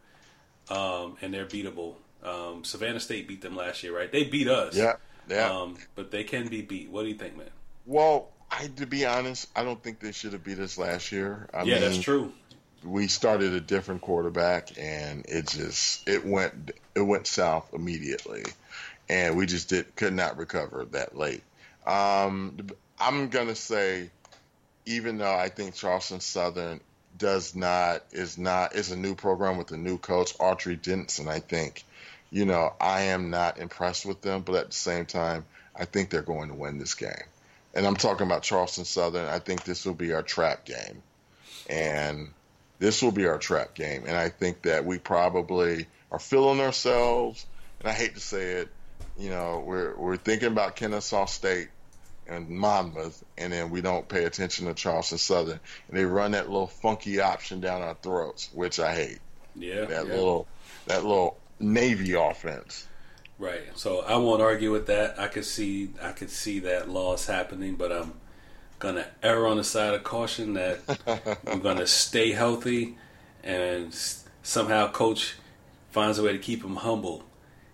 um, 0.70 1.16
and 1.22 1.32
they're 1.32 1.46
beatable. 1.46 1.94
Um, 2.24 2.64
Savannah 2.64 2.98
State 2.98 3.28
beat 3.28 3.42
them 3.42 3.54
last 3.54 3.84
year, 3.84 3.96
right? 3.96 4.10
They 4.10 4.24
beat 4.24 4.48
us. 4.48 4.74
yeah, 4.76 4.94
yeah. 5.28 5.52
Um, 5.52 5.76
but 5.94 6.10
they 6.10 6.24
can 6.24 6.48
be 6.48 6.62
beat. 6.62 6.90
What 6.90 7.02
do 7.02 7.08
you 7.08 7.14
think, 7.14 7.36
man? 7.36 7.50
well, 7.86 8.30
I 8.58 8.68
to 8.76 8.86
be 8.86 9.04
honest, 9.06 9.48
I 9.56 9.64
don't 9.64 9.82
think 9.82 10.00
they 10.00 10.12
should 10.12 10.32
have 10.32 10.44
beat 10.44 10.58
us 10.60 10.78
last 10.78 11.12
year. 11.12 11.48
I 11.52 11.62
yeah, 11.64 11.74
mean, 11.74 11.82
that's 11.82 11.98
true. 12.00 12.32
we 12.84 13.08
started 13.08 13.52
a 13.54 13.60
different 13.60 14.02
quarterback 14.02 14.78
and 14.78 15.24
it 15.28 15.48
just 15.48 16.06
it 16.08 16.24
went 16.24 16.72
it 16.94 17.00
went 17.00 17.26
south 17.26 17.72
immediately 17.72 18.44
and 19.08 19.36
we 19.36 19.46
just 19.46 19.68
did 19.70 19.94
could 19.96 20.12
not 20.12 20.36
recover 20.36 20.84
that 20.86 21.16
late 21.16 21.42
um 21.86 22.58
i'm 22.98 23.28
gonna 23.28 23.54
say 23.54 24.10
even 24.86 25.18
though 25.18 25.34
i 25.34 25.48
think 25.48 25.74
charleston 25.74 26.20
southern 26.20 26.80
does 27.16 27.54
not 27.54 28.02
is 28.12 28.36
not 28.38 28.74
is 28.74 28.90
a 28.90 28.96
new 28.96 29.14
program 29.14 29.56
with 29.56 29.70
a 29.72 29.76
new 29.78 29.96
coach 29.98 30.36
Autry 30.38 30.80
Denson 30.80 31.28
i 31.28 31.40
think 31.40 31.84
you 32.30 32.44
know 32.44 32.72
i 32.80 33.02
am 33.02 33.30
not 33.30 33.58
impressed 33.58 34.04
with 34.04 34.20
them 34.22 34.42
but 34.42 34.56
at 34.56 34.66
the 34.68 34.74
same 34.74 35.06
time 35.06 35.44
i 35.74 35.84
think 35.86 36.10
they're 36.10 36.22
going 36.22 36.48
to 36.48 36.54
win 36.54 36.78
this 36.78 36.94
game 36.94 37.12
and 37.74 37.86
i'm 37.86 37.96
talking 37.96 38.26
about 38.26 38.42
charleston 38.42 38.84
southern 38.84 39.26
i 39.26 39.38
think 39.38 39.64
this 39.64 39.84
will 39.84 39.94
be 39.94 40.12
our 40.12 40.22
trap 40.22 40.64
game 40.64 41.02
and 41.68 42.28
this 42.78 43.02
will 43.02 43.12
be 43.12 43.26
our 43.26 43.38
trap 43.38 43.74
game. 43.74 44.04
And 44.06 44.16
I 44.16 44.28
think 44.28 44.62
that 44.62 44.84
we 44.84 44.98
probably 44.98 45.86
are 46.10 46.18
feeling 46.18 46.60
ourselves. 46.60 47.46
And 47.80 47.88
I 47.88 47.92
hate 47.92 48.14
to 48.14 48.20
say 48.20 48.52
it, 48.52 48.68
you 49.16 49.30
know, 49.30 49.62
we're 49.64 49.96
we're 49.96 50.16
thinking 50.16 50.48
about 50.48 50.76
Kennesaw 50.76 51.26
State 51.26 51.68
and 52.26 52.48
Monmouth, 52.48 53.22
and 53.38 53.52
then 53.52 53.70
we 53.70 53.80
don't 53.80 54.08
pay 54.08 54.24
attention 54.24 54.66
to 54.66 54.74
Charleston 54.74 55.18
Southern, 55.18 55.60
and 55.88 55.96
they 55.96 56.04
run 56.04 56.32
that 56.32 56.48
little 56.48 56.66
funky 56.66 57.20
option 57.20 57.60
down 57.60 57.82
our 57.82 57.94
throats, 57.94 58.50
which 58.52 58.80
I 58.80 58.94
hate. 58.94 59.18
Yeah, 59.54 59.84
That 59.84 60.06
yeah. 60.06 60.14
little 60.14 60.46
that 60.86 61.04
little 61.04 61.38
Navy 61.60 62.14
offense. 62.14 62.88
Right. 63.38 63.62
So 63.76 64.00
I 64.00 64.16
won't 64.16 64.40
argue 64.42 64.70
with 64.70 64.86
that. 64.86 65.18
I 65.18 65.26
could 65.28 65.44
see 65.44 65.90
I 66.00 66.12
could 66.12 66.30
see 66.30 66.60
that 66.60 66.88
loss 66.88 67.26
happening, 67.26 67.74
but 67.74 67.90
I'm 67.92 68.14
gonna 68.78 69.06
err 69.22 69.46
on 69.46 69.56
the 69.56 69.64
side 69.64 69.94
of 69.94 70.04
caution 70.04 70.54
that 70.54 70.80
we're 71.44 71.56
gonna 71.56 71.86
stay 71.86 72.32
healthy, 72.32 72.96
and 73.42 73.88
s- 73.88 74.24
somehow 74.42 74.90
coach 74.90 75.34
finds 75.90 76.18
a 76.18 76.22
way 76.22 76.32
to 76.32 76.38
keep 76.38 76.62
him 76.64 76.76
humble 76.76 77.24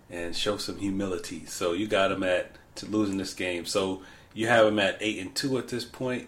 and 0.09 0.35
show 0.35 0.57
some 0.57 0.77
humility. 0.77 1.45
So 1.45 1.73
you 1.73 1.87
got 1.87 2.11
him 2.11 2.23
at 2.23 2.51
to 2.75 2.85
losing 2.87 3.17
this 3.17 3.33
game. 3.33 3.65
So 3.65 4.01
you 4.33 4.47
have 4.47 4.65
him 4.65 4.79
at 4.79 4.97
eight 4.99 5.19
and 5.19 5.33
two 5.35 5.57
at 5.57 5.67
this 5.67 5.85
point, 5.85 6.27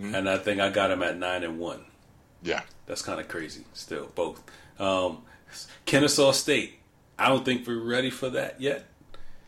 and 0.00 0.28
I 0.28 0.38
think 0.38 0.60
I 0.60 0.70
got 0.70 0.90
him 0.90 1.02
at 1.02 1.16
nine 1.16 1.42
and 1.44 1.58
one. 1.58 1.84
Yeah. 2.42 2.62
That's 2.86 3.02
kind 3.02 3.20
of 3.20 3.28
crazy. 3.28 3.64
Still, 3.72 4.10
both. 4.14 4.42
Um, 4.78 5.22
Kennesaw 5.86 6.32
State. 6.32 6.78
I 7.18 7.28
don't 7.28 7.44
think 7.44 7.66
we're 7.66 7.78
ready 7.78 8.10
for 8.10 8.30
that 8.30 8.60
yet. 8.60 8.84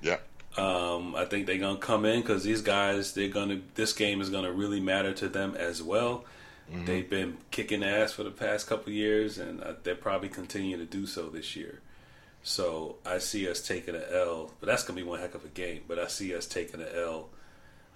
Yeah. 0.01 0.19
Um, 0.57 1.15
I 1.15 1.25
think 1.27 1.47
they're 1.47 1.59
gonna 1.59 1.79
come 1.79 2.05
in 2.05 2.21
because 2.23 2.45
these 2.45 2.63
guys, 2.63 3.13
they're 3.13 3.29
gonna. 3.29 3.61
This 3.75 3.93
game 3.93 4.21
is 4.21 4.31
gonna 4.31 4.53
really 4.53 4.81
matter 4.81 5.13
to 5.15 5.29
them 5.29 5.55
as 5.57 5.83
well. 5.83 6.25
They've 6.85 7.09
been 7.09 7.37
kicking 7.53 7.85
ass 7.85 8.11
for 8.13 8.25
the 8.25 8.31
past 8.33 8.67
couple 8.67 8.93
years, 8.93 9.39
and 9.39 9.63
uh, 9.63 9.75
they'll 9.85 9.95
probably 9.95 10.29
continue 10.29 10.77
to 10.77 10.85
do 10.85 11.07
so 11.07 11.29
this 11.29 11.55
year. 11.55 11.81
So 12.43 12.97
I 13.07 13.19
see 13.19 13.49
us 13.49 13.65
taking 13.67 13.95
an 13.95 14.03
L, 14.11 14.51
but 14.61 14.67
that's 14.67 14.83
gonna 14.83 14.97
be 14.97 15.05
one 15.05 15.21
heck 15.21 15.35
of 15.37 15.45
a 15.45 15.49
game. 15.49 15.83
But 15.87 15.99
I 16.01 16.09
see 16.09 16.35
us 16.35 16.45
taking 16.47 16.81
an 16.81 16.89
L 16.93 17.29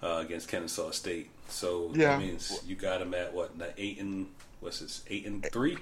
uh, 0.01 0.21
against 0.25 0.47
Kennesaw 0.47 0.91
State. 0.91 1.31
So 1.49 1.91
Yeah. 1.93 2.17
that 2.17 2.19
means 2.19 2.61
you 2.65 2.75
got 2.77 2.99
them 2.99 3.13
at 3.13 3.33
what? 3.33 3.51
Eight 3.77 3.99
and 3.99 4.27
what's 4.61 4.79
this? 4.79 5.03
Eight 5.09 5.25
and 5.25 5.45
three. 5.51 5.77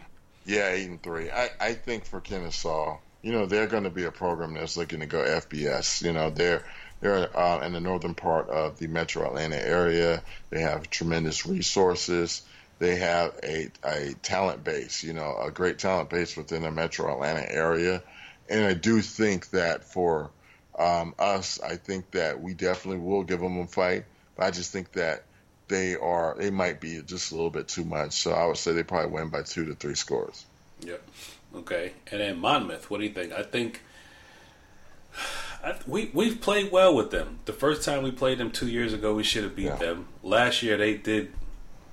Yeah, 0.46 0.70
eight 0.70 0.88
and 0.88 1.02
three. 1.04 1.30
I, 1.30 1.50
I 1.60 1.74
think 1.74 2.06
for 2.06 2.22
Kennesaw, 2.22 2.98
you 3.22 3.32
know, 3.32 3.45
they're 3.45 3.67
going 3.67 3.84
to 3.84 3.89
be 3.89 4.05
a 4.05 4.11
program 4.11 4.53
that's 4.53 4.78
looking 4.78 5.01
to 5.01 5.05
go 5.05 5.20
FBS. 5.20 6.01
You 6.01 6.13
know, 6.13 6.30
they're 6.30 6.65
they're 7.01 7.38
uh, 7.38 7.65
in 7.65 7.74
the 7.74 7.80
northern 7.80 8.15
part 8.15 8.49
of 8.49 8.78
the 8.78 8.88
Metro 8.88 9.26
Atlanta 9.26 9.55
area. 9.55 10.22
They 10.49 10.61
have 10.61 10.89
tremendous 10.89 11.45
resources. 11.45 12.41
They 12.80 12.95
have 12.95 13.38
a 13.43 13.70
a 13.84 14.13
talent 14.22 14.63
base. 14.63 15.03
You 15.03 15.13
know, 15.13 15.38
a 15.41 15.51
great 15.51 15.80
talent 15.80 16.09
base 16.09 16.38
within 16.38 16.63
the 16.63 16.72
Metro 16.72 17.11
Atlanta 17.11 17.49
area. 17.51 18.01
And 18.49 18.65
I 18.65 18.74
do 18.74 19.01
think 19.01 19.49
that 19.51 19.84
for 19.84 20.32
um, 20.78 21.13
us, 21.20 21.61
I 21.61 21.76
think 21.76 22.11
that 22.11 22.41
we 22.41 22.53
definitely 22.53 23.01
will 23.01 23.24
give 23.24 23.41
them 23.41 23.59
a 23.59 23.67
fight. 23.67 24.05
But 24.36 24.45
I 24.45 24.51
just 24.51 24.72
think 24.72 24.93
that 24.93 25.24
they 25.67 25.95
are 25.95 26.36
they 26.38 26.49
might 26.49 26.80
be 26.80 27.01
just 27.01 27.32
a 27.32 27.36
little 27.36 27.49
bit 27.49 27.67
too 27.67 27.84
much. 27.84 28.13
So 28.13 28.32
I 28.32 28.45
would 28.45 28.57
say 28.57 28.72
they 28.72 28.84
probably 28.84 29.11
win 29.11 29.30
by 29.30 29.43
two 29.43 29.65
to 29.65 29.76
three 29.76 29.95
scores. 29.95 30.45
Yep. 30.82 31.01
Okay. 31.56 31.93
And 32.12 32.22
then 32.22 32.39
Monmouth, 32.39 32.89
what 32.89 33.00
do 33.00 33.06
you 33.06 33.12
think? 33.14 33.34
I 33.34 33.43
think 33.43 33.82
I, 35.64 35.76
we 35.88 36.10
we've 36.14 36.39
played 36.39 36.72
well 36.72 36.95
with 36.95 37.12
them. 37.12 37.39
The 37.45 37.54
first 37.54 37.84
time 37.84 38.04
we 38.04 38.12
played 38.12 38.38
them 38.38 38.52
two 38.52 38.68
years 38.70 38.93
ago, 38.93 39.14
we 39.16 39.24
should 39.24 39.43
have 39.43 39.56
beat 39.56 39.66
Yeah. 39.66 39.76
them. 39.76 40.08
Last 40.24 40.64
year 40.64 40.78
they 40.78 40.95
did. 40.95 41.34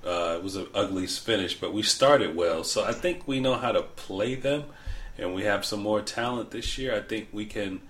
Uh, 0.05 0.35
it 0.37 0.43
was 0.43 0.55
an 0.55 0.67
ugly 0.73 1.05
finish, 1.07 1.59
but 1.59 1.73
we 1.73 1.81
started 1.83 2.35
well. 2.35 2.63
So 2.63 2.85
I 2.85 2.93
think 2.93 3.27
we 3.27 3.41
know 3.41 3.55
how 3.55 3.73
to 3.73 3.81
play 3.81 4.35
them, 4.35 4.63
and 5.17 5.33
we 5.33 5.43
have 5.43 5.65
some 5.65 5.81
more 5.81 6.01
talent 6.01 6.51
this 6.51 6.77
year. 6.77 6.95
I 6.95 7.01
think 7.01 7.27
we 7.33 7.45
can 7.45 7.81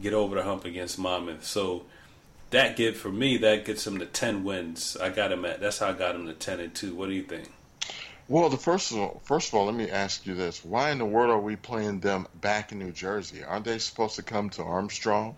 get 0.00 0.14
over 0.14 0.36
the 0.36 0.44
hump 0.44 0.64
against 0.64 0.98
Monmouth. 0.98 1.44
So 1.44 1.84
that 2.50 2.76
get 2.76 2.96
for 2.96 3.10
me 3.10 3.36
that 3.38 3.66
gets 3.66 3.86
him 3.86 3.98
to 3.98 4.06
ten 4.06 4.44
wins. 4.44 4.96
I 4.98 5.10
got 5.10 5.30
him 5.32 5.44
at 5.44 5.60
that's 5.60 5.80
how 5.80 5.88
I 5.88 5.92
got 5.92 6.14
him 6.14 6.26
to 6.26 6.32
ten 6.32 6.58
and 6.60 6.74
two. 6.74 6.94
What 6.94 7.08
do 7.10 7.14
you 7.14 7.24
think? 7.24 7.50
Well, 8.28 8.50
the 8.50 8.58
first 8.58 8.92
of 8.92 8.98
all, 8.98 9.22
first 9.24 9.48
of 9.48 9.54
all, 9.54 9.64
let 9.64 9.74
me 9.74 9.90
ask 9.90 10.26
you 10.26 10.34
this: 10.34 10.62
Why 10.62 10.90
in 10.90 10.98
the 10.98 11.06
world 11.06 11.30
are 11.30 11.40
we 11.40 11.56
playing 11.56 12.00
them 12.00 12.26
back 12.40 12.72
in 12.72 12.78
New 12.78 12.92
Jersey? 12.92 13.42
Aren't 13.42 13.64
they 13.64 13.78
supposed 13.78 14.16
to 14.16 14.22
come 14.22 14.50
to 14.50 14.62
Armstrong? 14.62 15.34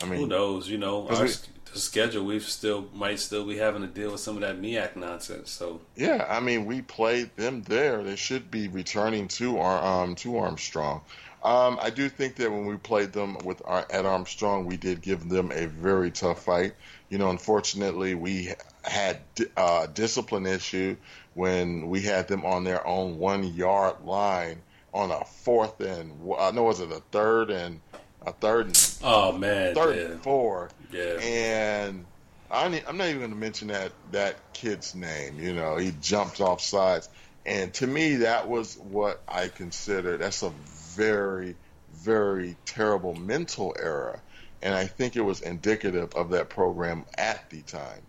I 0.00 0.06
mean, 0.06 0.20
who 0.20 0.26
knows? 0.26 0.68
You 0.68 0.78
know, 0.78 1.08
our, 1.08 1.24
we, 1.24 1.30
the 1.72 1.78
schedule 1.78 2.24
we 2.24 2.40
still 2.40 2.88
might 2.94 3.18
still 3.18 3.44
be 3.44 3.58
having 3.58 3.82
to 3.82 3.88
deal 3.88 4.12
with 4.12 4.20
some 4.20 4.36
of 4.36 4.40
that 4.40 4.60
MEAC 4.60 4.96
nonsense. 4.96 5.50
So 5.50 5.82
yeah, 5.94 6.26
I 6.26 6.40
mean, 6.40 6.64
we 6.64 6.80
played 6.80 7.36
them 7.36 7.62
there. 7.62 8.02
They 8.02 8.16
should 8.16 8.50
be 8.50 8.68
returning 8.68 9.28
to 9.28 9.58
our 9.58 10.04
um, 10.04 10.14
to 10.16 10.38
Armstrong. 10.38 11.02
Um, 11.44 11.78
I 11.82 11.90
do 11.90 12.08
think 12.08 12.36
that 12.36 12.50
when 12.52 12.66
we 12.66 12.76
played 12.76 13.12
them 13.12 13.36
with 13.44 13.62
our, 13.64 13.84
at 13.90 14.06
Armstrong, 14.06 14.64
we 14.64 14.76
did 14.76 15.02
give 15.02 15.28
them 15.28 15.50
a 15.52 15.66
very 15.66 16.12
tough 16.12 16.44
fight. 16.44 16.74
You 17.10 17.18
know, 17.18 17.30
unfortunately, 17.30 18.14
we 18.14 18.54
had 18.84 19.18
a 19.38 19.60
uh, 19.60 19.86
discipline 19.86 20.46
issue 20.46 20.96
when 21.34 21.88
we 21.88 22.00
had 22.00 22.28
them 22.28 22.44
on 22.44 22.64
their 22.64 22.86
own 22.86 23.18
one 23.18 23.44
yard 23.44 23.96
line 24.04 24.60
on 24.92 25.10
a 25.10 25.24
fourth 25.24 25.80
and 25.80 26.12
I 26.38 26.50
know 26.50 26.64
was 26.64 26.80
it 26.80 26.90
a 26.90 27.00
third 27.10 27.50
and 27.50 27.80
a 28.26 28.32
third 28.32 28.66
and 28.66 28.96
oh 29.02 29.32
man 29.32 29.74
third 29.74 29.96
yeah. 29.96 30.02
and 30.02 30.22
four. 30.22 30.70
Yeah. 30.90 31.18
And 31.20 32.04
I 32.50 32.66
am 32.66 32.96
not 32.98 33.08
even 33.08 33.20
going 33.20 33.30
to 33.30 33.36
mention 33.36 33.68
that 33.68 33.92
that 34.12 34.36
kid's 34.52 34.94
name 34.94 35.40
you 35.40 35.54
know 35.54 35.76
he 35.76 35.92
jumped 36.00 36.40
off 36.40 36.60
sides. 36.60 37.08
And 37.46 37.72
to 37.74 37.86
me 37.86 38.16
that 38.16 38.48
was 38.48 38.76
what 38.76 39.22
I 39.26 39.48
consider 39.48 40.18
that's 40.18 40.42
a 40.42 40.52
very 40.94 41.56
very 41.94 42.56
terrible 42.66 43.14
mental 43.14 43.74
error. 43.78 44.20
And 44.60 44.74
I 44.74 44.86
think 44.86 45.16
it 45.16 45.22
was 45.22 45.40
indicative 45.40 46.14
of 46.14 46.30
that 46.30 46.48
program 46.48 47.04
at 47.16 47.50
the 47.50 47.62
time. 47.62 48.02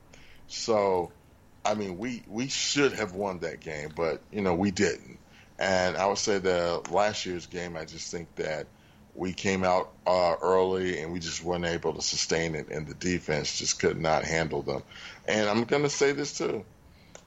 So 0.48 1.12
I 1.66 1.76
mean, 1.76 1.98
we 1.98 2.24
we 2.28 2.48
should 2.48 2.94
have 2.94 3.14
won 3.14 3.40
that 3.40 3.60
game, 3.60 3.92
but 3.96 4.22
you 4.32 4.42
know 4.42 4.54
we 4.54 4.72
didn't. 4.72 5.20
And 5.60 5.96
I 5.96 6.08
would 6.08 6.18
say 6.18 6.40
that 6.40 6.92
last 6.92 7.26
year's 7.26 7.46
game, 7.46 7.78
I 7.78 7.86
just 7.86 8.12
think 8.12 8.34
that 8.36 8.68
we 9.16 9.32
came 9.32 9.64
out 9.64 9.92
uh, 10.08 10.36
early 10.42 11.00
and 11.00 11.14
we 11.14 11.20
just 11.20 11.44
weren't 11.44 11.66
able 11.66 11.94
to 11.94 12.02
sustain 12.02 12.56
it, 12.56 12.70
and 12.70 12.88
the 12.88 12.96
defense 12.96 13.60
just 13.60 13.80
could 13.80 14.00
not 14.00 14.24
handle 14.24 14.62
them. 14.62 14.84
And 15.28 15.48
I'm 15.48 15.64
going 15.64 15.84
to 15.84 15.90
say 15.90 16.12
this 16.12 16.38
too: 16.38 16.66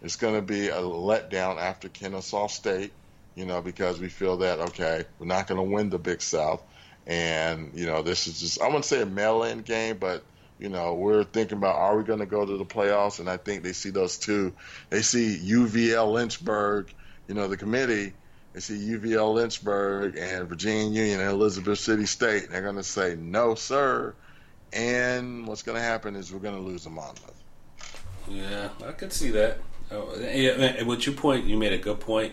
it's 0.02 0.16
going 0.16 0.34
to 0.34 0.42
be 0.42 0.68
a 0.68 0.80
letdown 0.80 1.58
after 1.58 1.88
Kennesaw 1.88 2.48
State, 2.48 2.92
you 3.34 3.46
know, 3.46 3.62
because 3.62 4.00
we 4.00 4.08
feel 4.08 4.38
that 4.38 4.58
okay, 4.58 5.04
we're 5.18 5.26
not 5.26 5.46
going 5.46 5.58
to 5.58 5.74
win 5.74 5.88
the 5.88 5.98
Big 5.98 6.20
South, 6.20 6.62
and 7.06 7.70
you 7.74 7.86
know 7.86 8.02
this 8.02 8.26
is 8.26 8.40
just 8.40 8.60
I 8.60 8.66
wouldn't 8.66 8.84
say 8.84 9.00
a 9.00 9.06
mail-in 9.06 9.62
game, 9.62 9.96
but 9.98 10.22
you 10.58 10.68
know, 10.68 10.94
we're 10.94 11.24
thinking 11.24 11.58
about 11.58 11.76
are 11.76 11.96
we 11.96 12.04
going 12.04 12.20
to 12.20 12.26
go 12.26 12.44
to 12.44 12.56
the 12.56 12.64
playoffs? 12.64 13.20
And 13.20 13.28
I 13.28 13.36
think 13.36 13.62
they 13.62 13.72
see 13.72 13.90
those 13.90 14.18
two. 14.18 14.54
They 14.90 15.02
see 15.02 15.38
UVL 15.44 16.12
Lynchburg, 16.12 16.92
you 17.28 17.34
know, 17.34 17.48
the 17.48 17.56
committee. 17.56 18.14
They 18.52 18.60
see 18.60 18.74
UVL 18.74 19.34
Lynchburg 19.34 20.16
and 20.16 20.48
Virginia 20.48 20.84
Union 20.84 21.20
and 21.20 21.28
Elizabeth 21.28 21.78
City 21.78 22.06
State. 22.06 22.44
And 22.44 22.52
they're 22.52 22.62
going 22.62 22.76
to 22.76 22.82
say 22.82 23.16
no, 23.16 23.54
sir. 23.54 24.14
And 24.72 25.46
what's 25.46 25.62
going 25.62 25.76
to 25.76 25.82
happen 25.82 26.16
is 26.16 26.32
we're 26.32 26.38
going 26.38 26.56
to 26.56 26.62
lose 26.62 26.86
a 26.86 26.90
Monmouth. 26.90 27.42
Yeah, 28.28 28.70
I 28.86 28.92
can 28.92 29.10
see 29.10 29.30
that. 29.30 29.58
Oh, 29.90 30.18
yeah, 30.18 30.82
what 30.82 31.06
you 31.06 31.12
point, 31.12 31.44
you 31.44 31.56
made 31.56 31.72
a 31.72 31.78
good 31.78 32.00
point. 32.00 32.32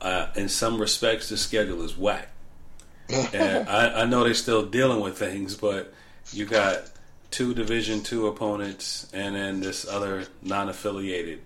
Uh, 0.00 0.28
in 0.34 0.48
some 0.48 0.80
respects, 0.80 1.28
the 1.28 1.36
schedule 1.36 1.82
is 1.82 1.96
whack. 1.96 2.28
and 3.34 3.68
I, 3.68 4.02
I 4.02 4.04
know 4.04 4.24
they're 4.24 4.34
still 4.34 4.64
dealing 4.64 5.00
with 5.00 5.18
things, 5.18 5.56
but 5.56 5.92
you 6.32 6.46
got 6.46 6.90
two 7.30 7.54
Division 7.54 8.02
two 8.02 8.26
opponents, 8.26 9.08
and 9.12 9.34
then 9.34 9.60
this 9.60 9.86
other 9.86 10.26
non-affiliated 10.42 11.40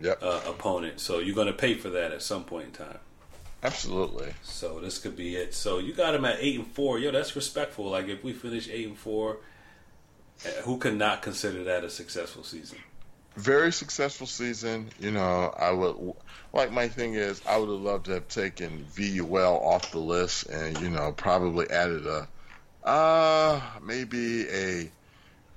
yep. 0.00 0.22
uh, 0.22 0.40
opponent. 0.46 1.00
So 1.00 1.18
you're 1.18 1.34
going 1.34 1.48
to 1.48 1.52
pay 1.52 1.74
for 1.74 1.90
that 1.90 2.12
at 2.12 2.22
some 2.22 2.44
point 2.44 2.66
in 2.66 2.72
time. 2.72 2.98
Absolutely. 3.62 4.32
So 4.42 4.80
this 4.80 4.98
could 4.98 5.16
be 5.16 5.34
it. 5.34 5.54
So 5.54 5.78
you 5.78 5.92
got 5.92 6.14
him 6.14 6.24
at 6.24 6.36
eight 6.40 6.58
and 6.58 6.66
four. 6.68 6.98
Yo, 6.98 7.10
that's 7.10 7.34
respectful. 7.34 7.90
Like 7.90 8.08
if 8.08 8.22
we 8.22 8.32
finish 8.32 8.68
eight 8.68 8.86
and 8.86 8.98
four, 8.98 9.38
uh, 10.44 10.48
who 10.62 10.78
could 10.78 10.96
not 10.96 11.22
consider 11.22 11.64
that 11.64 11.82
a 11.82 11.90
successful 11.90 12.44
season? 12.44 12.78
Very 13.36 13.72
successful 13.72 14.26
season. 14.26 14.90
You 15.00 15.10
know, 15.10 15.52
I 15.58 15.70
would 15.70 16.14
like 16.52 16.70
my 16.70 16.88
thing 16.88 17.14
is 17.14 17.42
I 17.46 17.56
would 17.58 17.68
have 17.68 17.80
loved 17.80 18.06
to 18.06 18.12
have 18.12 18.28
taken 18.28 18.86
VUL 18.94 19.60
off 19.62 19.90
the 19.90 19.98
list 19.98 20.46
and 20.46 20.78
you 20.80 20.88
know 20.88 21.12
probably 21.12 21.68
added 21.68 22.06
a 22.06 22.28
uh, 22.86 23.60
maybe 23.82 24.48
a 24.48 24.90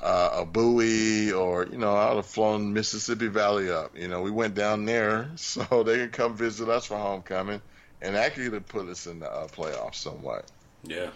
uh, 0.02 0.30
a 0.42 0.46
Bowie 0.46 1.32
or 1.32 1.68
you 1.68 1.78
know 1.78 1.96
I 1.96 2.10
would 2.10 2.18
have 2.18 2.26
flown 2.26 2.74
Mississippi 2.74 3.28
Valley 3.28 3.70
up. 3.70 3.98
You 3.98 4.08
know 4.08 4.22
we 4.22 4.32
went 4.32 4.56
down 4.56 4.86
there 4.86 5.30
so 5.36 5.84
they 5.84 5.98
can 5.98 6.10
come 6.10 6.36
visit 6.36 6.70
us 6.70 6.86
for 6.86 6.98
homecoming 6.98 7.62
and 8.02 8.16
actually 8.16 8.60
put 8.62 8.88
us 8.88 9.08
in 9.08 9.20
the 9.20 9.32
uh, 9.32 9.48
playoffs 9.48 9.96
somewhat. 9.96 10.46
Yeah, 10.84 11.10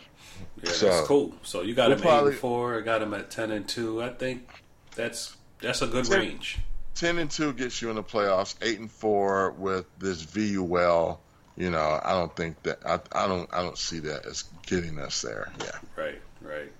yeah, 0.62 0.72
so, 0.72 0.86
that's 0.88 1.08
cool. 1.08 1.34
So 1.44 1.62
you 1.62 1.74
got 1.74 1.90
we'll 1.90 1.98
him 1.98 2.04
probably, 2.04 2.30
eight 2.30 2.34
and 2.34 2.42
four, 2.42 2.82
got 2.82 3.02
him 3.02 3.14
at 3.14 3.32
ten 3.32 3.52
and 3.52 3.68
two. 3.68 4.04
I 4.04 4.10
think 4.10 4.50
that's 4.96 5.36
that's 5.62 5.82
a 5.82 5.88
good 5.88 6.06
10, 6.06 6.20
range. 6.20 6.60
Ten 6.96 7.18
and 7.18 7.32
two 7.32 7.54
gets 7.54 7.82
you 7.82 7.90
in 7.90 7.96
the 7.96 8.04
playoffs. 8.04 8.56
Eight 8.62 8.80
and 8.80 8.92
four 8.92 9.52
with 9.52 9.86
this 9.98 10.22
VUL 10.22 11.20
you 11.58 11.70
know, 11.70 12.00
I 12.04 12.14
don't 12.14 12.36
think 12.36 12.62
that 12.64 12.80
I, 12.86 13.00
I 13.12 13.28
don't 13.28 13.50
I 13.54 13.62
don't 13.62 13.78
see 13.78 14.00
that 14.00 14.26
as 14.26 14.44
getting 14.66 15.00
us 15.00 15.22
there. 15.22 15.52
Yeah. 15.60 15.78
Right. 15.96 16.22
Right. 16.42 16.72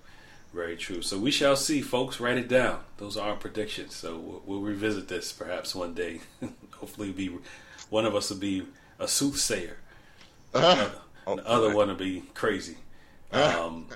Very 0.54 0.78
true. 0.78 1.02
So 1.02 1.18
we 1.18 1.32
shall 1.32 1.56
see, 1.56 1.82
folks. 1.82 2.20
Write 2.20 2.38
it 2.38 2.48
down. 2.48 2.80
Those 2.98 3.18
are 3.18 3.30
our 3.30 3.36
predictions. 3.36 3.96
So 3.96 4.18
we'll, 4.18 4.42
we'll 4.46 4.62
revisit 4.62 5.08
this 5.08 5.32
perhaps 5.32 5.74
one 5.74 5.94
day. 5.94 6.22
Hopefully, 6.72 7.12
be 7.12 7.38
one 7.90 8.06
of 8.06 8.16
us 8.16 8.30
will 8.30 8.38
be 8.38 8.66
a 9.00 9.08
soothsayer. 9.08 9.78
Uh, 10.54 10.90
the 11.26 11.48
other 11.48 11.76
one 11.76 11.88
will 11.88 11.96
be 11.96 12.24
crazy. 12.34 12.78
Um, 13.34 13.88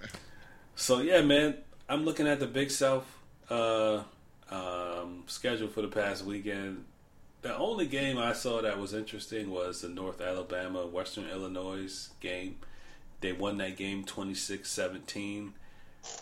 so 0.75 0.99
yeah, 0.99 1.21
man, 1.21 1.57
I'm 1.87 2.05
looking 2.05 2.27
at 2.27 2.39
the 2.39 2.47
Big 2.47 2.71
South 2.71 3.05
uh, 3.51 4.01
um, 4.49 5.25
schedule 5.27 5.67
for 5.67 5.83
the 5.83 5.87
past 5.87 6.25
weekend. 6.25 6.85
The 7.47 7.57
only 7.57 7.85
game 7.85 8.17
I 8.17 8.33
saw 8.33 8.61
that 8.61 8.77
was 8.77 8.93
interesting 8.93 9.49
was 9.49 9.79
the 9.79 9.87
North 9.87 10.19
Alabama 10.19 10.85
Western 10.85 11.29
Illinois 11.29 12.09
game. 12.19 12.57
They 13.21 13.31
won 13.31 13.57
that 13.59 13.77
game 13.77 14.03
26-17. 14.03 15.51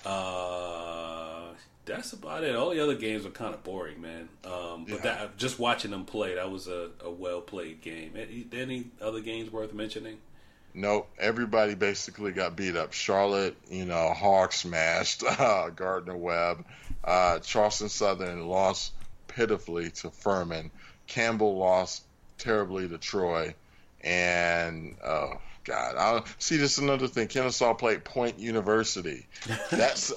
Uh, 0.06 1.46
that's 1.84 2.14
about 2.14 2.44
it. 2.44 2.56
All 2.56 2.70
the 2.70 2.80
other 2.80 2.94
games 2.94 3.24
were 3.24 3.32
kind 3.32 3.56
of 3.56 3.64
boring, 3.64 4.04
man. 4.04 4.30
Um, 4.44 4.86
but 4.88 4.98
yeah. 4.98 5.02
that 5.02 5.38
just 5.38 5.58
watching 5.58 5.90
them 5.90 6.06
play, 6.06 6.36
that 6.36 6.52
was 6.52 6.68
a, 6.68 6.92
a 7.04 7.10
well 7.10 7.42
played 7.42 7.82
game. 7.82 8.12
Any, 8.16 8.46
any 8.54 8.92
other 9.02 9.20
games 9.20 9.52
worth 9.52 9.74
mentioning? 9.74 10.18
Nope. 10.76 11.10
Everybody 11.18 11.74
basically 11.74 12.34
got 12.34 12.56
beat 12.56 12.76
up. 12.76 12.94
Charlotte, 12.94 13.56
you 13.68 13.86
know, 13.86 14.14
Hawk 14.14 14.54
smashed 14.54 15.24
uh, 15.40 15.72
Gardner 15.72 16.18
Webb. 16.18 16.66
Uh, 17.04 17.40
Charleston 17.40 17.90
Southern 17.90 18.48
lost 18.48 18.94
pitifully 19.28 19.90
to 19.90 20.12
Furman. 20.12 20.70
Campbell 21.08 21.58
lost 21.58 22.04
terribly 22.38 22.88
to 22.88 22.98
Troy, 22.98 23.56
and 24.02 24.96
oh 25.04 25.34
god, 25.64 25.96
I 25.98 26.24
see. 26.40 26.58
This 26.58 26.74
is 26.74 26.80
another 26.80 27.08
thing. 27.08 27.28
Kennesaw 27.28 27.74
played 27.74 28.04
Point 28.04 28.40
University. 28.40 29.28
That's, 29.72 30.14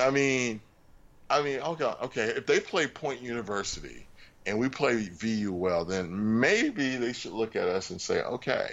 I 0.00 0.10
mean, 0.10 0.60
I 1.30 1.42
mean, 1.42 1.60
okay, 1.60 1.92
okay. 2.02 2.24
If 2.24 2.46
they 2.46 2.60
play 2.60 2.86
Point 2.86 3.22
University 3.22 4.06
and 4.46 4.58
we 4.58 4.68
play 4.68 5.08
VUL, 5.08 5.84
then 5.84 6.40
maybe 6.40 6.96
they 6.96 7.12
should 7.12 7.32
look 7.32 7.56
at 7.56 7.68
us 7.68 7.90
and 7.90 8.00
say, 8.00 8.22
okay, 8.22 8.72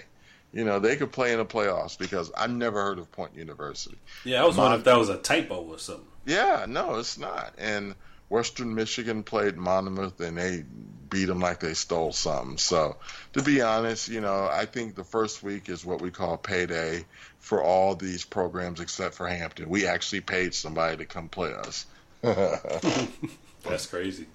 you 0.52 0.64
know, 0.64 0.78
they 0.78 0.96
could 0.96 1.10
play 1.10 1.32
in 1.32 1.38
the 1.38 1.44
playoffs 1.44 1.98
because 1.98 2.30
I 2.36 2.46
never 2.46 2.80
heard 2.82 2.98
of 2.98 3.10
Point 3.10 3.34
University. 3.34 3.98
Yeah, 4.24 4.42
I 4.42 4.46
was 4.46 4.56
wondering 4.56 4.80
if 4.80 4.84
that 4.84 4.98
was 4.98 5.08
a 5.08 5.18
typo 5.18 5.62
or 5.62 5.78
something. 5.78 6.06
Yeah, 6.26 6.66
no, 6.68 6.94
it's 6.96 7.18
not. 7.18 7.54
And 7.58 7.94
Western 8.28 8.74
Michigan 8.74 9.22
played 9.22 9.56
Monmouth 9.56 10.20
and 10.20 10.38
they 10.38 10.64
beat 11.10 11.26
them 11.26 11.40
like 11.40 11.60
they 11.60 11.74
stole 11.74 12.12
something. 12.12 12.58
So, 12.58 12.96
to 13.34 13.42
be 13.42 13.60
honest, 13.60 14.08
you 14.08 14.20
know, 14.20 14.48
I 14.50 14.66
think 14.66 14.94
the 14.94 15.04
first 15.04 15.42
week 15.42 15.68
is 15.68 15.84
what 15.84 16.00
we 16.00 16.10
call 16.10 16.36
payday 16.36 17.04
for 17.38 17.62
all 17.62 17.94
these 17.94 18.24
programs 18.24 18.80
except 18.80 19.14
for 19.14 19.28
Hampton. 19.28 19.68
We 19.68 19.86
actually 19.86 20.22
paid 20.22 20.54
somebody 20.54 20.96
to 20.96 21.04
come 21.04 21.28
play 21.28 21.52
us. 21.52 21.86
That's 22.22 23.86
crazy. 23.86 24.26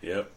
Yep. 0.00 0.30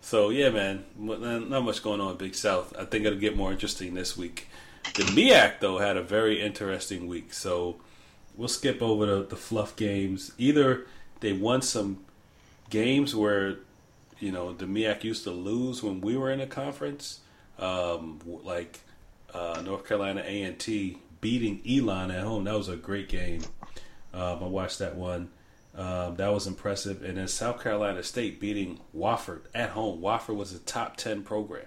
So 0.00 0.30
yeah, 0.30 0.50
man, 0.50 0.84
not 0.96 1.64
much 1.64 1.82
going 1.82 2.00
on 2.00 2.16
Big 2.16 2.34
South. 2.34 2.74
I 2.78 2.84
think 2.84 3.06
it'll 3.06 3.18
get 3.18 3.36
more 3.36 3.52
interesting 3.52 3.94
this 3.94 4.16
week. 4.16 4.48
The 4.94 5.02
MEAC 5.02 5.60
though 5.60 5.78
had 5.78 5.96
a 5.96 6.02
very 6.02 6.40
interesting 6.40 7.06
week, 7.08 7.32
so 7.32 7.76
we'll 8.36 8.48
skip 8.48 8.82
over 8.82 9.06
the, 9.06 9.22
the 9.24 9.36
fluff 9.36 9.74
games. 9.76 10.32
Either 10.38 10.86
they 11.20 11.32
won 11.32 11.62
some 11.62 12.03
games 12.74 13.14
where 13.14 13.58
you 14.18 14.32
know 14.32 14.52
the 14.52 14.66
MEAC 14.66 15.04
used 15.04 15.22
to 15.24 15.30
lose 15.30 15.80
when 15.80 16.00
we 16.00 16.16
were 16.16 16.30
in 16.30 16.40
a 16.40 16.46
conference, 16.46 17.20
um, 17.58 18.20
like 18.42 18.80
uh, 19.32 19.62
North 19.64 19.86
Carolina 19.86 20.24
A 20.26 20.42
and 20.42 20.58
T 20.58 20.98
beating 21.20 21.62
Elon 21.66 22.10
at 22.10 22.24
home. 22.24 22.44
That 22.44 22.56
was 22.56 22.68
a 22.68 22.76
great 22.76 23.08
game. 23.08 23.42
Um, 24.12 24.42
I 24.42 24.46
watched 24.46 24.80
that 24.80 24.96
one. 24.96 25.30
Um, 25.76 26.16
that 26.16 26.32
was 26.32 26.46
impressive. 26.46 27.02
And 27.02 27.16
then 27.16 27.28
South 27.28 27.62
Carolina 27.62 28.02
State 28.02 28.40
beating 28.40 28.80
Wofford 28.96 29.42
at 29.54 29.70
home. 29.70 30.00
Wofford 30.00 30.36
was 30.36 30.52
a 30.52 30.58
top 30.58 30.96
ten 30.96 31.22
program. 31.22 31.66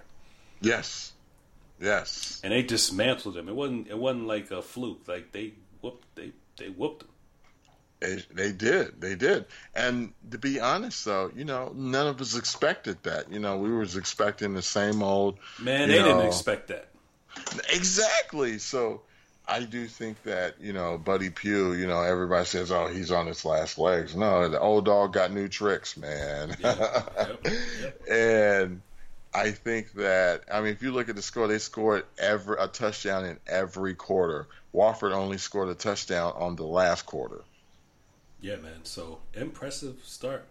Yes, 0.60 1.12
yes. 1.80 2.38
And 2.44 2.52
they 2.52 2.62
dismantled 2.62 3.34
them. 3.34 3.48
It 3.48 3.56
wasn't. 3.56 3.88
It 3.88 3.98
wasn't 3.98 4.26
like 4.26 4.50
a 4.50 4.60
fluke. 4.60 5.08
Like 5.08 5.32
they 5.32 5.54
whooped. 5.80 6.06
They 6.16 6.32
they 6.58 6.68
whooped 6.68 7.00
them. 7.00 7.08
They, 8.00 8.22
they 8.32 8.52
did. 8.52 9.00
They 9.00 9.16
did. 9.16 9.46
And 9.74 10.12
to 10.30 10.38
be 10.38 10.60
honest, 10.60 11.04
though, 11.04 11.30
you 11.34 11.44
know, 11.44 11.72
none 11.74 12.06
of 12.06 12.20
us 12.20 12.36
expected 12.36 13.02
that. 13.02 13.32
You 13.32 13.40
know, 13.40 13.58
we 13.58 13.72
was 13.72 13.96
expecting 13.96 14.54
the 14.54 14.62
same 14.62 15.02
old. 15.02 15.38
Man, 15.60 15.88
they 15.88 15.98
know, 15.98 16.04
didn't 16.04 16.26
expect 16.26 16.68
that. 16.68 16.88
Exactly. 17.72 18.58
So 18.58 19.02
I 19.46 19.60
do 19.60 19.86
think 19.86 20.22
that, 20.24 20.60
you 20.60 20.72
know, 20.72 20.98
Buddy 20.98 21.30
Pough, 21.30 21.72
you 21.72 21.86
know, 21.86 22.02
everybody 22.02 22.44
says, 22.44 22.70
oh, 22.70 22.86
he's 22.86 23.10
on 23.10 23.26
his 23.26 23.44
last 23.44 23.78
legs. 23.78 24.14
No, 24.14 24.48
the 24.48 24.60
old 24.60 24.84
dog 24.84 25.14
got 25.14 25.32
new 25.32 25.48
tricks, 25.48 25.96
man. 25.96 26.56
Yeah. 26.60 27.02
Yep. 27.18 27.46
Yep. 27.80 28.08
and 28.10 28.82
I 29.34 29.50
think 29.50 29.92
that, 29.94 30.42
I 30.52 30.60
mean, 30.60 30.72
if 30.72 30.82
you 30.82 30.92
look 30.92 31.08
at 31.08 31.16
the 31.16 31.22
score, 31.22 31.46
they 31.46 31.58
scored 31.58 32.04
every 32.18 32.56
a 32.58 32.68
touchdown 32.68 33.24
in 33.24 33.38
every 33.46 33.94
quarter. 33.94 34.46
Wofford 34.74 35.12
only 35.12 35.38
scored 35.38 35.68
a 35.68 35.74
touchdown 35.74 36.34
on 36.36 36.56
the 36.56 36.66
last 36.66 37.06
quarter. 37.06 37.42
Yeah, 38.40 38.56
man. 38.56 38.84
So 38.84 39.18
impressive 39.34 39.96
start 40.04 40.46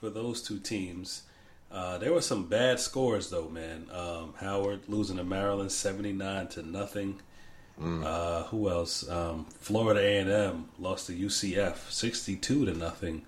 for 0.00 0.10
those 0.10 0.42
two 0.42 0.58
teams. 0.58 1.22
Uh, 1.70 1.98
there 1.98 2.12
were 2.12 2.20
some 2.20 2.46
bad 2.46 2.80
scores 2.80 3.30
though, 3.30 3.48
man. 3.48 3.86
Um, 3.92 4.34
Howard 4.38 4.80
losing 4.88 5.18
to 5.18 5.24
Maryland 5.24 5.70
seventy 5.70 6.12
nine 6.12 6.48
to 6.48 6.62
nothing. 6.62 7.20
Uh, 7.82 8.42
who 8.44 8.68
else? 8.68 9.08
Um, 9.08 9.46
Florida 9.58 10.00
A 10.00 10.18
and 10.18 10.30
M 10.30 10.68
lost 10.78 11.06
to 11.06 11.12
UCF 11.14 11.90
sixty 11.90 12.36
two 12.36 12.66
to 12.66 12.74
nothing. 12.74 13.22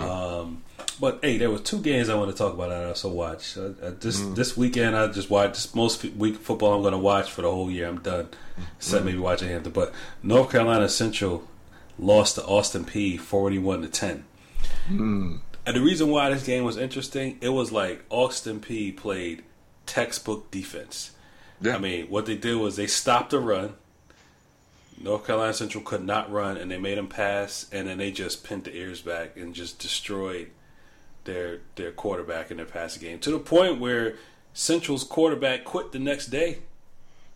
Um, 0.00 0.62
but 0.98 1.18
hey, 1.22 1.38
there 1.38 1.50
were 1.50 1.58
two 1.58 1.80
games 1.80 2.08
I 2.08 2.14
want 2.14 2.30
to 2.30 2.36
talk 2.36 2.54
about 2.54 2.70
that 2.70 2.82
I 2.82 2.86
also 2.86 3.10
watched. 3.10 3.58
Uh, 3.58 3.72
uh, 3.82 3.92
this 4.00 4.20
this 4.34 4.56
weekend 4.56 4.96
I 4.96 5.06
just 5.08 5.28
watched 5.28 5.74
most 5.74 6.02
week 6.02 6.36
football 6.36 6.74
I'm 6.74 6.80
going 6.80 6.92
to 6.92 6.98
watch 6.98 7.30
for 7.30 7.42
the 7.42 7.50
whole 7.50 7.70
year. 7.70 7.86
I'm 7.86 8.00
done. 8.00 8.28
Except 8.78 9.04
maybe 9.04 9.18
watching 9.18 9.48
Hampton. 9.48 9.72
But 9.72 9.92
North 10.22 10.50
Carolina 10.50 10.88
Central 10.88 11.46
lost 11.98 12.34
to 12.36 12.44
Austin 12.44 12.84
Peay 12.84 13.18
41 13.18 13.82
to 13.82 13.88
10. 13.88 14.24
Hmm. 14.88 15.36
And 15.64 15.76
the 15.76 15.80
reason 15.80 16.10
why 16.10 16.30
this 16.30 16.44
game 16.44 16.64
was 16.64 16.76
interesting, 16.76 17.38
it 17.40 17.48
was 17.48 17.72
like 17.72 18.04
Austin 18.08 18.60
Peay 18.60 18.96
played 18.96 19.42
textbook 19.84 20.50
defense. 20.50 21.12
Yeah. 21.60 21.76
I 21.76 21.78
mean, 21.78 22.06
what 22.06 22.26
they 22.26 22.36
did 22.36 22.56
was 22.56 22.76
they 22.76 22.86
stopped 22.86 23.30
the 23.30 23.40
run. 23.40 23.74
North 24.98 25.26
Carolina 25.26 25.52
Central 25.52 25.82
could 25.82 26.04
not 26.04 26.30
run, 26.30 26.56
and 26.56 26.70
they 26.70 26.78
made 26.78 26.96
them 26.96 27.08
pass, 27.08 27.66
and 27.72 27.86
then 27.86 27.98
they 27.98 28.10
just 28.10 28.44
pinned 28.44 28.64
the 28.64 28.74
ears 28.74 29.02
back 29.02 29.36
and 29.36 29.54
just 29.54 29.78
destroyed 29.78 30.50
their 31.24 31.60
their 31.74 31.92
quarterback 31.92 32.50
in 32.50 32.56
their 32.56 32.66
passing 32.66 33.02
game 33.02 33.18
to 33.18 33.30
the 33.30 33.38
point 33.38 33.80
where 33.80 34.14
Central's 34.54 35.04
quarterback 35.04 35.64
quit 35.64 35.92
the 35.92 35.98
next 35.98 36.28
day. 36.28 36.60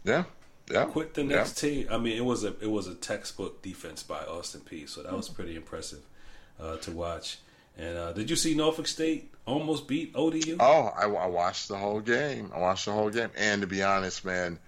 Yeah. 0.04 0.24
Yeah. 0.70 0.84
Quit 0.86 1.14
the 1.14 1.22
Yeah. 1.22 1.36
next 1.36 1.58
team. 1.58 1.88
I 1.90 1.98
mean, 1.98 2.16
it 2.16 2.24
was 2.24 2.44
a 2.44 2.48
it 2.60 2.70
was 2.70 2.86
a 2.86 2.94
textbook 2.94 3.62
defense 3.62 4.02
by 4.02 4.18
Austin 4.24 4.60
Peay. 4.62 4.88
So 4.88 5.02
that 5.02 5.12
was 5.12 5.28
pretty 5.28 5.56
impressive 5.56 6.00
uh, 6.60 6.76
to 6.78 6.90
watch. 6.92 7.38
And 7.78 7.96
uh, 7.96 8.12
did 8.12 8.28
you 8.30 8.36
see 8.36 8.54
Norfolk 8.54 8.86
State 8.86 9.32
almost 9.46 9.88
beat 9.88 10.12
ODU? 10.14 10.56
Oh, 10.60 10.92
I, 10.96 11.04
I 11.06 11.26
watched 11.26 11.68
the 11.68 11.76
whole 11.78 12.00
game. 12.00 12.50
I 12.54 12.58
watched 12.58 12.84
the 12.84 12.92
whole 12.92 13.10
game. 13.10 13.30
And 13.36 13.62
to 13.62 13.66
be 13.66 13.82
honest, 13.82 14.24
man, 14.24 14.58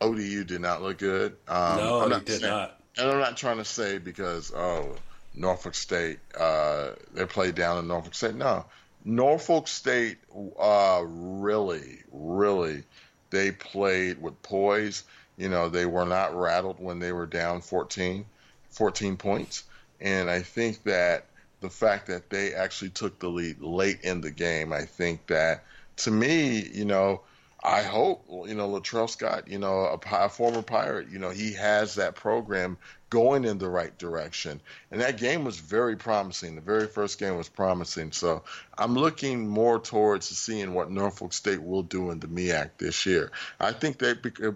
ODU 0.00 0.44
did 0.44 0.60
not 0.60 0.80
look 0.82 0.98
good. 0.98 1.36
Um, 1.48 1.76
no, 1.76 2.00
I'm 2.00 2.08
not 2.10 2.24
did 2.24 2.40
saying- 2.40 2.52
not. 2.52 2.78
And 2.98 3.10
I'm 3.10 3.18
not 3.20 3.36
trying 3.38 3.56
to 3.56 3.64
say 3.64 3.96
because 3.98 4.52
oh 4.54 4.96
Norfolk 5.34 5.74
State 5.74 6.18
uh, 6.38 6.90
they 7.14 7.24
played 7.24 7.54
down 7.54 7.78
in 7.78 7.88
Norfolk 7.88 8.14
State. 8.14 8.34
No, 8.34 8.66
Norfolk 9.04 9.66
State 9.68 10.18
uh, 10.58 11.02
really, 11.06 12.00
really 12.12 12.82
they 13.30 13.50
played 13.50 14.20
with 14.20 14.40
poise. 14.42 15.04
You 15.36 15.48
know 15.48 15.68
they 15.68 15.86
were 15.86 16.06
not 16.06 16.34
rattled 16.34 16.78
when 16.78 16.98
they 16.98 17.12
were 17.12 17.26
down 17.26 17.62
14, 17.62 18.24
14 18.70 19.16
points, 19.16 19.64
and 20.00 20.30
I 20.30 20.42
think 20.42 20.82
that 20.84 21.26
the 21.60 21.70
fact 21.70 22.06
that 22.08 22.30
they 22.30 22.54
actually 22.54 22.90
took 22.90 23.18
the 23.18 23.28
lead 23.28 23.60
late 23.60 24.00
in 24.02 24.20
the 24.20 24.30
game, 24.30 24.72
I 24.72 24.82
think 24.82 25.26
that 25.28 25.64
to 25.98 26.10
me, 26.10 26.68
you 26.72 26.84
know. 26.84 27.22
I 27.64 27.82
hope 27.82 28.24
you 28.28 28.54
know 28.54 28.68
Latrell 28.68 29.08
Scott, 29.08 29.48
you 29.48 29.58
know, 29.58 29.80
a, 29.80 29.98
a 30.16 30.28
former 30.28 30.62
pirate, 30.62 31.08
you 31.10 31.18
know, 31.18 31.30
he 31.30 31.52
has 31.52 31.94
that 31.94 32.16
program 32.16 32.76
going 33.08 33.44
in 33.44 33.58
the 33.58 33.68
right 33.68 33.96
direction. 33.98 34.60
And 34.90 35.00
that 35.02 35.18
game 35.18 35.44
was 35.44 35.58
very 35.58 35.96
promising. 35.96 36.54
The 36.54 36.62
very 36.62 36.86
first 36.86 37.18
game 37.18 37.36
was 37.36 37.48
promising. 37.48 38.10
So 38.12 38.42
I'm 38.78 38.94
looking 38.94 39.46
more 39.46 39.78
towards 39.78 40.26
seeing 40.26 40.72
what 40.72 40.90
Norfolk 40.90 41.32
State 41.34 41.62
will 41.62 41.82
do 41.82 42.10
in 42.10 42.20
the 42.20 42.26
MEAC 42.26 42.70
this 42.78 43.06
year. 43.06 43.30
I 43.60 43.72
think 43.72 43.98
they 43.98 44.14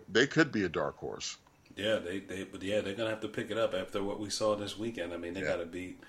they 0.09 0.27
could 0.27 0.51
be 0.51 0.65
a 0.65 0.69
dark 0.69 0.97
horse. 0.97 1.37
Yeah, 1.77 1.97
they 1.97 2.21
they 2.21 2.45
but 2.45 2.63
yeah 2.63 2.81
they're 2.81 2.95
gonna 2.95 3.11
have 3.11 3.21
to 3.21 3.29
pick 3.29 3.51
it 3.51 3.59
up 3.59 3.75
after 3.75 4.03
what 4.03 4.19
we 4.19 4.31
saw 4.31 4.57
this 4.57 4.79
weekend. 4.79 5.13
I 5.13 5.19
mean 5.19 5.35
they 5.35 5.41
Yeah. 5.43 5.49
gotta 5.49 5.67
beat. 5.67 6.01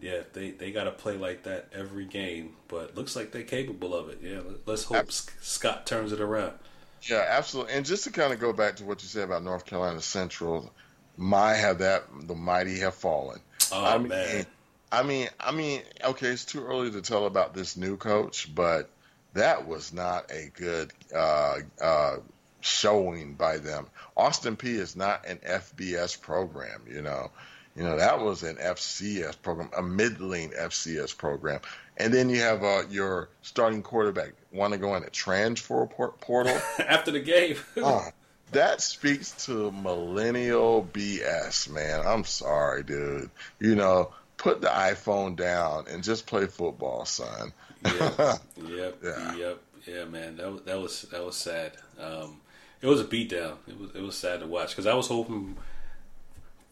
Yeah, 0.00 0.20
they 0.32 0.50
they 0.50 0.72
gotta 0.72 0.90
play 0.92 1.16
like 1.16 1.42
that 1.44 1.68
every 1.72 2.06
game. 2.06 2.56
But 2.68 2.96
looks 2.96 3.14
like 3.16 3.32
they're 3.32 3.42
capable 3.42 3.94
of 3.94 4.08
it. 4.08 4.18
Yeah, 4.22 4.40
let- 4.46 4.66
let's 4.66 4.84
hope 4.84 5.10
Scott 5.12 5.86
turns 5.86 6.12
it 6.12 6.20
around. 6.20 6.54
Yeah, 7.02 7.24
absolutely. 7.28 7.72
And 7.74 7.86
just 7.86 8.04
to 8.04 8.10
kind 8.10 8.32
of 8.32 8.40
go 8.40 8.52
back 8.52 8.76
to 8.76 8.84
what 8.84 9.02
you 9.02 9.08
said 9.08 9.24
about 9.24 9.42
North 9.42 9.64
Carolina 9.64 10.02
Central, 10.02 10.70
my 11.16 11.54
have 11.54 11.78
that 11.78 12.04
the 12.22 12.34
mighty 12.34 12.80
have 12.80 12.94
fallen. 12.94 13.40
Oh 13.72 13.84
I 13.84 13.98
mean, 13.98 14.08
man, 14.08 14.46
I 14.92 15.02
mean, 15.02 15.28
I 15.38 15.52
mean, 15.52 15.82
okay, 16.04 16.28
it's 16.28 16.44
too 16.44 16.64
early 16.64 16.90
to 16.90 17.02
tell 17.02 17.26
about 17.26 17.54
this 17.54 17.76
new 17.76 17.96
coach, 17.96 18.52
but 18.54 18.90
that 19.34 19.66
was 19.66 19.92
not 19.92 20.30
a 20.30 20.50
good 20.54 20.92
uh, 21.14 21.56
uh, 21.80 22.16
showing 22.60 23.34
by 23.34 23.58
them. 23.58 23.86
Austin 24.16 24.56
Peay 24.56 24.74
is 24.78 24.96
not 24.96 25.26
an 25.26 25.38
FBS 25.38 26.20
program, 26.20 26.82
you 26.90 27.02
know. 27.02 27.30
You 27.76 27.84
know 27.84 27.96
that 27.96 28.20
was 28.20 28.42
an 28.42 28.56
FCS 28.56 29.40
program, 29.42 29.70
a 29.76 29.82
middling 29.82 30.50
FCS 30.50 31.16
program, 31.16 31.60
and 31.96 32.12
then 32.12 32.28
you 32.28 32.40
have 32.40 32.62
uh, 32.64 32.82
your 32.90 33.28
starting 33.42 33.82
quarterback 33.82 34.32
want 34.52 34.72
to 34.72 34.78
go 34.78 34.96
in 34.96 35.04
a 35.04 35.10
transfer 35.10 35.86
portal. 35.86 36.56
after 36.86 37.10
the 37.10 37.20
game. 37.20 37.56
Ah, 37.82 38.10
that 38.52 38.80
speaks 38.80 39.46
to 39.46 39.70
millennial 39.70 40.88
BS, 40.92 41.70
man. 41.70 42.00
I'm 42.04 42.24
sorry, 42.24 42.82
dude. 42.82 43.30
You 43.60 43.76
know, 43.76 44.12
put 44.36 44.60
the 44.60 44.66
iPhone 44.68 45.36
down 45.36 45.84
and 45.88 46.02
just 46.02 46.26
play 46.26 46.46
football, 46.46 47.04
son. 47.04 47.52
yep, 47.84 48.18
yep, 48.66 48.98
Yeah. 49.04 49.34
yep, 49.36 49.62
yeah, 49.86 50.04
man. 50.06 50.36
That 50.38 50.50
was 50.52 50.62
that 50.62 50.80
was 50.80 51.02
that 51.12 51.24
was 51.24 51.36
sad. 51.36 51.72
Um, 52.00 52.40
it 52.82 52.88
was 52.88 53.00
a 53.00 53.04
beatdown. 53.04 53.58
It 53.68 53.78
was 53.78 53.90
it 53.94 54.02
was 54.02 54.16
sad 54.16 54.40
to 54.40 54.46
watch 54.48 54.70
because 54.70 54.86
I 54.86 54.94
was 54.94 55.06
hoping 55.06 55.56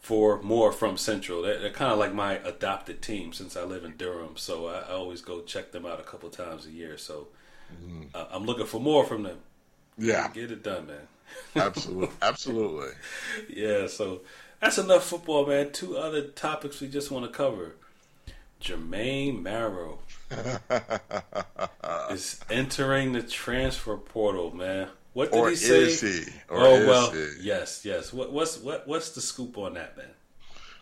for 0.01 0.41
more 0.43 0.73
from 0.73 0.97
Central. 0.97 1.43
They're, 1.43 1.59
they're 1.59 1.71
kind 1.71 1.93
of 1.93 1.99
like 1.99 2.15
my 2.15 2.35
adopted 2.35 3.03
team 3.03 3.33
since 3.33 3.57
I 3.57 3.65
live 3.65 3.85
in 3.85 3.97
Durham, 3.97 4.37
so 4.37 4.67
I, 4.67 4.81
I 4.81 4.93
always 4.93 5.21
go 5.21 5.41
check 5.43 5.73
them 5.73 5.85
out 5.87 6.01
a 6.01 6.05
couple 6.05 6.29
times 6.31 6.67
a 6.67 6.71
year. 6.71 6.97
So 6.97 7.29
uh, 8.15 8.27
I'm 8.31 8.45
looking 8.45 8.67
for 8.67 8.81
more 8.81 9.05
from 9.05 9.25
them. 9.25 9.39
Yeah, 9.97 10.31
Get 10.33 10.53
it 10.53 10.63
done, 10.63 10.87
man. 10.87 11.09
absolutely, 11.57 12.15
absolutely. 12.23 12.91
Yeah, 13.49 13.87
so 13.89 14.21
that's 14.61 14.79
enough 14.79 15.05
football, 15.05 15.47
man. 15.47 15.73
Two 15.73 15.99
other 15.99 16.23
topics 16.23 16.81
we 16.81 16.89
just 16.89 17.11
want 17.11 17.27
to 17.27 17.31
cover. 17.31 17.75
Jermaine 18.61 19.43
Marrow 19.43 19.99
is 22.11 22.41
entering 22.51 23.13
the 23.13 23.23
transfer 23.23 23.97
portal, 23.97 24.55
man. 24.55 24.89
What 25.15 25.33
did 25.33 25.39
Or 25.39 25.51
he 25.51 25.57
say? 25.57 25.81
is 25.81 26.01
he? 26.01 26.33
Or 26.49 26.59
oh 26.61 26.75
is 26.75 26.87
well, 26.87 27.11
he? 27.11 27.27
yes, 27.41 27.85
yes. 27.85 28.13
What, 28.13 28.33
what's 28.33 28.59
what 28.59 28.87
what's 28.87 29.11
the 29.11 29.21
scoop 29.21 29.59
on 29.59 29.75
that, 29.75 29.97
man? 29.97 30.07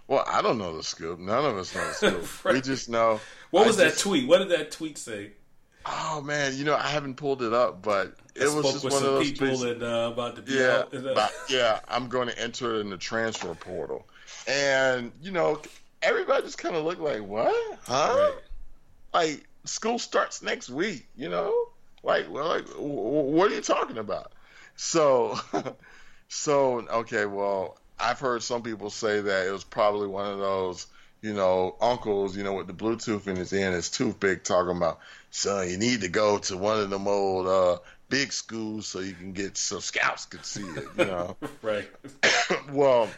Well, 0.09 0.25
I 0.27 0.43
don't 0.43 0.59
know 0.59 0.77
the 0.77 0.83
scoop. 0.83 1.19
None 1.19 1.45
of 1.45 1.57
us 1.57 1.75
know 1.75 1.87
the 1.87 1.95
scoop. 2.27 2.53
We 2.55 2.61
just 2.61 2.89
know. 2.89 3.21
What 3.51 3.65
I 3.65 3.67
was 3.67 3.77
that 3.79 3.91
just- 3.91 4.01
tweet? 4.01 4.29
What 4.29 4.39
did 4.39 4.51
that 4.51 4.71
tweet 4.71 4.99
say? 4.99 5.33
Oh 5.89 6.21
man, 6.21 6.57
you 6.57 6.65
know 6.65 6.75
I 6.75 6.89
haven't 6.89 7.15
pulled 7.15 7.43
it 7.43 7.53
up, 7.53 7.81
but 7.83 8.17
it 8.35 8.43
I 8.49 8.55
was 8.55 8.73
just 8.73 8.85
one 8.85 8.95
of 8.95 9.03
those 9.03 9.31
people 9.31 9.47
things. 9.47 9.63
and 9.63 9.83
uh, 9.85 10.11
about 10.13 10.35
to 10.37 10.43
be 10.43 10.55
Yeah, 10.55 10.79
out. 10.79 10.93
and, 10.93 11.07
uh, 11.07 11.15
but, 11.15 11.33
yeah. 11.49 11.79
I'm 11.87 12.09
going 12.09 12.27
to 12.27 12.37
enter 12.39 12.75
it 12.75 12.81
in 12.81 12.91
the 12.91 12.97
transfer 12.99 13.55
portal, 13.55 14.05
and 14.49 15.13
you 15.23 15.31
know, 15.31 15.61
everybody 16.03 16.43
just 16.43 16.59
kind 16.59 16.75
of 16.75 16.85
looked 16.85 17.01
like, 17.01 17.23
"What? 17.23 17.55
Huh? 17.87 18.15
Right. 18.19 18.35
Like 19.15 19.47
school 19.65 20.01
starts 20.01 20.43
next 20.43 20.71
week? 20.71 21.07
You 21.17 21.29
know? 21.29 21.55
Like, 22.07 22.31
well, 22.31 22.47
like, 22.47 22.67
what 22.77 23.51
are 23.51 23.55
you 23.55 23.61
talking 23.61 23.99
about?" 23.99 24.33
So, 24.77 25.37
so 26.29 26.87
okay, 26.89 27.27
well, 27.27 27.79
I've 27.99 28.21
heard 28.21 28.45
some 28.45 28.63
people 28.63 28.91
say 28.91 29.21
that 29.21 29.47
it 29.47 29.51
was 29.51 29.65
probably 29.65 30.07
one 30.07 30.33
of 30.33 30.39
those, 30.39 30.87
you 31.21 31.35
know, 31.35 31.77
uncles, 31.81 32.37
you 32.37 32.45
know, 32.45 32.55
with 32.55 32.69
the 32.69 32.73
Bluetooth 32.75 33.27
in 33.27 33.35
his 33.35 33.53
ear 33.53 33.67
and 33.67 33.75
his 33.75 33.91
toothpick, 33.91 34.45
talking 34.45 34.77
about, 34.77 35.01
son, 35.31 35.69
you 35.69 35.79
need 35.79 36.03
to 36.03 36.09
go 36.09 36.39
to 36.39 36.57
one 36.57 36.79
of 36.79 36.91
them 36.91 37.09
old 37.09 37.49
uh, 37.49 37.79
big 38.09 38.33
schools 38.33 38.87
so 38.87 39.01
you 39.01 39.15
can 39.15 39.33
get 39.33 39.57
so 39.57 39.81
scouts 39.81 40.27
could 40.27 40.45
see 40.45 40.63
it, 40.63 40.85
you 40.97 41.07
know. 41.07 41.37
right. 41.63 41.89
well, 42.73 43.09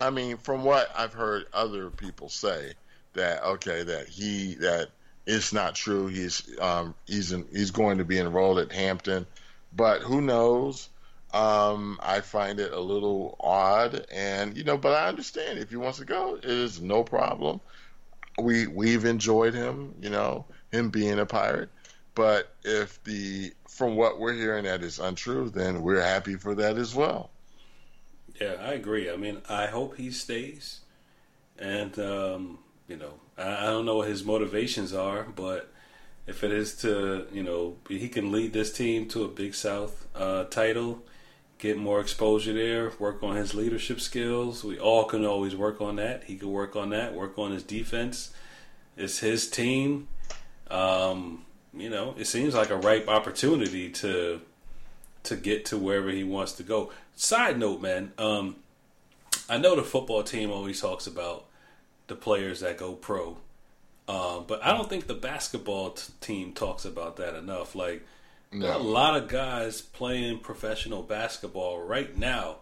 I 0.00 0.08
mean, 0.08 0.38
from 0.38 0.64
what 0.64 0.90
I've 0.96 1.12
heard 1.12 1.44
other 1.52 1.90
people 1.90 2.30
say, 2.30 2.72
that 3.14 3.42
okay 3.42 3.82
that 3.82 4.08
he 4.08 4.54
that 4.54 4.90
it's 5.28 5.52
not 5.52 5.74
true. 5.74 6.06
He's 6.06 6.58
um, 6.58 6.94
he's 7.06 7.32
in, 7.32 7.46
he's 7.52 7.70
going 7.70 7.98
to 7.98 8.04
be 8.04 8.18
enrolled 8.18 8.58
at 8.58 8.72
Hampton, 8.72 9.26
but 9.76 10.00
who 10.00 10.22
knows? 10.22 10.88
Um, 11.34 12.00
I 12.02 12.22
find 12.22 12.58
it 12.58 12.72
a 12.72 12.80
little 12.80 13.36
odd, 13.38 14.06
and 14.10 14.56
you 14.56 14.64
know, 14.64 14.78
but 14.78 14.96
I 14.96 15.06
understand 15.06 15.58
if 15.58 15.68
he 15.68 15.76
wants 15.76 15.98
to 15.98 16.06
go, 16.06 16.36
it 16.36 16.46
is 16.46 16.80
no 16.80 17.04
problem. 17.04 17.60
We 18.38 18.66
we've 18.66 19.04
enjoyed 19.04 19.52
him, 19.52 19.94
you 20.00 20.08
know, 20.08 20.46
him 20.72 20.88
being 20.88 21.18
a 21.18 21.26
pirate. 21.26 21.68
But 22.14 22.50
if 22.64 23.02
the 23.04 23.52
from 23.68 23.96
what 23.96 24.18
we're 24.18 24.32
hearing 24.32 24.64
that 24.64 24.82
is 24.82 24.98
untrue, 24.98 25.50
then 25.50 25.82
we're 25.82 26.02
happy 26.02 26.36
for 26.36 26.54
that 26.54 26.78
as 26.78 26.94
well. 26.94 27.30
Yeah, 28.40 28.54
I 28.60 28.72
agree. 28.72 29.10
I 29.10 29.16
mean, 29.16 29.42
I 29.46 29.66
hope 29.66 29.96
he 29.96 30.10
stays, 30.10 30.80
and 31.58 31.98
um, 31.98 32.58
you 32.88 32.96
know, 32.96 33.12
I, 33.38 33.66
don't 33.66 33.86
know 33.86 33.98
what 33.98 34.08
his 34.08 34.24
motivations 34.24 34.92
are, 34.92 35.24
but 35.24 35.72
if 36.26 36.42
it 36.42 36.50
is 36.50 36.74
to, 36.78 37.26
you 37.32 37.42
know, 37.42 37.76
he 37.88 38.08
can 38.08 38.32
lead 38.32 38.52
this 38.52 38.72
team 38.72 39.08
to 39.08 39.24
a 39.24 39.28
Big 39.28 39.54
South 39.54 40.06
uh, 40.14 40.44
title, 40.44 41.02
get 41.58 41.78
more 41.78 42.00
exposure 42.00 42.52
there, 42.52 42.92
work 42.98 43.22
on 43.22 43.36
his 43.36 43.54
leadership 43.54 44.00
skills. 44.00 44.64
We 44.64 44.78
all 44.78 45.04
can 45.04 45.24
always 45.24 45.54
work 45.54 45.80
on 45.80 45.96
that. 45.96 46.24
He 46.24 46.36
could 46.36 46.48
work 46.48 46.76
on 46.76 46.90
that, 46.90 47.14
work 47.14 47.38
on 47.38 47.52
his 47.52 47.62
defense. 47.62 48.30
It's 48.96 49.20
his 49.20 49.48
team. 49.48 50.08
Um, 50.70 51.44
you 51.72 51.88
know, 51.88 52.14
it 52.18 52.26
seems 52.26 52.54
like 52.54 52.70
a 52.70 52.76
ripe 52.76 53.08
opportunity 53.08 53.90
to 53.90 54.40
to 55.24 55.36
get 55.36 55.66
to 55.66 55.76
wherever 55.76 56.10
he 56.10 56.24
wants 56.24 56.52
to 56.52 56.62
go. 56.62 56.90
Side 57.14 57.58
note, 57.58 57.82
man, 57.82 58.12
um, 58.18 58.56
I 59.48 59.58
know 59.58 59.76
the 59.76 59.82
football 59.82 60.22
team 60.22 60.50
always 60.50 60.80
talks 60.80 61.06
about 61.06 61.47
the 62.08 62.16
players 62.16 62.60
that 62.60 62.76
go 62.76 62.92
pro. 62.94 63.38
Um, 64.08 64.44
but 64.46 64.64
I 64.64 64.76
don't 64.76 64.88
think 64.88 65.06
the 65.06 65.14
basketball 65.14 65.90
t- 65.90 66.12
team 66.20 66.52
talks 66.52 66.84
about 66.84 67.16
that 67.16 67.34
enough. 67.34 67.74
Like, 67.74 68.04
no. 68.50 68.76
a 68.76 68.78
lot 68.78 69.16
of 69.16 69.28
guys 69.28 69.82
playing 69.82 70.38
professional 70.40 71.02
basketball 71.02 71.82
right 71.82 72.16
now 72.16 72.56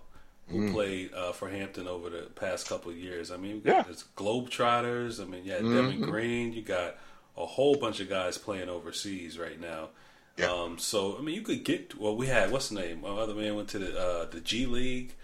who 0.49 0.69
mm. 0.69 0.73
played 0.73 1.15
uh, 1.15 1.33
for 1.33 1.49
Hampton 1.49 1.89
over 1.89 2.11
the 2.11 2.23
past 2.35 2.69
couple 2.69 2.91
of 2.91 2.97
years. 2.97 3.31
I 3.31 3.37
mean, 3.37 3.63
yeah. 3.65 3.83
there's 3.83 4.05
Globetrotters. 4.17 5.21
I 5.21 5.25
mean, 5.25 5.45
yeah, 5.45 5.59
mm-hmm. 5.59 5.75
Devin 5.75 6.01
Green. 6.03 6.53
You 6.53 6.63
got 6.63 6.97
a 7.37 7.47
whole 7.47 7.77
bunch 7.77 8.01
of 8.01 8.09
guys 8.09 8.39
playing 8.39 8.69
overseas 8.69 9.39
right 9.39 9.61
now. 9.61 9.91
Yeah. 10.37 10.53
Um, 10.53 10.79
so 10.79 11.17
I 11.19 11.23
mean, 11.23 11.35
you 11.35 11.43
could 11.43 11.65
get. 11.65 11.99
Well, 11.99 12.17
we 12.17 12.27
had 12.27 12.51
what's 12.51 12.69
the 12.69 12.81
name? 12.81 13.01
My 13.01 13.09
other 13.09 13.35
man 13.35 13.57
went 13.57 13.69
to 13.71 13.79
the 13.79 13.99
uh, 13.99 14.25
the 14.27 14.41
G 14.41 14.67
League 14.67 15.15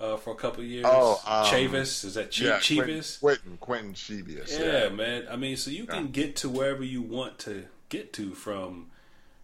uh, 0.00 0.16
for 0.16 0.32
a 0.32 0.36
couple 0.36 0.62
of 0.62 0.68
years. 0.68 0.86
Oh, 0.88 1.20
um, 1.26 1.46
Chavis 1.46 2.04
is 2.04 2.14
that 2.14 2.30
Ch- 2.30 2.42
yeah, 2.42 2.58
Chivas? 2.58 3.20
Quentin 3.20 3.56
Quentin 3.58 3.94
Chivas. 3.94 4.58
Yeah, 4.58 4.84
yeah, 4.84 4.88
man. 4.88 5.26
I 5.30 5.36
mean, 5.36 5.56
so 5.56 5.70
you 5.70 5.86
can 5.86 6.08
get 6.08 6.36
to 6.36 6.48
wherever 6.48 6.84
you 6.84 7.02
want 7.02 7.38
to 7.40 7.66
get 7.88 8.12
to 8.14 8.34
from 8.34 8.90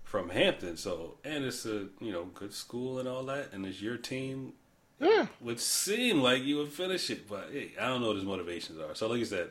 from 0.03 0.30
Hampton. 0.30 0.76
So 0.76 1.18
and 1.24 1.44
it's 1.44 1.64
a 1.66 1.88
you 2.01 2.12
know 2.12 2.24
good 2.34 2.53
school 2.53 2.98
and 2.98 3.09
all 3.09 3.24
that, 3.24 3.53
and 3.53 3.64
it's 3.66 3.80
your 3.80 3.96
team. 3.96 4.55
Yeah, 4.98 5.26
would 5.40 5.61
seem 5.61 6.20
like 6.20 6.42
you 6.42 6.59
would 6.59 6.72
finish 6.72 7.09
it, 7.09 7.26
but 7.26 7.48
hey, 7.51 7.72
I 7.80 7.86
don't 7.86 8.03
know 8.03 8.09
what 8.09 8.16
his 8.16 8.26
motivations 8.26 8.78
are. 8.78 8.94
So 8.94 9.09
like 9.09 9.20
I 9.20 9.24
said, 9.24 9.51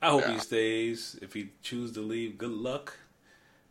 I 0.00 0.10
hope 0.10 0.24
he 0.24 0.38
stays. 0.38 1.18
If 1.20 1.34
he 1.34 1.50
chooses 1.62 1.94
to 1.96 2.00
leave, 2.00 2.38
good 2.38 2.52
luck. 2.52 2.96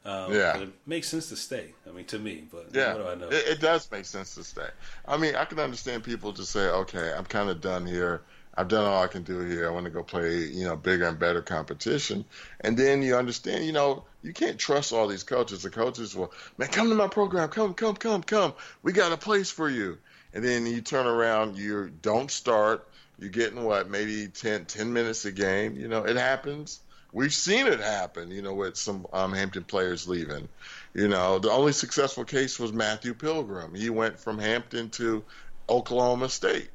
Um, 0.08 0.34
yeah, 0.34 0.58
it 0.58 0.70
makes 0.86 1.10
sense 1.10 1.28
to 1.30 1.36
stay. 1.36 1.74
I 1.86 1.92
mean, 1.92 2.06
to 2.06 2.18
me, 2.18 2.46
but 2.50 2.70
yeah, 2.72 2.94
what 2.94 3.04
do 3.04 3.10
I 3.10 3.16
know? 3.16 3.28
It, 3.28 3.46
it 3.48 3.60
does 3.60 3.92
make 3.92 4.06
sense 4.06 4.36
to 4.36 4.44
stay. 4.44 4.70
I 5.06 5.18
mean, 5.18 5.36
I 5.36 5.44
can 5.44 5.60
understand 5.60 6.06
people 6.06 6.32
just 6.32 6.52
say, 6.52 6.70
"Okay, 6.70 7.12
I'm 7.12 7.26
kind 7.26 7.50
of 7.50 7.60
done 7.60 7.86
here. 7.86 8.22
I've 8.56 8.70
done 8.70 8.86
all 8.86 9.04
I 9.04 9.08
can 9.08 9.24
do 9.24 9.40
here. 9.42 9.68
I 9.68 9.72
want 9.72 9.84
to 9.84 9.92
go 9.92 10.04
play, 10.04 10.46
you 10.46 10.64
know, 10.64 10.78
bigger 10.78 11.10
and 11.10 11.20
better 11.20 11.42
competition." 11.42 12.24
And 12.62 12.78
then 12.78 13.02
you 13.02 13.18
understand, 13.18 13.66
you 13.66 13.74
know, 13.74 14.06
you 14.24 14.32
can't 14.32 14.58
trust 14.58 14.94
all 14.94 15.10
these 15.10 15.24
coaches. 15.24 15.64
The 15.64 15.70
coaches 15.70 16.16
will, 16.16 16.32
man, 16.58 16.70
come 16.70 16.88
to 16.88 16.96
my 16.96 17.10
program. 17.10 17.50
Come, 17.50 17.74
come, 17.74 17.96
come, 17.96 18.24
come. 18.24 18.54
We 18.84 18.94
got 18.94 19.12
a 19.12 19.18
place 19.18 19.52
for 19.52 19.70
you. 19.70 19.98
And 20.34 20.42
then 20.42 20.66
you 20.66 20.80
turn 20.80 21.06
around, 21.06 21.58
you 21.58 21.92
don't 22.02 22.32
start. 22.32 22.88
You're 23.20 23.30
getting 23.30 23.64
what, 23.64 23.90
maybe 23.90 24.28
10, 24.28 24.66
10 24.66 24.94
minutes 24.94 25.26
a 25.26 25.32
game. 25.34 25.76
You 25.76 25.90
know, 25.90 26.06
it 26.06 26.16
happens. 26.16 26.80
We've 27.18 27.34
seen 27.34 27.66
it 27.66 27.80
happen, 27.80 28.30
you 28.30 28.44
know, 28.44 28.54
with 28.54 28.78
some 28.78 29.08
um, 29.12 29.34
Hampton 29.34 29.64
players 29.64 30.08
leaving. 30.08 30.48
You 30.94 31.08
know, 31.08 31.40
the 31.40 31.50
only 31.50 31.72
successful 31.72 32.26
case 32.26 32.60
was 32.60 32.72
Matthew 32.72 33.16
Pilgrim. 33.16 33.74
He 33.74 33.90
went 33.90 34.20
from 34.20 34.38
Hampton 34.38 34.92
to 34.92 35.24
Oklahoma 35.68 36.30
State, 36.30 36.70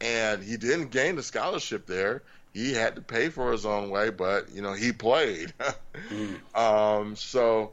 and 0.00 0.40
he 0.40 0.56
didn't 0.56 0.92
gain 0.92 1.16
the 1.16 1.24
scholarship 1.24 1.86
there. 1.86 2.22
He 2.54 2.74
had 2.74 2.94
to 2.94 3.00
pay 3.00 3.28
for 3.28 3.50
his 3.50 3.66
own 3.66 3.90
way, 3.90 4.10
but 4.10 4.52
you 4.52 4.62
know, 4.62 4.72
he 4.72 4.92
played. 4.92 5.52
mm. 6.10 6.56
um, 6.56 7.16
so, 7.16 7.72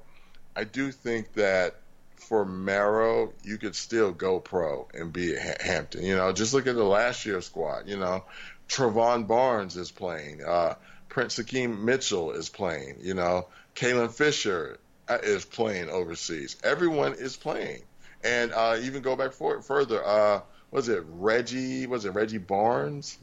I 0.56 0.64
do 0.64 0.92
think 0.92 1.32
that 1.34 1.76
for 2.16 2.44
Marrow, 2.44 3.34
you 3.44 3.60
could 3.60 3.76
still 3.76 4.12
go 4.12 4.40
pro 4.40 4.88
and 4.96 5.14
be 5.14 5.38
at 5.38 5.62
Hampton. 5.62 6.04
You 6.04 6.16
know, 6.16 6.34
just 6.34 6.56
look 6.56 6.66
at 6.66 6.74
the 6.74 6.84
last 6.84 7.24
year's 7.24 7.46
squad. 7.46 7.88
You 7.88 7.98
know, 7.98 8.24
Travon 8.68 9.28
Barnes 9.28 9.78
is 9.78 9.92
playing. 9.92 10.44
Uh, 10.44 10.74
Prince 11.16 11.38
Akeem 11.40 11.80
Mitchell 11.80 12.32
is 12.32 12.50
playing. 12.50 12.98
You 13.00 13.14
know, 13.14 13.48
Kalen 13.74 14.12
Fisher 14.12 14.78
uh, 15.08 15.18
is 15.24 15.46
playing 15.46 15.88
overseas. 15.88 16.58
Everyone 16.62 17.14
is 17.14 17.38
playing, 17.38 17.84
and 18.22 18.52
uh, 18.52 18.76
even 18.82 19.02
go 19.02 19.16
back 19.16 19.32
for, 19.32 19.62
further. 19.62 20.06
Uh, 20.06 20.42
was 20.72 20.90
it 20.90 21.06
Reggie? 21.08 21.88
Was 21.88 22.04
it 22.04 22.10
Reggie 22.10 22.38
Barnes? 22.38 23.18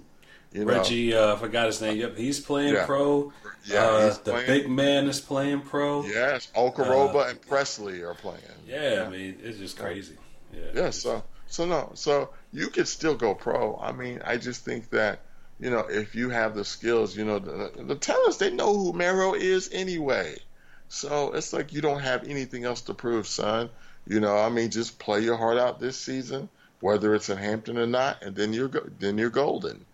You 0.55 0.65
know? 0.65 0.73
Reggie, 0.73 1.15
uh, 1.15 1.35
I 1.35 1.37
forgot 1.37 1.67
his 1.67 1.83
name. 1.83 1.99
Yep, 1.99 2.17
he's 2.17 2.41
playing 2.41 2.73
yeah. 2.73 2.87
pro. 2.87 3.31
Yeah, 3.67 3.85
uh, 3.85 4.15
the 4.15 4.31
playing. 4.31 4.47
big 4.47 4.71
man 4.71 5.07
is 5.07 5.21
playing 5.21 5.61
pro. 5.61 6.03
Yes, 6.07 6.51
Okoroba 6.57 7.27
uh, 7.27 7.29
and 7.29 7.43
Presley 7.43 8.03
are 8.05 8.15
playing. 8.15 8.41
Yeah, 8.67 8.95
yeah, 8.95 9.05
I 9.05 9.11
mean 9.11 9.37
it's 9.43 9.59
just 9.59 9.79
crazy. 9.79 10.17
Yeah. 10.51 10.61
Yeah. 10.73 10.91
So 10.91 11.23
so 11.47 11.67
no, 11.67 11.91
so 11.93 12.31
you 12.55 12.69
could 12.69 12.89
still 12.89 13.17
go 13.17 13.35
pro. 13.35 13.79
I 13.83 13.93
mean, 13.93 14.23
I 14.25 14.39
just 14.39 14.65
think 14.65 14.89
that 14.91 15.21
you 15.63 15.71
know, 15.71 15.87
if 15.89 16.17
you 16.17 16.29
have 16.31 16.57
the 16.57 16.65
skills, 16.65 17.17
you 17.17 17.25
know, 17.25 17.39
the, 17.39 17.71
the 17.85 17.95
talents, 17.95 18.39
they 18.39 18.51
know 18.51 18.77
who 18.77 18.93
Marrow 18.93 19.35
is 19.35 19.71
anyway. 19.73 20.37
So 20.89 21.35
it's 21.35 21.53
like 21.53 21.73
you 21.73 21.81
don't 21.81 22.01
have 22.01 22.25
anything 22.25 22.65
else 22.65 22.81
to 22.83 22.95
prove, 22.95 23.29
son. 23.29 23.71
You 24.05 24.19
know, 24.19 24.37
I 24.37 24.49
mean, 24.49 24.73
just 24.73 24.99
play 24.99 25.21
your 25.21 25.37
heart 25.37 25.59
out 25.59 25.79
this 25.79 25.97
season, 25.97 26.49
whether 26.81 27.15
it's 27.15 27.29
in 27.29 27.39
Hampton 27.39 27.79
or 27.79 27.87
not, 27.87 28.25
and 28.25 28.35
then 28.35 28.53
you're 28.53 28.67
go- 28.67 28.91
then 28.99 29.19
you're 29.19 29.31
golden. 29.31 29.85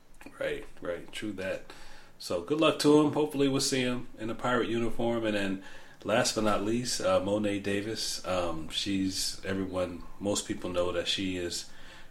Right, 0.40 0.64
right, 0.80 1.12
true 1.12 1.32
that. 1.32 1.70
So 2.18 2.40
good 2.40 2.60
luck 2.60 2.78
to 2.78 3.00
him. 3.00 3.12
Hopefully, 3.12 3.46
we'll 3.46 3.60
see 3.60 3.82
him 3.82 4.06
in 4.18 4.30
a 4.30 4.34
pirate 4.34 4.70
uniform. 4.70 5.26
And 5.26 5.36
then, 5.36 5.62
last 6.02 6.34
but 6.34 6.44
not 6.44 6.64
least, 6.64 7.02
uh, 7.02 7.20
Mo'ne 7.20 7.60
Davis. 7.62 8.26
Um, 8.26 8.70
she's 8.70 9.38
everyone. 9.44 10.02
Most 10.18 10.48
people 10.48 10.70
know 10.70 10.92
that 10.92 11.08
she 11.08 11.36
is 11.36 11.66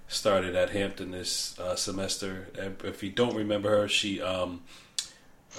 started 0.07 0.55
at 0.55 0.69
Hampton 0.69 1.11
this 1.11 1.59
uh, 1.59 1.75
semester. 1.75 2.47
If 2.83 3.03
you 3.03 3.09
don't 3.09 3.35
remember 3.35 3.69
her, 3.69 3.87
she 3.87 4.21
um, 4.21 4.61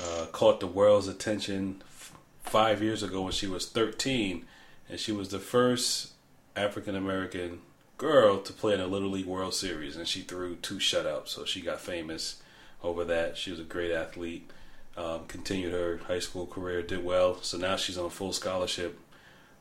uh, 0.03 0.27
caught 0.33 0.61
the 0.61 0.67
world's 0.67 1.09
attention 1.09 1.83
f- 1.87 2.13
five 2.43 2.83
years 2.83 3.03
ago 3.03 3.23
when 3.23 3.33
she 3.33 3.47
was 3.47 3.69
13, 3.69 4.45
and 4.89 4.99
she 4.99 5.13
was 5.13 5.29
the 5.29 5.39
first 5.39 6.13
African 6.57 6.97
American 6.97 7.61
girl 7.99 8.39
to 8.39 8.53
play 8.53 8.75
in 8.75 8.81
a 8.81 8.87
Little 8.87 9.11
League 9.11 9.27
World 9.27 9.55
Series, 9.55 9.97
and 9.97 10.09
she 10.09 10.23
threw 10.23 10.57
two 10.57 10.77
shutouts, 10.77 11.29
so 11.29 11.45
she 11.45 11.61
got 11.61 11.81
famous 11.81 12.41
over 12.83 13.05
that. 13.05 13.37
She 13.37 13.51
was 13.51 13.61
a 13.61 13.65
great 13.65 13.91
athlete. 13.91 14.51
Um, 14.97 15.27
continued 15.27 15.73
her 15.73 16.01
high 16.09 16.19
school 16.19 16.47
career, 16.47 16.83
did 16.83 17.05
well. 17.05 17.41
So 17.43 17.57
now 17.57 17.77
she's 17.77 17.97
on 17.97 18.07
a 18.07 18.11
full 18.11 18.33
scholarship 18.33 18.99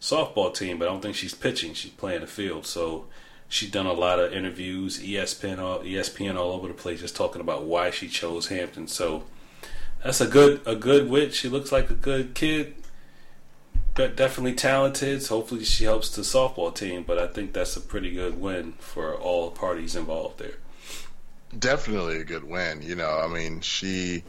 softball 0.01 0.51
team, 0.53 0.79
but 0.79 0.87
I 0.87 0.91
don't 0.91 1.01
think 1.01 1.15
she's 1.15 1.35
pitching. 1.35 1.75
She's 1.75 1.91
playing 1.91 2.21
the 2.21 2.27
field. 2.27 2.65
So 2.65 3.05
She's 3.49 3.71
done 3.71 3.85
a 3.85 3.93
lot 3.93 4.19
of 4.19 4.33
interviews, 4.33 4.99
ESPN 4.99 5.59
all 5.59 5.79
ESPN 5.79 6.35
all 6.35 6.51
over 6.51 6.67
the 6.67 6.73
place, 6.73 6.99
just 6.99 7.15
talking 7.15 7.41
about 7.41 7.63
why 7.63 7.91
she 7.91 8.09
chose 8.09 8.47
Hampton. 8.47 8.87
So 8.87 9.23
that's 10.03 10.19
a 10.19 10.27
good 10.27 10.61
a 10.65 10.75
good 10.75 11.09
wit. 11.09 11.33
She 11.33 11.47
looks 11.47 11.71
like 11.71 11.89
a 11.89 11.93
good 11.93 12.35
kid, 12.35 12.75
definitely 13.95 14.53
talented. 14.53 15.23
So 15.23 15.37
hopefully 15.37 15.63
she 15.63 15.85
helps 15.85 16.13
the 16.13 16.23
softball 16.23 16.75
team. 16.75 17.03
But 17.03 17.19
I 17.19 17.27
think 17.27 17.53
that's 17.53 17.77
a 17.77 17.81
pretty 17.81 18.11
good 18.11 18.39
win 18.39 18.73
for 18.79 19.15
all 19.15 19.51
parties 19.51 19.95
involved 19.95 20.39
there. 20.39 20.55
Definitely 21.57 22.17
a 22.17 22.25
good 22.25 22.43
win. 22.43 22.81
You 22.81 22.95
know, 22.95 23.17
I 23.17 23.27
mean, 23.27 23.61
she 23.61 24.23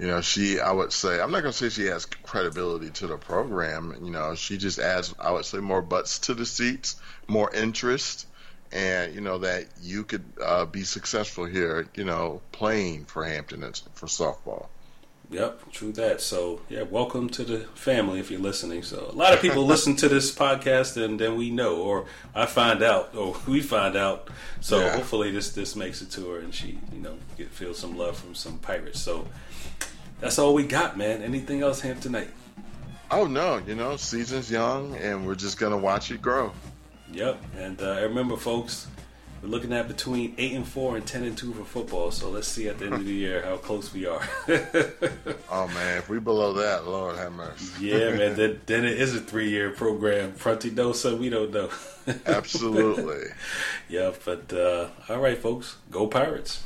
you 0.00 0.08
know, 0.08 0.20
she, 0.20 0.58
I 0.58 0.72
would 0.72 0.92
say, 0.92 1.20
I'm 1.20 1.30
not 1.30 1.42
going 1.42 1.52
to 1.52 1.58
say 1.58 1.68
she 1.68 1.86
has 1.86 2.04
credibility 2.04 2.90
to 2.90 3.06
the 3.06 3.16
program. 3.16 3.94
You 4.02 4.10
know, 4.10 4.34
she 4.34 4.58
just 4.58 4.80
adds, 4.80 5.14
I 5.20 5.30
would 5.30 5.44
say, 5.44 5.58
more 5.58 5.82
butts 5.82 6.18
to 6.20 6.34
the 6.34 6.44
seats, 6.44 6.96
more 7.28 7.54
interest 7.54 8.26
and 8.74 9.14
you 9.14 9.20
know 9.20 9.38
that 9.38 9.66
you 9.80 10.02
could 10.02 10.24
uh, 10.42 10.66
be 10.66 10.82
successful 10.82 11.44
here, 11.44 11.86
you 11.94 12.04
know, 12.04 12.42
playing 12.52 13.04
for 13.04 13.24
Hampton 13.24 13.60
for 13.94 14.06
softball. 14.06 14.66
Yep, 15.30 15.72
true 15.72 15.92
that. 15.92 16.20
So 16.20 16.60
yeah, 16.68 16.82
welcome 16.82 17.30
to 17.30 17.44
the 17.44 17.60
family 17.74 18.20
if 18.20 18.30
you're 18.30 18.40
listening. 18.40 18.82
So 18.82 19.08
a 19.10 19.14
lot 19.14 19.32
of 19.32 19.40
people 19.40 19.64
listen 19.66 19.96
to 19.96 20.08
this 20.08 20.34
podcast 20.34 21.02
and 21.02 21.18
then 21.18 21.36
we 21.36 21.50
know, 21.50 21.76
or 21.76 22.06
I 22.34 22.46
find 22.46 22.82
out, 22.82 23.14
or 23.14 23.36
we 23.46 23.60
find 23.60 23.96
out. 23.96 24.28
So 24.60 24.80
yeah. 24.80 24.96
hopefully 24.96 25.30
this 25.30 25.52
this 25.52 25.76
makes 25.76 26.02
it 26.02 26.10
to 26.12 26.28
her 26.30 26.40
and 26.40 26.52
she, 26.52 26.78
you 26.92 27.00
know, 27.00 27.16
get 27.38 27.50
feel 27.50 27.74
some 27.74 27.96
love 27.96 28.18
from 28.18 28.34
some 28.34 28.58
pirates. 28.58 29.00
So 29.00 29.26
that's 30.20 30.38
all 30.38 30.52
we 30.52 30.64
got, 30.66 30.98
man. 30.98 31.22
Anything 31.22 31.62
else, 31.62 31.80
Hamptonite? 31.80 32.30
Oh 33.10 33.26
no, 33.26 33.58
you 33.58 33.76
know, 33.76 33.96
season's 33.96 34.50
young, 34.50 34.96
and 34.96 35.26
we're 35.26 35.36
just 35.36 35.58
gonna 35.58 35.78
watch 35.78 36.10
it 36.10 36.20
grow. 36.20 36.52
Yep, 37.14 37.44
and 37.58 37.80
uh, 37.80 38.00
remember, 38.02 38.36
folks, 38.36 38.88
we're 39.40 39.48
looking 39.48 39.72
at 39.72 39.86
between 39.86 40.34
eight 40.36 40.52
and 40.54 40.66
four 40.66 40.96
and 40.96 41.06
ten 41.06 41.22
and 41.22 41.38
two 41.38 41.52
for 41.52 41.64
football. 41.64 42.10
So 42.10 42.28
let's 42.30 42.48
see 42.48 42.66
at 42.68 42.78
the 42.78 42.86
end 42.86 42.94
of 42.94 43.04
the 43.04 43.12
year 43.12 43.42
how 43.42 43.56
close 43.56 43.92
we 43.92 44.04
are. 44.06 44.26
oh 44.48 45.68
man, 45.68 45.98
if 45.98 46.08
we 46.08 46.18
below 46.18 46.54
that, 46.54 46.88
Lord 46.88 47.16
have 47.16 47.32
mercy. 47.32 47.86
yeah, 47.86 48.10
man. 48.10 48.34
Then, 48.34 48.60
then 48.66 48.84
it 48.84 49.00
is 49.00 49.14
a 49.14 49.20
three 49.20 49.50
year 49.50 49.70
program. 49.70 50.34
So 50.36 51.16
we 51.16 51.28
don't 51.28 51.52
know. 51.52 51.70
Absolutely. 52.26 53.26
yeah, 53.88 54.12
but 54.24 54.52
uh, 54.52 54.88
all 55.08 55.20
right, 55.20 55.38
folks, 55.38 55.76
go 55.90 56.08
Pirates. 56.08 56.64